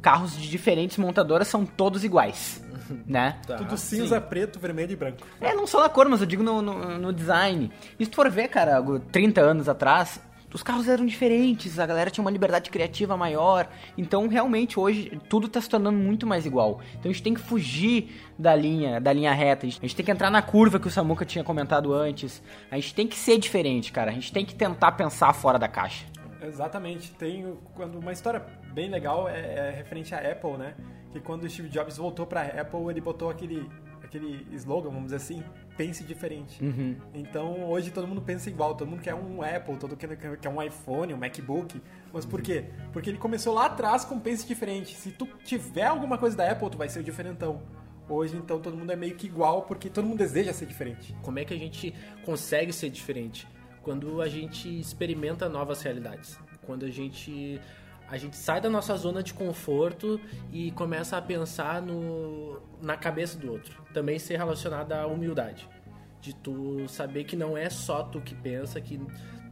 carros 0.00 0.36
de 0.36 0.48
diferentes 0.48 0.96
montadoras 0.96 1.48
são 1.48 1.64
todos 1.64 2.04
iguais. 2.04 2.62
Né? 3.06 3.36
Tá, 3.46 3.56
Tudo 3.56 3.76
cinza, 3.76 4.18
sim. 4.18 4.26
preto, 4.28 4.58
vermelho 4.58 4.92
e 4.92 4.96
branco. 4.96 5.18
É, 5.40 5.54
não 5.54 5.64
só 5.64 5.80
na 5.80 5.88
cor, 5.88 6.08
mas 6.08 6.20
eu 6.20 6.26
digo 6.26 6.42
no, 6.42 6.60
no, 6.60 6.98
no 6.98 7.12
design. 7.12 7.70
E 7.98 8.04
se 8.04 8.10
tu 8.10 8.16
for 8.16 8.28
ver, 8.28 8.48
cara, 8.48 8.82
30 9.12 9.40
anos 9.40 9.68
atrás, 9.68 10.20
os 10.52 10.62
carros 10.62 10.88
eram 10.88 11.06
diferentes, 11.06 11.78
a 11.78 11.86
galera 11.86 12.10
tinha 12.10 12.22
uma 12.22 12.30
liberdade 12.30 12.70
criativa 12.70 13.16
maior. 13.16 13.68
Então, 13.96 14.26
realmente, 14.26 14.80
hoje, 14.80 15.20
tudo 15.28 15.46
está 15.46 15.60
se 15.60 15.68
tornando 15.68 15.98
muito 15.98 16.26
mais 16.26 16.44
igual. 16.44 16.80
Então, 16.98 17.08
a 17.10 17.12
gente 17.12 17.22
tem 17.22 17.34
que 17.34 17.40
fugir 17.40 18.08
da 18.36 18.56
linha, 18.56 19.00
da 19.00 19.12
linha 19.12 19.32
reta. 19.32 19.66
A 19.66 19.70
gente 19.70 19.94
tem 19.94 20.04
que 20.04 20.10
entrar 20.10 20.30
na 20.30 20.42
curva 20.42 20.80
que 20.80 20.88
o 20.88 20.90
Samuka 20.90 21.24
tinha 21.24 21.44
comentado 21.44 21.92
antes. 21.94 22.42
A 22.70 22.74
gente 22.74 22.94
tem 22.94 23.06
que 23.06 23.16
ser 23.16 23.38
diferente, 23.38 23.92
cara. 23.92 24.10
A 24.10 24.14
gente 24.14 24.32
tem 24.32 24.44
que 24.44 24.54
tentar 24.54 24.92
pensar 24.92 25.32
fora 25.32 25.58
da 25.58 25.68
caixa. 25.68 26.04
Exatamente. 26.42 27.12
Tem 27.14 27.56
quando 27.74 27.98
uma 27.98 28.12
história 28.12 28.40
bem 28.72 28.88
legal 28.88 29.28
é, 29.28 29.68
é 29.68 29.70
referente 29.70 30.14
à 30.14 30.18
Apple, 30.18 30.56
né? 30.56 30.74
Que 31.12 31.20
quando 31.20 31.44
o 31.44 31.50
Steve 31.50 31.68
Jobs 31.68 31.96
voltou 31.96 32.26
para 32.26 32.40
a 32.42 32.60
Apple, 32.60 32.88
ele 32.88 33.00
botou 33.00 33.30
aquele 33.30 33.68
aquele 34.02 34.44
slogan, 34.56 34.88
vamos 34.88 35.04
dizer 35.04 35.16
assim, 35.16 35.44
pense 35.76 36.02
diferente. 36.02 36.62
Uhum. 36.62 36.96
Então 37.14 37.70
hoje 37.70 37.92
todo 37.92 38.08
mundo 38.08 38.20
pensa 38.20 38.50
igual, 38.50 38.74
todo 38.74 38.88
mundo 38.88 39.00
quer 39.00 39.14
um 39.14 39.40
Apple, 39.40 39.76
todo 39.76 39.90
mundo 39.90 40.36
quer 40.36 40.48
um 40.48 40.60
iPhone, 40.60 41.14
um 41.14 41.16
MacBook. 41.16 41.80
Mas 42.12 42.26
por 42.26 42.42
quê? 42.42 42.64
Porque 42.92 43.08
ele 43.08 43.18
começou 43.18 43.54
lá 43.54 43.66
atrás 43.66 44.04
com 44.04 44.18
pense 44.18 44.46
diferente. 44.46 44.96
Se 44.96 45.12
tu 45.12 45.26
tiver 45.44 45.86
alguma 45.86 46.18
coisa 46.18 46.36
da 46.36 46.50
Apple, 46.50 46.70
tu 46.70 46.76
vai 46.76 46.88
ser 46.88 47.00
o 47.00 47.04
diferentão. 47.04 47.62
Hoje, 48.08 48.36
então, 48.36 48.58
todo 48.58 48.76
mundo 48.76 48.90
é 48.90 48.96
meio 48.96 49.14
que 49.14 49.28
igual 49.28 49.62
porque 49.62 49.88
todo 49.88 50.04
mundo 50.04 50.18
deseja 50.18 50.52
ser 50.52 50.66
diferente. 50.66 51.14
Como 51.22 51.38
é 51.38 51.44
que 51.44 51.54
a 51.54 51.56
gente 51.56 51.94
consegue 52.24 52.72
ser 52.72 52.90
diferente? 52.90 53.46
Quando 53.82 54.20
a 54.20 54.28
gente 54.28 54.68
experimenta 54.80 55.48
novas 55.48 55.82
realidades, 55.82 56.38
quando 56.66 56.84
a 56.84 56.90
gente 56.90 57.60
a 58.10 58.16
gente 58.16 58.36
sai 58.36 58.60
da 58.60 58.68
nossa 58.68 58.96
zona 58.96 59.22
de 59.22 59.32
conforto 59.32 60.20
e 60.52 60.72
começa 60.72 61.16
a 61.16 61.22
pensar 61.22 61.80
no, 61.80 62.60
na 62.82 62.96
cabeça 62.96 63.38
do 63.38 63.52
outro. 63.52 63.80
Também 63.94 64.18
ser 64.18 64.36
relacionado 64.36 64.92
à 64.92 65.06
humildade. 65.06 65.68
De 66.20 66.34
tu 66.34 66.88
saber 66.88 67.22
que 67.22 67.36
não 67.36 67.56
é 67.56 67.70
só 67.70 68.02
tu 68.02 68.20
que 68.20 68.34
pensa, 68.34 68.80
que 68.80 69.00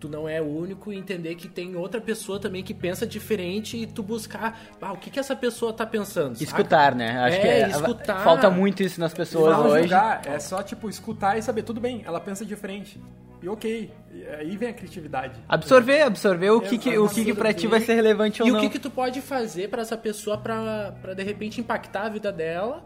tu 0.00 0.08
não 0.08 0.28
é 0.28 0.42
único 0.42 0.92
e 0.92 0.96
entender 0.96 1.36
que 1.36 1.48
tem 1.48 1.76
outra 1.76 2.00
pessoa 2.00 2.40
também 2.40 2.64
que 2.64 2.74
pensa 2.74 3.06
diferente 3.06 3.76
e 3.76 3.86
tu 3.86 4.02
buscar 4.02 4.60
ah, 4.82 4.92
o 4.92 4.96
que, 4.96 5.08
que 5.08 5.20
essa 5.20 5.36
pessoa 5.36 5.72
tá 5.72 5.86
pensando. 5.86 6.34
Saca? 6.34 6.44
Escutar, 6.44 6.94
né? 6.96 7.18
Acho 7.20 7.36
é, 7.36 7.40
que 7.40 7.46
é, 7.46 7.68
escutar. 7.68 8.24
falta 8.24 8.50
muito 8.50 8.82
isso 8.82 8.98
nas 8.98 9.14
pessoas 9.14 9.56
não 9.56 9.66
hoje. 9.66 9.82
Julgar, 9.82 10.22
é 10.26 10.38
só 10.40 10.64
tipo 10.64 10.88
escutar 10.88 11.38
e 11.38 11.42
saber, 11.42 11.62
tudo 11.62 11.80
bem, 11.80 12.02
ela 12.04 12.20
pensa 12.20 12.44
diferente. 12.44 13.00
E 13.40 13.48
ok, 13.48 13.90
e 14.12 14.26
aí 14.26 14.56
vem 14.56 14.68
a 14.68 14.72
criatividade. 14.72 15.40
Absorver, 15.48 16.02
absorver 16.02 16.50
o 16.50 16.60
que, 16.60 16.76
que, 16.76 16.98
o 16.98 17.08
que, 17.08 17.24
que 17.24 17.34
pra 17.34 17.52
ti 17.52 17.66
vai 17.66 17.80
ser 17.80 17.94
relevante 17.94 18.42
ou 18.42 18.48
e 18.48 18.50
não. 18.50 18.58
E 18.58 18.66
o 18.66 18.68
que, 18.68 18.76
que 18.76 18.82
tu 18.82 18.90
pode 18.90 19.20
fazer 19.20 19.68
para 19.68 19.82
essa 19.82 19.96
pessoa 19.96 20.38
pra, 20.38 20.92
pra 21.00 21.14
de 21.14 21.22
repente 21.22 21.60
impactar 21.60 22.06
a 22.06 22.08
vida 22.08 22.32
dela 22.32 22.84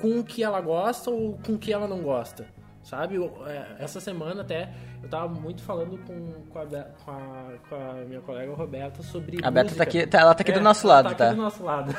com 0.00 0.20
o 0.20 0.24
que 0.24 0.42
ela 0.42 0.60
gosta 0.60 1.10
ou 1.10 1.38
com 1.44 1.54
o 1.54 1.58
que 1.58 1.72
ela 1.72 1.88
não 1.88 2.00
gosta. 2.00 2.46
Sabe? 2.82 3.16
É, 3.46 3.84
essa 3.84 4.00
semana 4.00 4.40
até 4.40 4.72
eu 5.02 5.08
tava 5.08 5.28
muito 5.28 5.62
falando 5.62 5.98
com, 6.06 6.32
com, 6.48 6.58
a, 6.58 6.64
com, 6.64 7.10
a, 7.10 7.52
com 7.68 7.74
a 7.74 7.92
minha 8.06 8.20
colega 8.20 8.54
Roberta 8.54 9.02
sobre. 9.02 9.38
A 9.42 9.50
Beta 9.50 9.74
tá 9.74 9.82
aqui, 9.82 10.06
tá, 10.06 10.20
ela 10.20 10.34
tá 10.34 10.40
aqui 10.40 10.52
é, 10.52 10.54
do 10.54 10.60
nosso 10.60 10.86
lado, 10.86 11.10
tá? 11.10 11.14
tá? 11.14 11.26
Aqui 11.26 11.36
do 11.36 11.42
nosso 11.42 11.62
lado. 11.62 11.94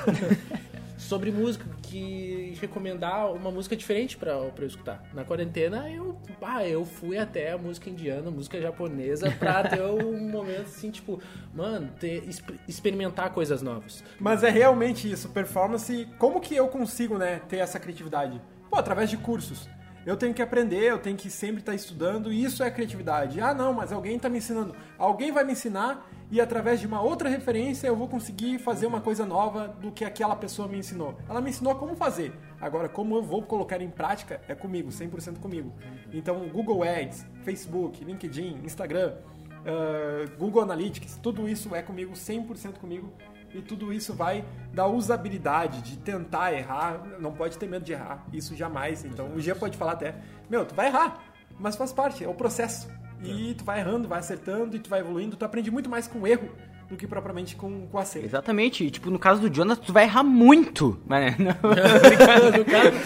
Sobre 0.99 1.31
música, 1.31 1.65
que 1.81 2.57
recomendar 2.59 3.31
uma 3.31 3.49
música 3.49 3.75
diferente 3.75 4.17
pra 4.17 4.33
eu 4.33 4.67
escutar. 4.67 5.01
Na 5.13 5.23
quarentena, 5.23 5.89
eu, 5.89 6.19
ah, 6.41 6.67
eu 6.67 6.85
fui 6.85 7.17
até 7.17 7.53
a 7.53 7.57
música 7.57 7.89
indiana, 7.89 8.29
música 8.29 8.59
japonesa, 8.59 9.31
pra 9.31 9.63
ter 9.67 9.81
um 9.81 10.29
momento 10.29 10.63
assim, 10.63 10.91
tipo, 10.91 11.21
mano, 11.53 11.89
ter, 11.99 12.27
experimentar 12.67 13.31
coisas 13.31 13.61
novas. 13.61 14.03
Mas 14.19 14.43
é 14.43 14.49
realmente 14.49 15.09
isso, 15.09 15.29
performance. 15.29 16.07
Como 16.19 16.41
que 16.41 16.53
eu 16.53 16.67
consigo, 16.67 17.17
né, 17.17 17.41
ter 17.47 17.57
essa 17.57 17.79
criatividade? 17.79 18.39
Pô, 18.69 18.77
através 18.77 19.09
de 19.09 19.17
cursos. 19.17 19.69
Eu 20.05 20.17
tenho 20.17 20.33
que 20.33 20.41
aprender, 20.41 20.83
eu 20.83 20.97
tenho 20.97 21.15
que 21.15 21.29
sempre 21.29 21.59
estar 21.59 21.75
estudando, 21.75 22.31
e 22.31 22.43
isso 22.43 22.61
é 22.63 22.71
criatividade. 22.71 23.39
Ah, 23.39 23.53
não, 23.53 23.73
mas 23.73 23.91
alguém 23.91 24.15
está 24.15 24.27
me 24.29 24.37
ensinando. 24.37 24.75
Alguém 24.97 25.31
vai 25.31 25.43
me 25.43 25.53
ensinar 25.53 26.09
e 26.31 26.39
através 26.39 26.79
de 26.79 26.85
uma 26.85 27.01
outra 27.01 27.27
referência 27.27 27.87
eu 27.87 27.95
vou 27.95 28.07
conseguir 28.07 28.59
fazer 28.59 28.85
uma 28.85 29.01
coisa 29.01 29.25
nova 29.25 29.67
do 29.67 29.91
que 29.91 30.05
aquela 30.05 30.35
pessoa 30.35 30.67
me 30.67 30.77
ensinou. 30.77 31.15
Ela 31.27 31.41
me 31.41 31.49
ensinou 31.49 31.75
como 31.75 31.95
fazer. 31.95 32.33
Agora, 32.61 32.87
como 32.87 33.15
eu 33.15 33.23
vou 33.23 33.41
colocar 33.41 33.81
em 33.81 33.89
prática, 33.89 34.39
é 34.47 34.53
comigo, 34.53 34.89
100% 34.89 35.39
comigo. 35.39 35.73
Então, 36.13 36.47
Google 36.49 36.83
Ads, 36.83 37.25
Facebook, 37.43 38.03
LinkedIn, 38.03 38.59
Instagram, 38.63 39.15
uh, 39.59 40.37
Google 40.37 40.61
Analytics, 40.61 41.17
tudo 41.17 41.49
isso 41.49 41.73
é 41.73 41.81
comigo, 41.81 42.13
100% 42.13 42.73
comigo. 42.73 43.11
E 43.51 43.63
tudo 43.63 43.91
isso 43.91 44.13
vai 44.13 44.45
da 44.71 44.85
usabilidade, 44.85 45.81
de 45.81 45.97
tentar 45.97 46.53
errar. 46.53 47.03
Não 47.19 47.31
pode 47.31 47.57
ter 47.57 47.67
medo 47.67 47.83
de 47.83 47.93
errar, 47.93 48.23
isso 48.31 48.55
jamais. 48.55 49.03
Então, 49.03 49.33
o 49.33 49.39
Gia 49.41 49.55
pode 49.55 49.75
falar 49.75 49.93
até, 49.93 50.15
meu, 50.47 50.63
tu 50.63 50.75
vai 50.75 50.85
errar, 50.85 51.23
mas 51.59 51.75
faz 51.75 51.91
parte, 51.91 52.23
é 52.23 52.27
o 52.27 52.35
processo. 52.35 52.87
E 53.23 53.53
tu 53.53 53.63
vai 53.63 53.79
errando, 53.79 54.07
vai 54.07 54.19
acertando 54.19 54.75
e 54.75 54.79
tu 54.79 54.89
vai 54.89 54.99
evoluindo. 54.99 55.35
Tu 55.35 55.43
aprende 55.43 55.69
muito 55.69 55.89
mais 55.89 56.07
com 56.07 56.25
erro 56.25 56.49
do 56.89 56.97
que 56.97 57.05
propriamente 57.05 57.55
com, 57.55 57.87
com 57.87 57.97
acerto. 57.97 58.25
Exatamente. 58.25 58.83
E, 58.83 58.89
tipo, 58.89 59.11
no 59.11 59.19
caso 59.19 59.41
do 59.41 59.53
Jonas, 59.53 59.77
tu 59.77 59.93
vai 59.93 60.05
errar 60.05 60.23
muito. 60.23 60.99
Mas, 61.05 61.35
não, 61.37 61.53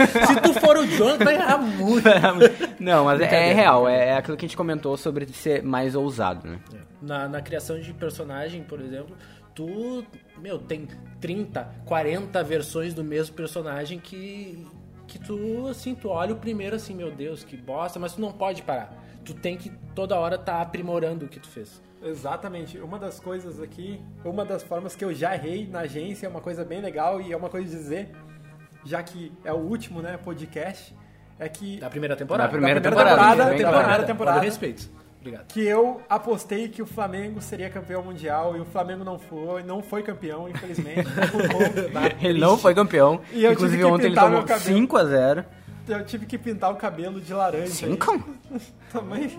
se 0.08 0.41
tu 0.41 0.54
for 0.60 0.78
o 0.78 0.88
Jonas, 0.88 1.17
tu 1.17 1.26
vai 1.26 1.36
errar 1.36 1.58
muito. 1.58 2.08
não, 2.80 3.06
mas 3.06 3.19
é, 3.19 3.49
é, 3.49 3.54
real. 3.54 3.88
É, 3.88 4.10
é, 4.10 4.15
aquilo 4.15 4.38
que 4.38 4.45
a 4.45 4.47
gente 4.47 4.58
comentou 4.58 4.95
sobre 4.95 5.26
ser 5.34 5.62
mais 5.63 5.95
ousado, 5.95 6.47
né? 6.47 6.60
É. 6.73 6.78
Na, 7.02 7.28
na 7.28 7.41
criação 7.41 7.80
de 7.80 7.93
personagem, 7.93 8.63
por 8.63 8.80
exemplo, 8.80 9.17
tu, 9.54 10.06
meu, 10.38 10.60
tem 10.60 10.88
30, 11.19 11.67
40 11.86 12.41
versões 12.43 12.93
do 12.93 13.04
mesmo 13.04 13.36
personagem 13.36 13.99
que 13.99 14.65
que 15.06 15.19
tu, 15.19 15.67
assim, 15.67 15.93
tu 15.93 16.10
olha 16.10 16.34
o 16.34 16.38
primeiro 16.38 16.76
assim, 16.76 16.95
meu 16.95 17.12
Deus, 17.12 17.43
que 17.43 17.56
bosta, 17.56 17.99
mas 17.99 18.13
tu 18.15 18.21
não 18.21 18.32
pode 18.32 18.63
parar 18.63 19.02
tu 19.23 19.33
tem 19.33 19.57
que 19.57 19.69
toda 19.95 20.17
hora 20.17 20.36
estar 20.36 20.53
tá 20.53 20.62
aprimorando 20.62 21.25
o 21.25 21.29
que 21.29 21.39
tu 21.39 21.47
fez. 21.47 21.81
Exatamente. 22.03 22.77
Uma 22.79 22.99
das 22.99 23.19
coisas 23.19 23.62
aqui, 23.62 24.01
uma 24.25 24.43
das 24.43 24.62
formas 24.62 24.95
que 24.95 25.05
eu 25.05 25.13
já 25.13 25.33
errei 25.33 25.67
na 25.67 25.79
agência, 25.79 26.27
é 26.27 26.29
uma 26.29 26.41
coisa 26.41 26.65
bem 26.65 26.81
legal 26.81 27.21
e 27.21 27.31
é 27.31 27.38
uma 27.38 27.49
coisa 27.49 27.69
de 27.69 27.75
dizer, 27.75 28.09
já 28.83 29.01
que 29.01 29.31
é 29.43 29.53
o 29.53 29.57
último, 29.57 30.01
né, 30.01 30.17
podcast, 30.17 30.93
é 31.39 31.47
que... 31.47 31.77
Da 31.77 31.89
primeira 31.89 32.15
temporada. 32.15 32.47
Da 32.47 32.51
primeira, 32.51 32.79
da 32.79 32.89
primeira 32.89 33.09
temporada. 33.09 33.31
temporada, 33.31 33.57
temporada, 33.57 33.83
temporada, 33.83 34.05
temporada. 34.05 34.39
respeito. 34.41 34.89
Obrigado. 35.21 35.45
Que 35.47 35.63
eu 35.63 36.01
apostei 36.09 36.67
que 36.67 36.81
o 36.81 36.86
Flamengo 36.86 37.41
seria 37.41 37.69
campeão 37.69 38.03
mundial 38.03 38.57
e 38.57 38.59
o 38.59 38.65
Flamengo 38.65 39.05
não 39.05 39.17
foi, 39.17 39.63
não 39.63 39.81
foi 39.81 40.03
campeão, 40.03 40.49
infelizmente. 40.49 41.07
ele 42.21 42.41
não 42.41 42.57
foi 42.57 42.75
campeão. 42.75 43.21
E 43.31 43.47
Inclusive 43.47 43.86
ontem 43.86 44.07
ele 44.07 44.15
tomou 44.15 44.45
5 44.45 44.97
a 44.97 45.05
0 45.05 45.45
eu 45.88 46.06
tive 46.06 46.26
que 46.26 46.38
pintar 46.38 46.72
o 46.72 46.76
cabelo 46.76 47.19
de 47.19 47.34
laranja. 47.34 47.67
Cinco? 47.67 48.24
também. 48.91 49.38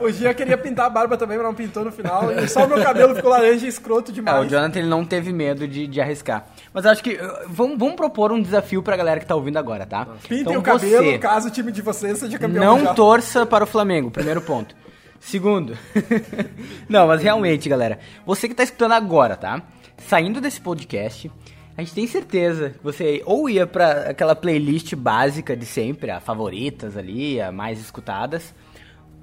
O 0.00 0.10
Gia 0.10 0.32
queria 0.34 0.56
pintar 0.56 0.86
a 0.86 0.90
barba 0.90 1.16
também, 1.16 1.36
mas 1.36 1.46
não 1.46 1.54
pintou 1.54 1.84
no 1.84 1.92
final. 1.92 2.32
E 2.32 2.48
só 2.48 2.64
o 2.64 2.68
meu 2.68 2.82
cabelo 2.82 3.14
ficou 3.14 3.30
laranja 3.30 3.66
e 3.66 3.68
escroto 3.68 4.10
demais. 4.10 4.36
É, 4.36 4.40
o 4.40 4.48
Jonathan 4.48 4.78
ele 4.78 4.88
não 4.88 5.04
teve 5.04 5.32
medo 5.32 5.68
de, 5.68 5.86
de 5.86 6.00
arriscar. 6.00 6.46
Mas 6.72 6.86
acho 6.86 7.02
que. 7.04 7.14
Uh, 7.14 7.48
vamos, 7.48 7.78
vamos 7.78 7.94
propor 7.94 8.32
um 8.32 8.40
desafio 8.40 8.82
pra 8.82 8.96
galera 8.96 9.20
que 9.20 9.26
tá 9.26 9.34
ouvindo 9.34 9.58
agora, 9.58 9.86
tá? 9.86 10.06
Pintem 10.22 10.40
então, 10.40 10.58
o 10.58 10.62
cabelo 10.62 11.04
você, 11.04 11.18
caso 11.18 11.48
o 11.48 11.50
time 11.50 11.70
de 11.70 11.82
vocês 11.82 12.18
seja 12.18 12.38
campeão. 12.38 12.64
Não 12.64 12.76
mundial. 12.76 12.94
torça 12.94 13.46
para 13.46 13.64
o 13.64 13.66
Flamengo, 13.66 14.10
primeiro 14.10 14.40
ponto. 14.40 14.74
Segundo. 15.20 15.78
não, 16.88 17.06
mas 17.06 17.22
realmente, 17.22 17.68
galera. 17.68 18.00
Você 18.26 18.48
que 18.48 18.54
tá 18.54 18.64
escutando 18.64 18.92
agora, 18.92 19.36
tá? 19.36 19.62
Saindo 20.08 20.40
desse 20.40 20.60
podcast 20.60 21.30
a 21.76 21.80
gente 21.82 21.94
tem 21.94 22.06
certeza 22.06 22.70
que 22.70 22.82
você 22.82 23.22
ou 23.24 23.48
ia 23.48 23.66
para 23.66 24.10
aquela 24.10 24.36
playlist 24.36 24.94
básica 24.94 25.56
de 25.56 25.64
sempre, 25.64 26.10
a 26.10 26.20
favoritas 26.20 26.96
ali, 26.96 27.40
a 27.40 27.50
mais 27.50 27.80
escutadas. 27.80 28.54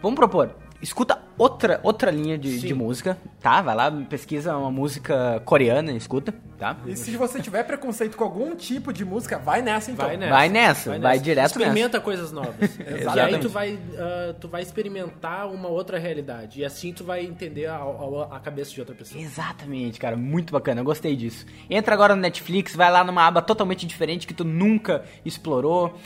Vamos 0.02 0.16
propor, 0.16 0.56
escuta 0.82 1.20
outra, 1.38 1.80
outra 1.84 2.10
linha 2.12 2.38
de, 2.38 2.60
de 2.60 2.74
música, 2.74 3.18
tá? 3.42 3.62
Vai 3.62 3.76
lá, 3.76 3.92
pesquisa 4.10 4.56
uma 4.58 4.72
música 4.72 5.42
coreana, 5.46 5.92
escuta, 5.94 6.34
tá? 6.58 6.78
E 6.86 6.96
se 6.96 7.16
você 7.18 7.42
tiver 7.42 7.64
preconceito 7.64 8.16
com 8.18 8.24
algum 8.24 8.56
tipo 8.56 8.94
de 8.94 9.04
música, 9.04 9.38
vai 9.38 9.62
nessa 9.62 9.92
então. 9.92 10.06
Vai 10.06 10.18
nessa. 10.18 10.32
Vai 10.34 10.50
nessa, 10.50 11.00
vai 11.00 11.20
direto 11.20 11.48
Experimenta 11.48 12.00
coisas 12.00 12.32
novas. 12.32 12.56
e 12.80 13.20
aí 13.20 13.40
tu 13.40 13.50
vai, 13.50 13.80
ah, 13.98 14.34
tu 14.40 14.48
vai 14.48 14.62
experimentar 14.62 15.50
uma 15.52 15.68
outra 15.68 15.98
realidade. 16.00 16.62
E 16.62 16.66
assim 16.66 16.94
tu 16.94 17.04
vai 17.04 17.26
entender 17.26 17.66
a, 17.68 17.76
a- 17.78 18.36
a 18.38 18.40
cabeça 18.40 18.72
de 18.72 18.80
outra 18.80 18.96
pessoa. 18.96 19.22
Exatamente, 19.22 20.00
cara, 20.00 20.16
muito 20.16 20.52
bacana, 20.52 20.82
eu 20.82 20.86
gostei 20.86 21.16
disso. 21.16 21.46
Entra 21.70 21.94
agora 21.94 22.16
no 22.16 22.22
Netflix, 22.22 22.76
vai 22.76 22.90
lá 22.92 23.04
numa 23.04 23.26
aba 23.28 23.42
totalmente 23.42 23.86
diferente 23.86 24.26
que 24.28 24.34
tu 24.34 24.44
nunca 24.46 25.04
explorou. 25.26 25.98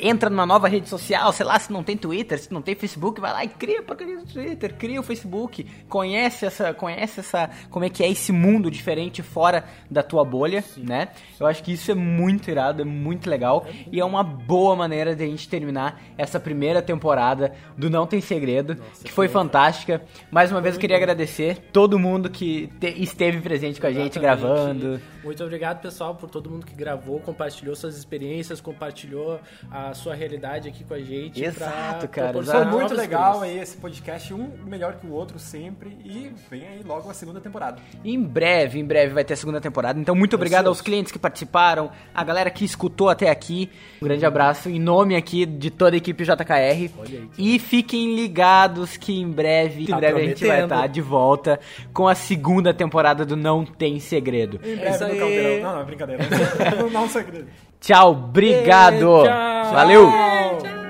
Entra 0.00 0.30
numa 0.30 0.46
nova 0.46 0.68
rede 0.68 0.88
social, 0.88 1.32
sei 1.32 1.44
lá, 1.46 1.58
se 1.58 1.72
não 1.72 1.82
tem 1.82 1.96
Twitter, 1.96 2.38
se 2.38 2.52
não 2.52 2.62
tem 2.62 2.74
Facebook, 2.74 3.20
vai 3.20 3.32
lá 3.32 3.44
e 3.44 3.48
cria 3.48 3.82
porcaria 3.82 4.16
do 4.18 4.26
Twitter, 4.26 4.74
cria 4.76 5.00
o 5.00 5.02
Facebook, 5.02 5.64
conhece 5.88 6.46
essa, 6.46 6.72
conhece 6.72 7.20
essa, 7.20 7.50
como 7.70 7.84
é 7.84 7.90
que 7.90 8.02
é 8.02 8.10
esse 8.10 8.32
mundo 8.32 8.70
diferente 8.70 9.22
fora 9.22 9.64
da 9.90 10.02
tua 10.02 10.24
bolha, 10.24 10.64
né? 10.76 11.08
Eu 11.38 11.46
acho 11.46 11.62
que 11.62 11.72
isso 11.72 11.90
é 11.90 11.94
muito 11.94 12.50
irado, 12.50 12.82
é 12.82 12.84
muito 12.84 13.28
legal 13.28 13.66
e 13.90 14.00
é 14.00 14.04
uma 14.04 14.22
boa 14.22 14.76
maneira 14.76 15.14
de 15.16 15.22
a 15.24 15.26
gente 15.26 15.48
terminar 15.48 16.00
essa 16.16 16.38
primeira 16.40 16.80
temporada 16.80 17.52
do 17.76 17.90
Não 17.90 18.06
Tem 18.06 18.20
Segredo, 18.20 18.76
que 19.02 19.10
foi 19.10 19.28
fantástica. 19.28 20.02
Mais 20.30 20.50
uma 20.52 20.60
vez 20.60 20.74
eu 20.76 20.80
queria 20.80 20.96
agradecer 20.96 21.68
todo 21.72 21.98
mundo 21.98 22.30
que 22.30 22.68
te- 22.80 23.02
esteve 23.02 23.40
presente 23.40 23.80
com 23.80 23.86
a 23.86 23.92
gente 23.92 24.18
Exatamente. 24.18 24.40
gravando. 24.42 25.00
Muito 25.24 25.42
obrigado, 25.42 25.80
pessoal, 25.80 26.14
por 26.14 26.28
todo 26.30 26.50
mundo 26.50 26.66
que 26.66 26.74
gravou, 26.74 27.20
compartilhou 27.20 27.74
suas 27.76 27.96
experiências, 27.96 28.60
compartilhou 28.60 29.40
a 29.70 29.81
sua 29.94 30.14
realidade 30.14 30.68
aqui 30.68 30.84
com 30.84 30.94
a 30.94 31.00
gente. 31.00 31.42
Exato, 31.42 32.08
pra 32.08 32.32
cara. 32.32 32.42
Foi 32.42 32.64
muito 32.64 32.94
legal 32.94 33.40
aí 33.42 33.58
esse 33.58 33.76
podcast, 33.76 34.32
um 34.32 34.50
melhor 34.66 34.94
que 34.94 35.06
o 35.06 35.12
outro 35.12 35.38
sempre. 35.38 35.96
E 36.04 36.32
vem 36.50 36.66
aí 36.66 36.82
logo 36.84 37.10
a 37.10 37.14
segunda 37.14 37.40
temporada. 37.40 37.80
Em 38.04 38.20
breve, 38.22 38.78
em 38.78 38.84
breve 38.84 39.12
vai 39.12 39.24
ter 39.24 39.34
a 39.34 39.36
segunda 39.36 39.60
temporada. 39.60 39.98
Então, 39.98 40.14
muito 40.14 40.36
obrigado 40.36 40.66
aos 40.68 40.80
clientes 40.80 41.12
que 41.12 41.18
participaram, 41.18 41.90
a 42.14 42.24
galera 42.24 42.50
que 42.50 42.64
escutou 42.64 43.08
até 43.08 43.30
aqui. 43.30 43.70
Um 44.00 44.04
grande 44.04 44.24
abraço 44.24 44.68
em 44.68 44.78
nome 44.78 45.16
aqui 45.16 45.44
de 45.46 45.70
toda 45.70 45.96
a 45.96 45.98
equipe 45.98 46.24
JKR. 46.24 46.90
E 47.38 47.58
fiquem 47.58 48.14
ligados 48.14 48.96
que 48.96 49.12
em 49.18 49.30
breve, 49.30 49.82
em 49.82 49.86
Tá 49.86 49.96
breve 49.96 50.20
a 50.20 50.24
gente 50.24 50.46
vai 50.46 50.62
estar 50.62 50.86
de 50.86 51.00
volta 51.00 51.58
com 51.92 52.08
a 52.08 52.14
segunda 52.14 52.72
temporada 52.72 53.24
do 53.24 53.36
Não 53.36 53.64
Tem 53.64 53.98
Segredo. 54.00 54.60
Em 54.64 54.72
É 54.72 54.76
breve 54.76 54.90
isso 54.90 55.04
no 55.04 55.12
aí. 55.12 55.18
Caldeirão. 55.18 55.62
Não, 55.70 55.78
não, 55.78 55.84
brincadeira. 55.86 56.22
não, 56.78 56.90
não 56.90 57.04
é 57.04 57.08
segredo. 57.08 57.46
Tchau, 57.82 58.12
obrigado. 58.12 59.24
Tchau. 59.24 59.72
Valeu. 59.72 60.08
Tchau. 60.08 60.81